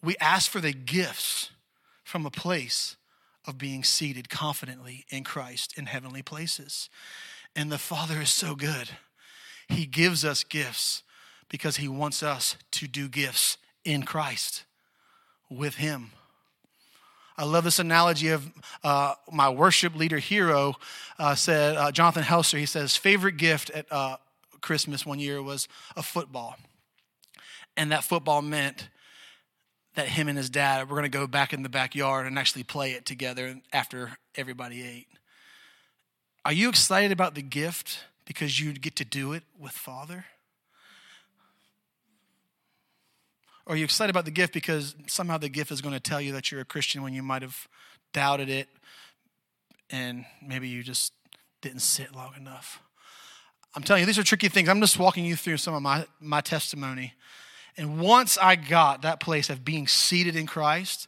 We 0.02 0.16
ask 0.22 0.50
for 0.50 0.62
the 0.62 0.72
gifts 0.72 1.50
from 2.04 2.26
a 2.26 2.32
place 2.32 2.96
of 3.46 3.58
being 3.58 3.84
seated 3.84 4.30
confidently 4.30 5.06
in 5.10 5.24
Christ 5.24 5.74
in 5.78 5.88
heavenly 5.88 6.22
places. 6.22 6.90
And 7.56 7.72
the 7.72 7.78
Father 7.78 8.22
is 8.22 8.30
so 8.30 8.56
good. 8.56 8.90
He 9.68 9.86
gives 9.86 10.24
us 10.24 10.44
gifts 10.44 11.04
because 11.50 11.78
He 11.78 11.88
wants 11.88 12.24
us 12.24 12.56
to 12.72 12.88
do 12.88 13.08
gifts 13.08 13.58
in 13.84 14.04
Christ 14.04 14.64
with 15.50 15.76
Him. 15.76 16.12
I 17.38 17.46
love 17.46 17.64
this 17.64 17.80
analogy 17.80 18.30
of 18.30 18.52
uh, 18.84 19.16
my 19.32 19.50
worship 19.50 19.96
leader 19.96 20.20
hero 20.20 20.76
uh, 21.18 21.34
said, 21.34 21.76
uh, 21.76 21.92
Jonathan 21.92 22.24
Helser, 22.24 22.60
he 22.60 22.66
says, 22.66 22.96
favorite 22.96 23.38
gift 23.38 23.72
at 23.72 23.92
uh, 23.92 24.18
Christmas 24.62 25.06
one 25.06 25.20
year 25.20 25.42
was 25.42 25.68
a 25.96 26.04
football. 26.04 26.56
And 27.76 27.92
that 27.92 28.04
football 28.04 28.42
meant 28.42 28.90
that 29.96 30.08
him 30.08 30.28
and 30.28 30.38
his 30.38 30.50
dad 30.50 30.90
were 30.90 30.96
going 30.96 31.10
to 31.10 31.18
go 31.18 31.28
back 31.28 31.54
in 31.54 31.64
the 31.64 31.70
backyard 31.70 32.26
and 32.26 32.40
actually 32.40 32.64
play 32.64 32.92
it 32.92 33.06
together 33.06 33.60
after 33.74 34.12
everybody 34.36 34.84
ate. 34.84 35.08
Are 36.46 36.54
you 36.54 36.70
excited 36.70 37.12
about 37.12 37.36
the 37.36 37.42
gift 37.42 38.06
because 38.26 38.60
you 38.60 38.74
get 38.74 38.96
to 38.96 39.06
do 39.06 39.34
it 39.34 39.44
with 39.60 39.74
Father? 39.74 40.26
Or 43.66 43.74
are 43.74 43.78
you 43.78 43.84
excited 43.84 44.10
about 44.10 44.26
the 44.26 44.32
gift 44.32 44.54
because 44.54 44.96
somehow 45.08 45.38
the 45.38 45.50
gift 45.50 45.72
is 45.72 45.82
going 45.82 45.94
to 45.94 46.00
tell 46.00 46.20
you 46.22 46.32
that 46.34 46.52
you're 46.52 46.62
a 46.62 46.66
Christian 46.66 47.04
when 47.04 47.14
you 47.14 47.22
might 47.22 47.42
have 47.42 47.68
doubted 48.14 48.50
it 48.50 48.68
and 49.90 50.26
maybe 50.42 50.68
you 50.68 50.84
just 50.84 51.14
didn't 51.62 51.82
sit 51.82 52.16
long 52.16 52.34
enough? 52.38 52.82
I'm 53.76 53.84
telling 53.84 54.02
you, 54.02 54.06
these 54.06 54.18
are 54.18 54.24
tricky 54.24 54.50
things. 54.50 54.68
I'm 54.68 54.82
just 54.82 54.98
walking 54.98 55.26
you 55.26 55.36
through 55.36 55.58
some 55.58 55.74
of 55.74 55.82
my, 55.82 56.06
my 56.20 56.42
testimony. 56.42 57.14
And 57.78 58.00
once 58.00 58.38
I 58.38 58.56
got 58.56 59.02
that 59.04 59.20
place 59.20 59.50
of 59.50 59.64
being 59.64 59.88
seated 59.88 60.36
in 60.36 60.46
Christ, 60.46 61.08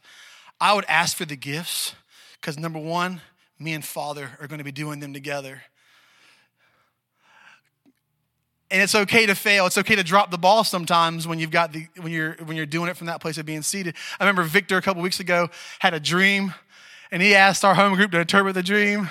I 0.60 0.74
would 0.74 0.84
ask 0.86 1.16
for 1.16 1.24
the 1.24 1.36
gifts 1.36 1.94
because 2.40 2.58
number 2.58 2.78
one, 2.78 3.20
me 3.58 3.72
and 3.72 3.84
Father 3.84 4.30
are 4.40 4.46
going 4.46 4.58
to 4.58 4.64
be 4.64 4.72
doing 4.72 5.00
them 5.00 5.12
together. 5.12 5.62
And 8.70 8.82
it's 8.82 8.94
okay 8.94 9.26
to 9.26 9.34
fail. 9.34 9.66
It's 9.66 9.78
okay 9.78 9.94
to 9.94 10.02
drop 10.02 10.30
the 10.30 10.38
ball 10.38 10.64
sometimes 10.64 11.28
when 11.28 11.38
you've 11.38 11.50
got 11.50 11.72
the 11.72 11.86
when 12.00 12.12
you're 12.12 12.32
when 12.44 12.56
you're 12.56 12.66
doing 12.66 12.88
it 12.88 12.96
from 12.96 13.06
that 13.06 13.20
place 13.20 13.38
of 13.38 13.46
being 13.46 13.62
seated. 13.62 13.94
I 14.18 14.24
remember 14.24 14.42
Victor 14.42 14.76
a 14.76 14.82
couple 14.82 15.02
weeks 15.02 15.20
ago 15.20 15.48
had 15.78 15.94
a 15.94 16.00
dream, 16.00 16.54
and 17.12 17.22
he 17.22 17.34
asked 17.34 17.64
our 17.64 17.74
home 17.74 17.94
group 17.94 18.10
to 18.12 18.20
interpret 18.20 18.54
the 18.54 18.62
dream. 18.62 19.10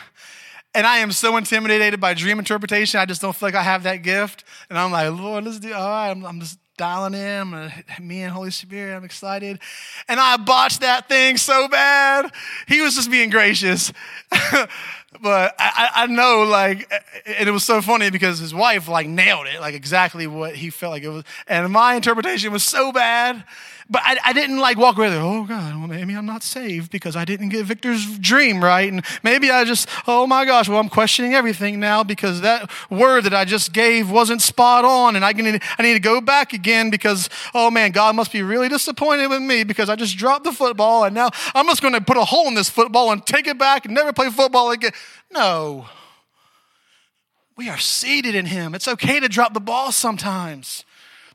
And 0.76 0.88
I 0.88 0.98
am 0.98 1.12
so 1.12 1.38
intimidated 1.38 2.02
by 2.02 2.16
dream 2.16 2.40
interpretation. 2.40 3.00
I 3.00 3.06
just 3.06 3.22
don't 3.22 3.36
feel 3.36 3.48
like 3.48 3.56
I 3.56 3.62
have 3.62 3.84
that 3.84 3.98
gift. 3.98 4.44
And 4.70 4.78
I'm 4.78 4.92
like, 4.92 5.12
Lord, 5.12 5.44
let's 5.44 5.60
do. 5.60 5.72
All 5.72 5.88
right, 5.88 6.10
I'm, 6.10 6.26
I'm 6.26 6.40
just 6.40 6.58
dialing 6.78 7.14
in. 7.14 7.72
Me 8.00 8.24
and 8.24 8.32
Holy 8.32 8.52
Spirit, 8.52 8.96
I'm 8.96 9.04
excited. 9.04 9.60
And 10.08 10.20
I 10.20 10.38
botched 10.38 10.82
that 10.82 11.08
thing 11.08 11.38
so 11.38 11.68
bad. 11.68 12.32
He 12.68 12.82
was 12.82 12.96
just 12.96 13.12
being 13.12 13.30
gracious. 13.30 13.92
but 15.22 15.56
I, 15.58 15.90
I 15.96 16.08
know, 16.08 16.44
like, 16.44 16.92
and 17.26 17.48
it 17.48 17.52
was 17.52 17.64
so 17.64 17.82
funny 17.82 18.10
because 18.10 18.40
his 18.40 18.54
wife, 18.54 18.88
like, 18.88 19.08
nailed 19.08 19.48
it, 19.48 19.60
like, 19.60 19.74
exactly 19.74 20.28
what 20.28 20.56
he 20.56 20.70
felt 20.70 20.92
like 20.92 21.04
it 21.04 21.10
was. 21.10 21.24
And 21.48 21.72
my 21.72 21.96
interpretation 21.96 22.52
was 22.52 22.64
so 22.64 22.92
bad. 22.92 23.44
But 23.90 24.02
I, 24.06 24.18
I 24.26 24.34
didn't 24.34 24.60
like 24.60 24.78
walk 24.78 24.98
away 24.98 25.10
there, 25.10 25.22
oh 25.22 25.44
God, 25.44 25.76
well, 25.78 25.88
maybe 25.88 26.16
I'm 26.16 26.26
not 26.26 26.42
saved 26.42 26.90
because 26.90 27.16
I 27.16 27.26
didn't 27.26 27.50
get 27.50 27.66
Victor's 27.66 28.18
dream 28.18 28.64
right. 28.64 28.92
And 28.92 29.04
maybe 29.24 29.52
I 29.52 29.66
just, 29.66 29.90
oh 30.08 30.26
my 30.26 30.46
gosh, 30.46 30.70
well, 30.70 30.80
I'm 30.80 30.90
questioning 30.90 31.34
everything 31.34 31.80
now 31.80 32.04
because 32.04 32.42
that 32.42 32.72
word 32.90 33.26
that 33.26 33.34
I 33.34 33.44
just 33.44 33.74
gave 33.74 34.10
wasn't 34.10 34.42
spot 34.42 34.86
on. 34.86 35.16
And 35.16 35.26
I 35.26 35.34
need, 35.34 35.62
I 35.78 35.84
need 35.84 35.94
to 35.94 36.00
go 36.00 36.22
back 36.22 36.54
again 36.54 36.90
because, 36.90 37.30
oh 37.54 37.70
man, 37.70 37.92
God 37.92 38.16
must 38.16 38.32
be 38.32 38.42
really 38.42 38.70
disappointed 38.70 39.28
with 39.28 39.42
me 39.42 39.64
because 39.64 39.90
I 39.90 39.96
just 39.96 40.18
dropped 40.18 40.46
the 40.46 40.54
football 40.54 41.04
and 41.04 41.14
now 41.14 41.30
I'm 41.54 41.68
just 41.68 41.82
going 41.82 41.94
to 41.94 42.02
put 42.02 42.18
a 42.18 42.26
hole 42.26 42.48
in 42.48 42.54
this 42.54 42.70
football 42.70 43.12
and 43.12 43.26
take 43.26 43.48
it 43.48 43.58
back 43.58 43.86
and 43.86 43.94
never 43.94 44.14
play 44.14 44.30
football 44.30 44.72
again. 44.72 44.92
No. 45.32 45.88
We 47.56 47.70
are 47.70 47.78
seated 47.78 48.36
in 48.36 48.46
Him. 48.46 48.74
It's 48.76 48.88
okay 48.88 49.20
to 49.20 49.28
drop 49.28 49.54
the 49.54 49.60
ball 49.60 49.92
sometimes. 49.92 50.86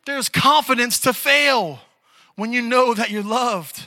There's 0.04 0.28
confidence 0.28 0.98
to 1.00 1.12
fail 1.12 1.80
when 2.36 2.52
you 2.52 2.62
know 2.62 2.94
that 2.94 3.10
you're 3.10 3.22
loved. 3.22 3.86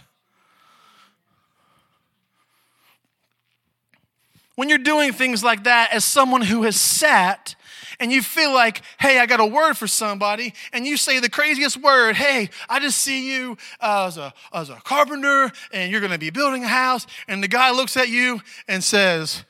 When 4.55 4.69
you're 4.69 4.77
doing 4.77 5.13
things 5.13 5.43
like 5.43 5.63
that 5.63 5.91
as 5.91 6.05
someone 6.05 6.41
who 6.41 6.63
has 6.63 6.79
sat 6.79 7.55
and 7.99 8.11
you 8.11 8.21
feel 8.21 8.53
like, 8.53 8.81
hey, 8.99 9.19
I 9.19 9.25
got 9.25 9.39
a 9.39 9.45
word 9.45 9.75
for 9.75 9.87
somebody, 9.87 10.53
and 10.73 10.87
you 10.87 10.97
say 10.97 11.19
the 11.19 11.29
craziest 11.29 11.77
word, 11.77 12.15
hey, 12.15 12.49
I 12.67 12.79
just 12.79 12.97
see 12.97 13.31
you 13.31 13.57
uh, 13.79 14.05
as, 14.07 14.17
a, 14.17 14.33
as 14.51 14.69
a 14.69 14.75
carpenter, 14.75 15.51
and 15.71 15.91
you're 15.91 16.01
gonna 16.01 16.17
be 16.17 16.31
building 16.31 16.63
a 16.63 16.67
house, 16.67 17.05
and 17.27 17.43
the 17.43 17.47
guy 17.47 17.71
looks 17.71 17.95
at 17.97 18.09
you 18.09 18.41
and 18.67 18.83
says, 18.83 19.45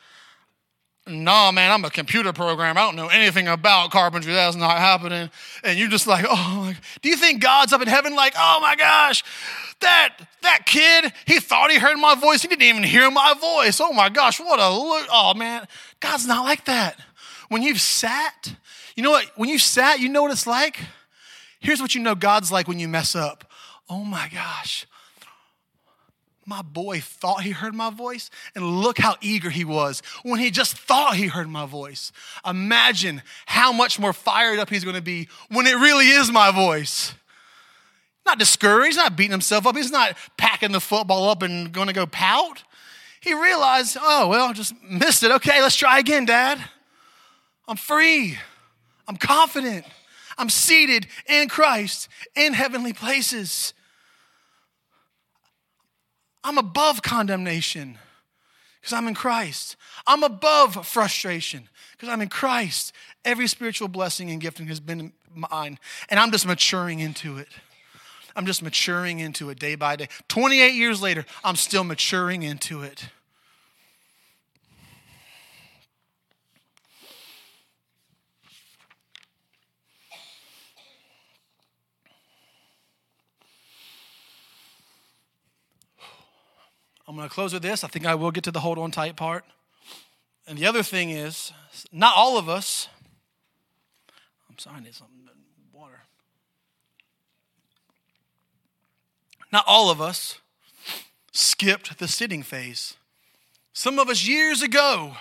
no, 1.07 1.51
man, 1.51 1.71
I'm 1.71 1.83
a 1.83 1.89
computer 1.89 2.31
programmer. 2.31 2.79
I 2.79 2.85
don't 2.85 2.95
know 2.95 3.07
anything 3.07 3.47
about 3.47 3.89
carpentry. 3.89 4.33
That's 4.33 4.55
not 4.55 4.77
happening. 4.77 5.31
And 5.63 5.77
you're 5.77 5.89
just 5.89 6.05
like, 6.05 6.25
oh, 6.29 6.73
do 7.01 7.09
you 7.09 7.15
think 7.15 7.41
God's 7.41 7.73
up 7.73 7.81
in 7.81 7.87
heaven 7.87 8.15
like, 8.15 8.33
oh 8.37 8.59
my 8.61 8.75
gosh, 8.75 9.23
that 9.79 10.15
that 10.43 10.65
kid, 10.65 11.11
he 11.25 11.39
thought 11.39 11.71
he 11.71 11.79
heard 11.79 11.97
my 11.97 12.15
voice. 12.15 12.41
He 12.43 12.47
didn't 12.47 12.63
even 12.63 12.83
hear 12.83 13.09
my 13.09 13.33
voice. 13.39 13.81
Oh 13.81 13.93
my 13.93 14.09
gosh, 14.09 14.39
what 14.39 14.59
a 14.59 14.69
look. 14.69 15.07
Oh 15.11 15.33
man, 15.33 15.67
God's 15.99 16.27
not 16.27 16.43
like 16.43 16.65
that. 16.65 16.99
When 17.49 17.63
you've 17.63 17.81
sat, 17.81 18.53
you 18.95 19.03
know 19.03 19.11
what? 19.11 19.25
When 19.35 19.49
you 19.49 19.57
sat, 19.57 19.99
you 19.99 20.07
know 20.07 20.21
what 20.21 20.31
it's 20.31 20.47
like? 20.47 20.79
Here's 21.59 21.81
what 21.81 21.95
you 21.95 22.01
know 22.01 22.15
God's 22.15 22.51
like 22.51 22.67
when 22.67 22.79
you 22.79 22.87
mess 22.87 23.15
up. 23.15 23.51
Oh 23.89 24.03
my 24.03 24.29
gosh, 24.31 24.85
my 26.45 26.61
boy 26.61 26.99
thought 26.99 27.43
he 27.43 27.51
heard 27.51 27.73
my 27.73 27.89
voice, 27.89 28.29
and 28.55 28.81
look 28.81 28.97
how 28.97 29.15
eager 29.21 29.49
he 29.49 29.63
was 29.63 30.01
when 30.23 30.39
he 30.39 30.51
just 30.51 30.77
thought 30.77 31.15
he 31.15 31.27
heard 31.27 31.47
my 31.47 31.65
voice. 31.65 32.11
Imagine 32.45 33.21
how 33.45 33.71
much 33.71 33.99
more 33.99 34.13
fired 34.13 34.59
up 34.59 34.69
he's 34.69 34.83
gonna 34.83 35.01
be 35.01 35.27
when 35.49 35.67
it 35.67 35.75
really 35.75 36.07
is 36.07 36.31
my 36.31 36.51
voice. 36.51 37.13
Not 38.25 38.39
discouraged, 38.39 38.97
not 38.97 39.15
beating 39.15 39.31
himself 39.31 39.65
up, 39.67 39.75
he's 39.75 39.91
not 39.91 40.17
packing 40.37 40.71
the 40.71 40.79
football 40.79 41.29
up 41.29 41.41
and 41.41 41.71
gonna 41.71 41.93
go 41.93 42.05
pout. 42.05 42.63
He 43.19 43.33
realized, 43.33 43.97
oh, 44.01 44.27
well, 44.27 44.51
just 44.53 44.73
missed 44.83 45.21
it. 45.23 45.31
Okay, 45.31 45.61
let's 45.61 45.75
try 45.75 45.99
again, 45.99 46.25
Dad. 46.25 46.63
I'm 47.67 47.77
free, 47.77 48.37
I'm 49.07 49.15
confident, 49.15 49.85
I'm 50.37 50.49
seated 50.49 51.07
in 51.27 51.47
Christ 51.47 52.09
in 52.35 52.53
heavenly 52.53 52.93
places. 52.93 53.73
I'm 56.43 56.57
above 56.57 57.01
condemnation 57.01 57.97
because 58.79 58.93
I'm 58.93 59.07
in 59.07 59.13
Christ. 59.13 59.75
I'm 60.07 60.23
above 60.23 60.85
frustration 60.87 61.69
because 61.91 62.09
I'm 62.09 62.21
in 62.21 62.29
Christ. 62.29 62.93
Every 63.23 63.47
spiritual 63.47 63.87
blessing 63.87 64.31
and 64.31 64.41
gifting 64.41 64.67
has 64.67 64.79
been 64.79 65.13
mine, 65.33 65.77
and 66.09 66.19
I'm 66.19 66.31
just 66.31 66.45
maturing 66.45 66.99
into 66.99 67.37
it. 67.37 67.47
I'm 68.35 68.45
just 68.45 68.63
maturing 68.63 69.19
into 69.19 69.49
it 69.49 69.59
day 69.59 69.75
by 69.75 69.95
day. 69.97 70.07
28 70.29 70.73
years 70.73 71.01
later, 71.01 71.25
I'm 71.43 71.55
still 71.55 71.83
maturing 71.83 72.43
into 72.43 72.81
it. 72.81 73.09
I'm 87.11 87.17
going 87.17 87.27
to 87.27 87.35
close 87.35 87.51
with 87.51 87.61
this. 87.61 87.83
I 87.83 87.89
think 87.89 88.05
I 88.05 88.15
will 88.15 88.31
get 88.31 88.45
to 88.45 88.51
the 88.51 88.61
hold 88.61 88.77
on 88.77 88.89
tight 88.89 89.17
part. 89.17 89.43
And 90.47 90.57
the 90.57 90.65
other 90.65 90.81
thing 90.81 91.09
is, 91.09 91.51
not 91.91 92.13
all 92.15 92.37
of 92.37 92.47
us, 92.47 92.87
I'm 94.49 94.57
sorry, 94.57 94.77
I 94.77 94.79
need 94.79 94.95
some 94.95 95.07
water. 95.73 96.03
Not 99.51 99.65
all 99.67 99.91
of 99.91 99.99
us 99.99 100.39
skipped 101.33 101.99
the 101.99 102.07
sitting 102.07 102.43
phase. 102.43 102.93
Some 103.73 103.99
of 103.99 104.07
us 104.07 104.25
years 104.25 104.61
ago 104.61 105.17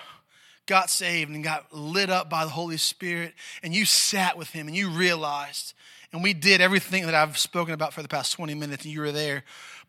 got 0.66 0.91
saved 0.91 1.32
and 1.32 1.43
got 1.43 1.74
lit 1.74 2.09
up 2.09 2.30
by 2.30 2.45
the 2.45 2.53
Holy 2.53 2.76
Spirit, 2.76 3.34
and 3.64 3.74
you 3.74 3.84
sat 3.84 4.38
with 4.38 4.51
Him 4.51 4.68
and 4.68 4.76
you 4.76 4.91
realized, 4.91 5.74
and 6.12 6.22
we 6.22 6.34
did 6.34 6.61
everything 6.61 7.07
that 7.07 7.16
I've 7.16 7.36
spoken 7.36 7.74
about 7.74 7.93
for 7.93 8.03
the 8.03 8.09
past 8.09 8.32
20 8.34 8.55
minutes, 8.55 8.84
and 8.84 8.95
you 8.95 9.01
were 9.01 9.11
there 9.11 9.43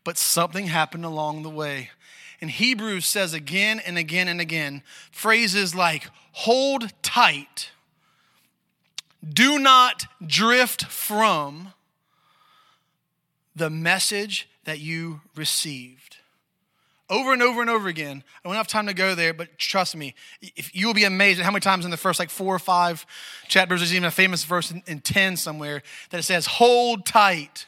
but 0.04 0.18
something 0.18 0.66
happened 0.66 1.04
along 1.04 1.42
the 1.42 1.50
way. 1.50 1.90
And 2.40 2.50
Hebrews 2.50 3.06
says 3.06 3.34
again 3.34 3.80
and 3.80 3.96
again 3.96 4.28
and 4.28 4.40
again 4.40 4.82
phrases 5.12 5.74
like 5.74 6.10
hold 6.32 6.92
tight, 7.02 7.70
do 9.26 9.58
not 9.58 10.06
drift 10.26 10.86
from 10.86 11.72
the 13.54 13.70
message 13.70 14.48
that 14.64 14.80
you 14.80 15.20
received. 15.36 16.16
Over 17.10 17.32
and 17.34 17.42
over 17.42 17.60
and 17.60 17.68
over 17.68 17.88
again. 17.88 18.24
I 18.42 18.48
don't 18.48 18.56
have 18.56 18.66
time 18.66 18.86
to 18.86 18.94
go 18.94 19.14
there, 19.14 19.34
but 19.34 19.58
trust 19.58 19.94
me, 19.94 20.14
if 20.40 20.74
you 20.74 20.86
will 20.86 20.94
be 20.94 21.04
amazed 21.04 21.40
at 21.40 21.44
how 21.44 21.50
many 21.50 21.60
times 21.60 21.84
in 21.84 21.90
the 21.90 21.96
first 21.96 22.18
like 22.18 22.30
four 22.30 22.54
or 22.54 22.58
five 22.58 23.04
chapters, 23.48 23.80
there's 23.80 23.94
even 23.94 24.06
a 24.06 24.10
famous 24.10 24.44
verse 24.44 24.70
in, 24.70 24.82
in 24.86 25.00
10 25.00 25.36
somewhere 25.36 25.82
that 26.10 26.18
it 26.18 26.22
says, 26.22 26.46
hold 26.46 27.04
tight 27.04 27.66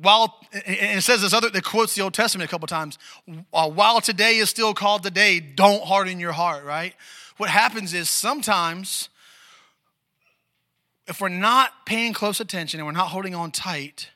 while 0.00 0.40
it 0.52 1.02
says 1.02 1.22
this 1.22 1.32
other 1.32 1.48
it 1.52 1.64
quotes 1.64 1.94
the 1.94 2.02
old 2.02 2.14
testament 2.14 2.48
a 2.48 2.50
couple 2.50 2.66
times 2.66 2.98
uh, 3.52 3.68
while 3.68 4.00
today 4.00 4.36
is 4.36 4.48
still 4.48 4.72
called 4.74 5.02
today 5.02 5.38
don't 5.40 5.84
harden 5.84 6.18
your 6.18 6.32
heart 6.32 6.64
right? 6.64 6.94
What 7.36 7.50
happens 7.50 7.92
is 7.94 8.08
sometimes 8.08 9.08
if 11.06 11.20
we're 11.20 11.28
not 11.28 11.86
paying 11.86 12.12
close 12.12 12.40
attention 12.40 12.80
and 12.80 12.86
we're 12.86 12.92
not 12.92 13.08
holding 13.08 13.34
on 13.34 13.50
tight 13.50 14.10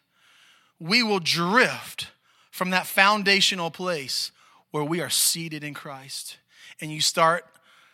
we 0.78 1.02
will 1.02 1.20
drift 1.20 2.08
from 2.50 2.70
that 2.70 2.86
foundational 2.86 3.70
place 3.70 4.32
where 4.70 4.84
we 4.84 5.00
are 5.00 5.10
seated 5.10 5.64
in 5.64 5.74
christ. 5.74 6.38
And 6.80 6.92
you 6.92 7.00
start 7.00 7.44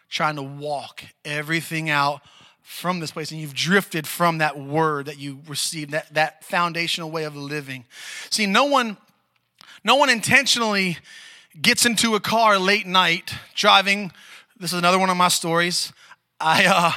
trying 0.08 0.36
to 0.36 0.42
walk 0.42 1.04
everything 1.24 1.90
out 1.90 2.20
from 2.62 3.00
this 3.00 3.10
place 3.10 3.30
and 3.30 3.40
you've 3.40 3.54
drifted 3.54 4.06
from 4.06 4.38
that 4.38 4.58
word 4.58 5.06
that 5.06 5.18
you 5.18 5.40
received, 5.46 5.90
that, 5.90 6.12
that 6.14 6.44
foundational 6.44 7.10
way 7.10 7.24
of 7.24 7.36
living. 7.36 7.84
See, 8.30 8.46
no 8.46 8.64
one, 8.64 8.96
no 9.84 9.96
one 9.96 10.08
intentionally 10.08 10.98
gets 11.60 11.84
into 11.84 12.14
a 12.14 12.20
car 12.20 12.58
late 12.58 12.86
night 12.86 13.34
driving. 13.54 14.12
This 14.58 14.72
is 14.72 14.78
another 14.78 14.98
one 14.98 15.10
of 15.10 15.16
my 15.16 15.28
stories. 15.28 15.92
I, 16.40 16.64
uh, 16.66 16.92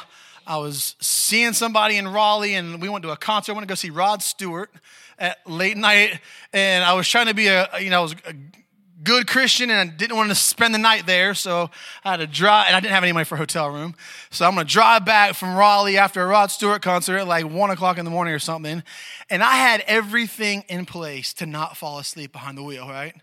I 0.47 0.57
was 0.57 0.95
seeing 1.01 1.53
somebody 1.53 1.97
in 1.97 2.07
Raleigh, 2.07 2.53
and 2.53 2.82
we 2.82 2.88
went 2.88 3.03
to 3.03 3.11
a 3.11 3.18
concert. 3.18 3.53
I 3.53 3.55
went 3.55 3.68
to 3.68 3.72
go 3.72 3.76
see 3.76 3.89
Rod 3.89 4.22
Stewart 4.22 4.72
at 5.18 5.38
late 5.49 5.78
night, 5.78 6.20
and 6.53 6.84
I 6.84 6.93
was 6.93 7.07
trying 7.09 7.28
to 7.28 7.34
be 7.34 7.47
a, 7.47 7.68
you 7.80 7.89
know, 7.89 7.99
I 7.99 8.01
was 8.01 8.13
a 8.28 8.34
good 9.03 9.27
Christian, 9.27 9.69
and 9.69 9.79
I 9.79 9.93
didn't 9.93 10.15
want 10.15 10.29
to 10.29 10.35
spend 10.35 10.73
the 10.73 10.79
night 10.79 11.05
there, 11.05 11.33
so 11.33 11.69
I 12.03 12.11
had 12.11 12.17
to 12.17 12.27
drive, 12.27 12.67
and 12.67 12.75
I 12.75 12.79
didn't 12.79 12.93
have 12.93 13.03
any 13.03 13.11
money 13.11 13.25
for 13.25 13.35
a 13.35 13.37
hotel 13.37 13.69
room, 13.69 13.95
so 14.31 14.45
I'm 14.45 14.55
going 14.55 14.65
to 14.65 14.71
drive 14.71 15.05
back 15.05 15.35
from 15.35 15.55
Raleigh 15.55 15.97
after 15.97 16.21
a 16.21 16.27
Rod 16.27 16.51
Stewart 16.51 16.81
concert 16.81 17.17
at 17.17 17.27
like 17.27 17.45
one 17.45 17.69
o'clock 17.69 17.97
in 17.97 18.05
the 18.05 18.11
morning 18.11 18.33
or 18.33 18.39
something, 18.39 18.83
and 19.29 19.43
I 19.43 19.55
had 19.55 19.83
everything 19.87 20.63
in 20.67 20.85
place 20.85 21.33
to 21.35 21.45
not 21.45 21.77
fall 21.77 21.99
asleep 21.99 22.31
behind 22.31 22.57
the 22.57 22.63
wheel. 22.63 22.87
Right? 22.87 23.15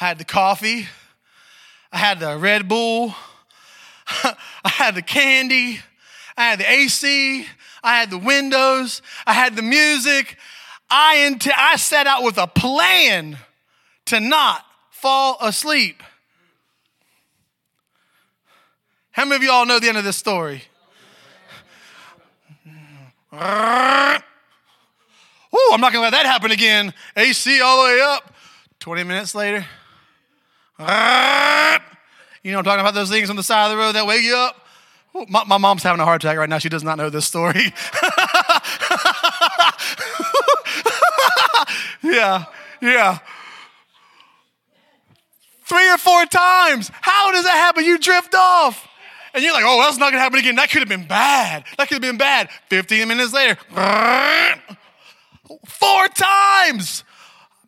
I 0.00 0.06
had 0.06 0.18
the 0.18 0.24
coffee, 0.24 0.88
I 1.92 1.98
had 1.98 2.20
the 2.20 2.36
Red 2.36 2.68
Bull, 2.68 3.14
I 4.06 4.34
had 4.64 4.94
the 4.94 5.02
candy. 5.02 5.80
I 6.36 6.50
had 6.50 6.58
the 6.58 6.68
AC, 6.70 7.46
I 7.82 7.96
had 8.00 8.10
the 8.10 8.18
windows, 8.18 9.02
I 9.26 9.34
had 9.34 9.56
the 9.56 9.62
music. 9.62 10.36
I, 10.90 11.26
int- 11.26 11.48
I 11.56 11.76
set 11.76 12.06
out 12.06 12.22
with 12.22 12.38
a 12.38 12.46
plan 12.46 13.38
to 14.06 14.20
not 14.20 14.64
fall 15.04 15.36
asleep. 15.42 16.02
How 19.10 19.26
many 19.26 19.36
of 19.36 19.42
y'all 19.42 19.66
know 19.66 19.78
the 19.78 19.90
end 19.90 19.98
of 19.98 20.04
this 20.04 20.16
story? 20.16 20.62
Oh, 23.30 24.18
I'm 25.74 25.80
not 25.82 25.92
gonna 25.92 26.04
let 26.04 26.12
that 26.12 26.24
happen 26.24 26.52
again. 26.52 26.94
AC 27.14 27.60
all 27.60 27.82
the 27.82 27.88
way 27.90 28.00
up. 28.00 28.32
20 28.80 29.04
minutes 29.04 29.34
later. 29.34 29.66
You 30.78 30.86
know 32.52 32.58
I'm 32.58 32.64
talking 32.64 32.80
about 32.80 32.94
those 32.94 33.10
things 33.10 33.28
on 33.28 33.36
the 33.36 33.42
side 33.42 33.66
of 33.66 33.72
the 33.72 33.76
road 33.76 33.96
that 33.96 34.06
wake 34.06 34.22
you 34.22 34.34
up? 34.34 34.56
My, 35.28 35.44
my, 35.44 35.58
mom's 35.58 35.82
having 35.82 36.00
a 36.00 36.06
heart 36.06 36.24
attack 36.24 36.38
right 36.38 36.48
now. 36.48 36.56
She 36.56 36.70
does 36.70 36.82
not 36.82 36.96
know 36.96 37.10
this 37.10 37.26
story. 37.26 37.54
yeah, 42.02 42.46
yeah. 42.80 43.18
Three 45.64 45.90
or 45.90 45.98
four 45.98 46.26
times. 46.26 46.90
How 47.00 47.32
does 47.32 47.44
that 47.44 47.54
happen? 47.54 47.84
You 47.84 47.98
drift 47.98 48.34
off. 48.34 48.88
And 49.34 49.42
you're 49.42 49.52
like, 49.52 49.64
oh, 49.66 49.82
that's 49.82 49.98
not 49.98 50.10
to 50.10 50.18
happen 50.18 50.38
again. 50.38 50.56
That 50.56 50.70
could 50.70 50.80
have 50.80 50.88
been 50.88 51.08
bad. 51.08 51.64
That 51.76 51.88
could 51.88 51.94
have 51.94 52.02
been 52.02 52.18
bad. 52.18 52.48
15 52.68 53.08
minutes 53.08 53.32
later, 53.32 53.56
four 55.66 56.08
times. 56.08 57.02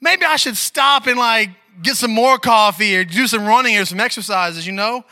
Maybe 0.00 0.24
I 0.24 0.36
should 0.36 0.56
stop 0.56 1.08
and 1.08 1.18
like 1.18 1.50
get 1.82 1.96
some 1.96 2.12
more 2.12 2.38
coffee 2.38 2.96
or 2.96 3.04
do 3.04 3.26
some 3.26 3.46
running 3.46 3.76
or 3.76 3.84
some 3.84 3.98
exercises, 3.98 4.66
you 4.66 4.72
know? 4.72 5.04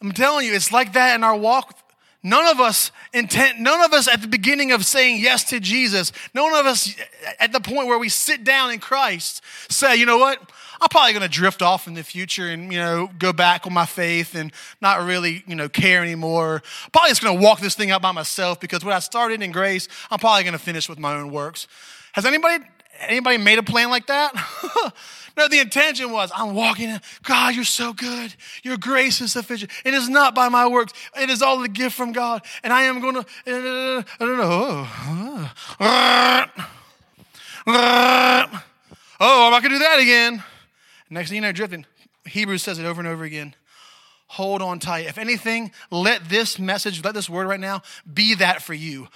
I'm 0.00 0.12
telling 0.12 0.46
you, 0.46 0.54
it's 0.54 0.72
like 0.72 0.94
that 0.94 1.14
in 1.14 1.24
our 1.24 1.36
walk. 1.36 1.78
None 2.22 2.46
of 2.46 2.58
us 2.58 2.90
intent, 3.12 3.60
none 3.60 3.82
of 3.82 3.92
us 3.92 4.08
at 4.08 4.22
the 4.22 4.28
beginning 4.28 4.72
of 4.72 4.86
saying 4.86 5.20
yes 5.20 5.44
to 5.44 5.60
Jesus, 5.60 6.10
none 6.32 6.54
of 6.54 6.64
us 6.64 6.94
at 7.38 7.52
the 7.52 7.60
point 7.60 7.86
where 7.86 7.98
we 7.98 8.08
sit 8.08 8.44
down 8.44 8.70
in 8.70 8.80
Christ 8.80 9.42
say, 9.68 9.96
you 9.96 10.06
know 10.06 10.16
what? 10.16 10.40
I'm 10.84 10.90
probably 10.90 11.14
going 11.14 11.22
to 11.22 11.30
drift 11.30 11.62
off 11.62 11.86
in 11.86 11.94
the 11.94 12.04
future 12.04 12.50
and, 12.50 12.70
you 12.70 12.78
know, 12.78 13.08
go 13.18 13.32
back 13.32 13.66
on 13.66 13.72
my 13.72 13.86
faith 13.86 14.34
and 14.34 14.52
not 14.82 15.02
really, 15.02 15.42
you 15.46 15.54
know, 15.54 15.66
care 15.66 16.02
anymore. 16.02 16.62
Probably 16.92 17.08
just 17.08 17.22
going 17.22 17.38
to 17.38 17.42
walk 17.42 17.60
this 17.60 17.74
thing 17.74 17.90
out 17.90 18.02
by 18.02 18.12
myself 18.12 18.60
because 18.60 18.84
what 18.84 18.92
I 18.92 18.98
started 18.98 19.40
in 19.40 19.50
grace, 19.50 19.88
I'm 20.10 20.18
probably 20.18 20.42
going 20.42 20.52
to 20.52 20.58
finish 20.58 20.86
with 20.86 20.98
my 20.98 21.14
own 21.14 21.30
works. 21.30 21.68
Has 22.12 22.26
anybody, 22.26 22.62
anybody 23.00 23.38
made 23.38 23.58
a 23.58 23.62
plan 23.62 23.88
like 23.88 24.08
that? 24.08 24.34
No, 25.38 25.48
the 25.48 25.58
intention 25.58 26.12
was 26.12 26.30
I'm 26.34 26.54
walking 26.54 26.90
in. 26.90 27.00
God, 27.22 27.54
you're 27.54 27.64
so 27.64 27.94
good. 27.94 28.34
Your 28.62 28.76
grace 28.76 29.22
is 29.22 29.32
sufficient. 29.32 29.70
It 29.86 29.94
is 29.94 30.10
not 30.10 30.34
by 30.34 30.50
my 30.50 30.66
works. 30.68 30.92
It 31.18 31.30
is 31.30 31.40
all 31.40 31.60
the 31.60 31.68
gift 31.68 31.96
from 31.96 32.12
God. 32.12 32.42
And 32.62 32.74
I 32.74 32.82
am 32.82 33.00
going 33.00 33.14
to, 33.14 33.26
I 33.46 34.02
don't 34.20 34.36
know. 34.36 34.86
Oh, 39.18 39.46
I'm 39.46 39.50
not 39.50 39.62
going 39.62 39.72
to 39.72 39.78
do 39.78 39.78
that 39.78 39.98
again. 39.98 40.44
Next 41.14 41.28
thing 41.28 41.36
you 41.36 41.42
know, 41.42 41.52
drifting. 41.52 41.86
Hebrews 42.26 42.64
says 42.64 42.80
it 42.80 42.84
over 42.84 43.00
and 43.00 43.06
over 43.06 43.22
again. 43.22 43.54
Hold 44.26 44.60
on 44.62 44.80
tight. 44.80 45.06
If 45.06 45.16
anything, 45.16 45.70
let 45.92 46.28
this 46.28 46.58
message, 46.58 47.04
let 47.04 47.14
this 47.14 47.30
word 47.30 47.46
right 47.46 47.60
now 47.60 47.82
be 48.12 48.34
that 48.34 48.62
for 48.62 48.74
you. 48.74 49.06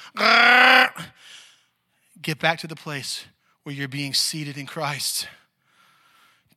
Get 2.23 2.39
back 2.39 2.61
to 2.61 2.69
the 2.69 2.77
place 2.77 3.25
where 3.65 3.75
you're 3.75 3.89
being 3.89 4.15
seated 4.15 4.57
in 4.57 4.67
Christ. 4.67 5.27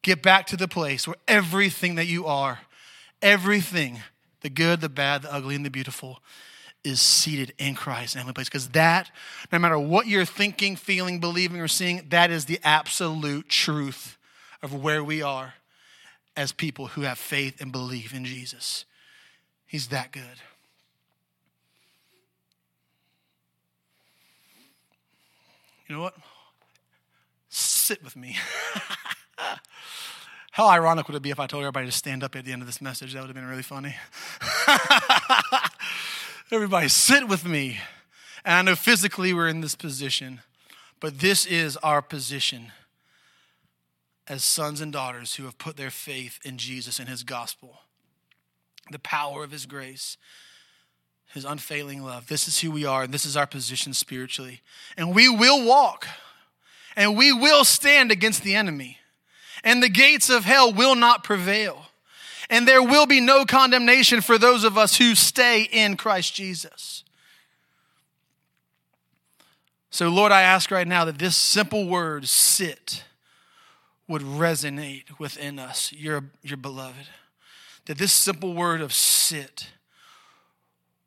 Get 0.04 0.22
back 0.22 0.46
to 0.48 0.58
the 0.58 0.68
place 0.68 1.08
where 1.08 1.18
everything 1.28 1.96
that 1.96 2.06
you 2.06 2.28
are, 2.28 2.60
everything, 3.24 4.00
the 4.42 4.50
good, 4.50 4.80
the 4.80 4.90
bad, 4.90 5.24
the 5.24 5.34
ugly, 5.34 5.56
and 5.56 5.66
the 5.66 5.72
beautiful, 5.72 6.20
is 6.84 7.02
seated 7.02 7.52
in 7.58 7.74
Christ 7.74 8.14
in 8.14 8.20
heavenly 8.20 8.36
place. 8.36 8.48
Because 8.48 8.70
that, 8.70 9.10
no 9.52 9.58
matter 9.58 9.80
what 9.80 10.06
you're 10.06 10.24
thinking, 10.24 10.76
feeling, 10.76 11.20
believing, 11.20 11.60
or 11.60 11.68
seeing, 11.68 12.06
that 12.10 12.30
is 12.30 12.46
the 12.46 12.60
absolute 12.64 13.50
truth 13.50 14.20
of 14.62 14.74
where 14.74 15.04
we 15.04 15.22
are 15.22 15.56
as 16.36 16.52
people 16.52 16.88
who 16.88 17.02
have 17.02 17.18
faith 17.18 17.60
and 17.62 17.72
believe 17.72 18.14
in 18.14 18.26
Jesus. 18.26 18.86
He's 19.66 19.88
that 19.88 20.12
good. 20.12 20.24
You 25.88 25.96
know 25.96 26.02
what? 26.02 26.16
Sit 27.50 28.04
with 28.04 28.16
me. 28.16 28.38
How 30.52 30.68
ironic 30.68 31.08
would 31.08 31.16
it 31.16 31.22
be 31.22 31.32
if 31.32 31.40
I 31.40 31.48
told 31.48 31.64
everybody 31.64 31.86
to 31.86 31.92
stand 31.92 32.24
up 32.24 32.36
at 32.36 32.46
the 32.46 32.54
end 32.54 32.62
of 32.62 32.66
this 32.66 32.82
message? 32.82 33.14
That 33.14 33.22
would 33.22 33.28
have 33.28 33.36
been 33.36 33.48
really 33.48 33.62
funny. 33.62 33.96
everybody, 36.52 36.88
sit 36.88 37.28
with 37.28 37.46
me. 37.46 37.80
And 38.46 38.56
I 38.56 38.62
know 38.62 38.76
physically 38.76 39.34
we're 39.34 39.48
in 39.48 39.62
this 39.62 39.76
position, 39.76 40.42
but 41.00 41.20
this 41.20 41.46
is 41.46 41.78
our 41.78 42.02
position 42.02 42.72
as 44.28 44.44
sons 44.44 44.82
and 44.82 44.94
daughters 44.94 45.36
who 45.36 45.44
have 45.44 45.58
put 45.58 45.78
their 45.78 45.90
faith 45.90 46.40
in 46.44 46.58
Jesus 46.58 47.00
and 47.00 47.10
his 47.10 47.24
gospel, 47.24 47.82
the 48.92 49.00
power 49.00 49.44
of 49.44 49.52
his 49.52 49.66
grace, 49.66 50.18
his 51.34 51.46
unfailing 51.46 52.04
love. 52.04 52.28
This 52.28 52.48
is 52.48 52.60
who 52.60 52.72
we 52.72 52.86
are, 52.86 53.04
and 53.04 53.14
this 53.14 53.26
is 53.26 53.38
our 53.38 53.48
position 53.48 53.94
spiritually. 53.94 54.62
And 54.98 55.16
we 55.16 55.30
will 55.30 55.66
walk, 55.66 56.08
and 56.96 57.18
we 57.18 57.32
will 57.32 57.64
stand 57.64 58.12
against 58.12 58.44
the 58.44 58.56
enemy 58.56 58.98
and 59.64 59.82
the 59.82 59.90
gates 59.90 60.30
of 60.30 60.44
hell 60.44 60.74
will 60.74 60.96
not 60.96 61.24
prevail. 61.24 61.88
And 62.50 62.68
there 62.68 62.84
will 62.84 63.06
be 63.06 63.22
no 63.22 63.46
condemnation 63.46 64.22
for 64.22 64.38
those 64.38 64.64
of 64.64 64.78
us 64.78 64.98
who 64.98 65.16
stay 65.16 65.64
in 65.72 65.96
Christ 65.96 66.36
Jesus. 66.36 67.04
So, 69.90 70.10
Lord, 70.10 70.32
I 70.32 70.42
ask 70.42 70.72
right 70.72 70.88
now 70.88 71.06
that 71.06 71.20
this 71.20 71.36
simple 71.36 71.88
word, 71.88 72.28
sit, 72.28 73.04
would 74.12 74.22
resonate 74.22 75.06
within 75.20 75.58
us, 75.58 75.92
your, 75.94 76.26
your 76.44 76.58
beloved. 76.58 77.08
That 77.86 77.98
this 77.98 78.12
simple 78.12 78.54
word 78.54 78.82
of 78.82 78.94
sit 78.94 79.70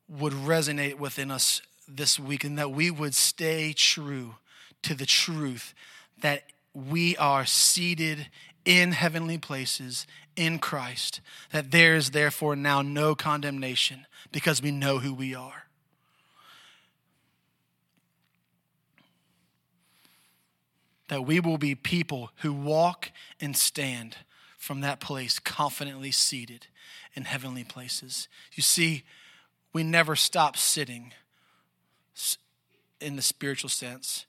would 0.08 0.32
resonate 0.32 0.98
within 0.98 1.30
us 1.30 1.62
this 1.86 2.18
week, 2.18 2.44
and 2.44 2.58
that 2.58 2.70
we 2.70 2.90
would 2.90 3.14
stay 3.14 3.74
true 3.74 4.36
to 4.82 4.94
the 4.94 5.06
truth 5.06 5.74
that 6.20 6.44
we 6.72 7.16
are 7.18 7.44
seated 7.44 8.28
in 8.64 8.92
heavenly 8.92 9.36
places 9.36 10.06
in 10.34 10.58
Christ, 10.58 11.20
that 11.52 11.70
there 11.70 11.94
is 11.94 12.10
therefore 12.10 12.56
now 12.56 12.80
no 12.80 13.14
condemnation 13.14 14.06
because 14.32 14.62
we 14.62 14.70
know 14.70 14.98
who 14.98 15.12
we 15.12 15.34
are. 15.34 15.63
That 21.08 21.26
we 21.26 21.40
will 21.40 21.58
be 21.58 21.74
people 21.74 22.30
who 22.36 22.52
walk 22.52 23.10
and 23.40 23.56
stand 23.56 24.16
from 24.56 24.80
that 24.80 25.00
place 25.00 25.38
confidently 25.38 26.10
seated 26.10 26.66
in 27.14 27.24
heavenly 27.24 27.64
places. 27.64 28.28
You 28.54 28.62
see, 28.62 29.04
we 29.72 29.82
never 29.82 30.16
stop 30.16 30.56
sitting 30.56 31.12
in 33.00 33.16
the 33.16 33.22
spiritual 33.22 33.68
sense 33.68 34.26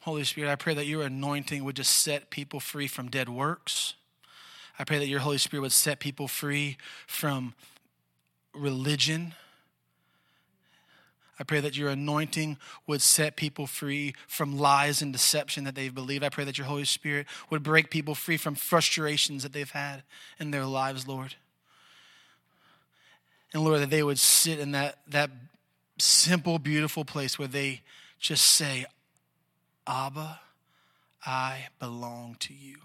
Holy 0.00 0.24
Spirit, 0.24 0.50
I 0.50 0.56
pray 0.56 0.72
that 0.74 0.86
your 0.86 1.02
anointing 1.02 1.62
would 1.62 1.76
just 1.76 1.92
set 1.92 2.30
people 2.30 2.58
free 2.58 2.86
from 2.86 3.10
dead 3.10 3.28
works. 3.28 3.94
I 4.78 4.84
pray 4.84 4.98
that 4.98 5.08
your 5.08 5.20
Holy 5.20 5.36
Spirit 5.36 5.60
would 5.60 5.72
set 5.72 6.00
people 6.00 6.26
free 6.26 6.78
from 7.06 7.54
religion. 8.54 9.34
I 11.38 11.42
pray 11.42 11.60
that 11.60 11.76
your 11.76 11.88
anointing 11.88 12.58
would 12.86 13.00
set 13.00 13.36
people 13.36 13.66
free 13.66 14.14
from 14.28 14.58
lies 14.58 15.00
and 15.00 15.12
deception 15.12 15.64
that 15.64 15.74
they've 15.74 15.94
believed. 15.94 16.22
I 16.22 16.28
pray 16.28 16.44
that 16.44 16.58
your 16.58 16.66
Holy 16.66 16.84
Spirit 16.84 17.26
would 17.48 17.62
break 17.62 17.90
people 17.90 18.14
free 18.14 18.36
from 18.36 18.54
frustrations 18.54 19.42
that 19.42 19.52
they've 19.52 19.70
had 19.70 20.02
in 20.38 20.50
their 20.50 20.66
lives, 20.66 21.08
Lord. 21.08 21.34
And 23.54 23.64
Lord, 23.64 23.80
that 23.80 23.90
they 23.90 24.02
would 24.02 24.18
sit 24.18 24.58
in 24.58 24.72
that, 24.72 24.98
that 25.08 25.30
simple, 25.98 26.58
beautiful 26.58 27.04
place 27.04 27.38
where 27.38 27.48
they 27.48 27.80
just 28.18 28.44
say, 28.44 28.84
Abba, 29.86 30.40
I 31.24 31.68
belong 31.78 32.36
to 32.40 32.54
you. 32.54 32.76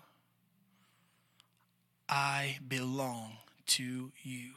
I 2.07 2.57
belong 2.67 3.33
to 3.67 4.11
you. 4.23 4.51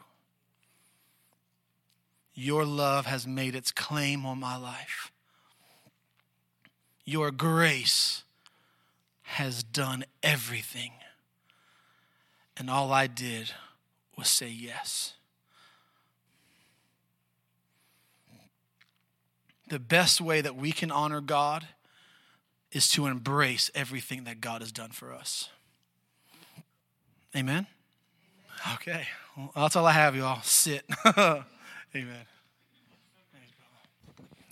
Your 2.41 2.65
love 2.65 3.07
has 3.07 3.27
made 3.27 3.57
its 3.57 3.73
claim 3.73 4.25
on 4.25 4.39
my 4.39 4.57
life. 4.57 5.11
Your 7.05 7.33
grace 7.33 8.23
has 9.23 9.65
done 9.65 10.05
everything. 10.23 10.93
And 12.57 12.71
all 12.71 12.93
I 12.93 13.09
did 13.09 13.51
was 14.17 14.29
say 14.29 14.49
yes. 14.49 15.15
The 19.69 19.81
best 19.81 20.21
way 20.21 20.41
that 20.41 20.55
we 20.55 20.71
can 20.71 20.93
honor 20.93 21.21
God 21.21 21.67
is 22.71 22.87
to 22.91 23.07
embrace 23.07 23.69
everything 23.75 24.23
that 24.25 24.41
God 24.41 24.61
has 24.61 24.71
done 24.71 24.91
for 24.91 25.13
us. 25.13 25.49
Amen? 27.35 27.67
Okay. 28.75 29.09
Well, 29.37 29.51
that's 29.57 29.75
all 29.75 29.87
I 29.87 29.93
have, 29.93 30.15
y'all. 30.15 30.41
Sit. 30.43 30.89
Amen. 31.95 32.27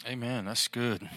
Amen. 0.07 0.45
That's 0.47 0.68
good. 0.68 1.09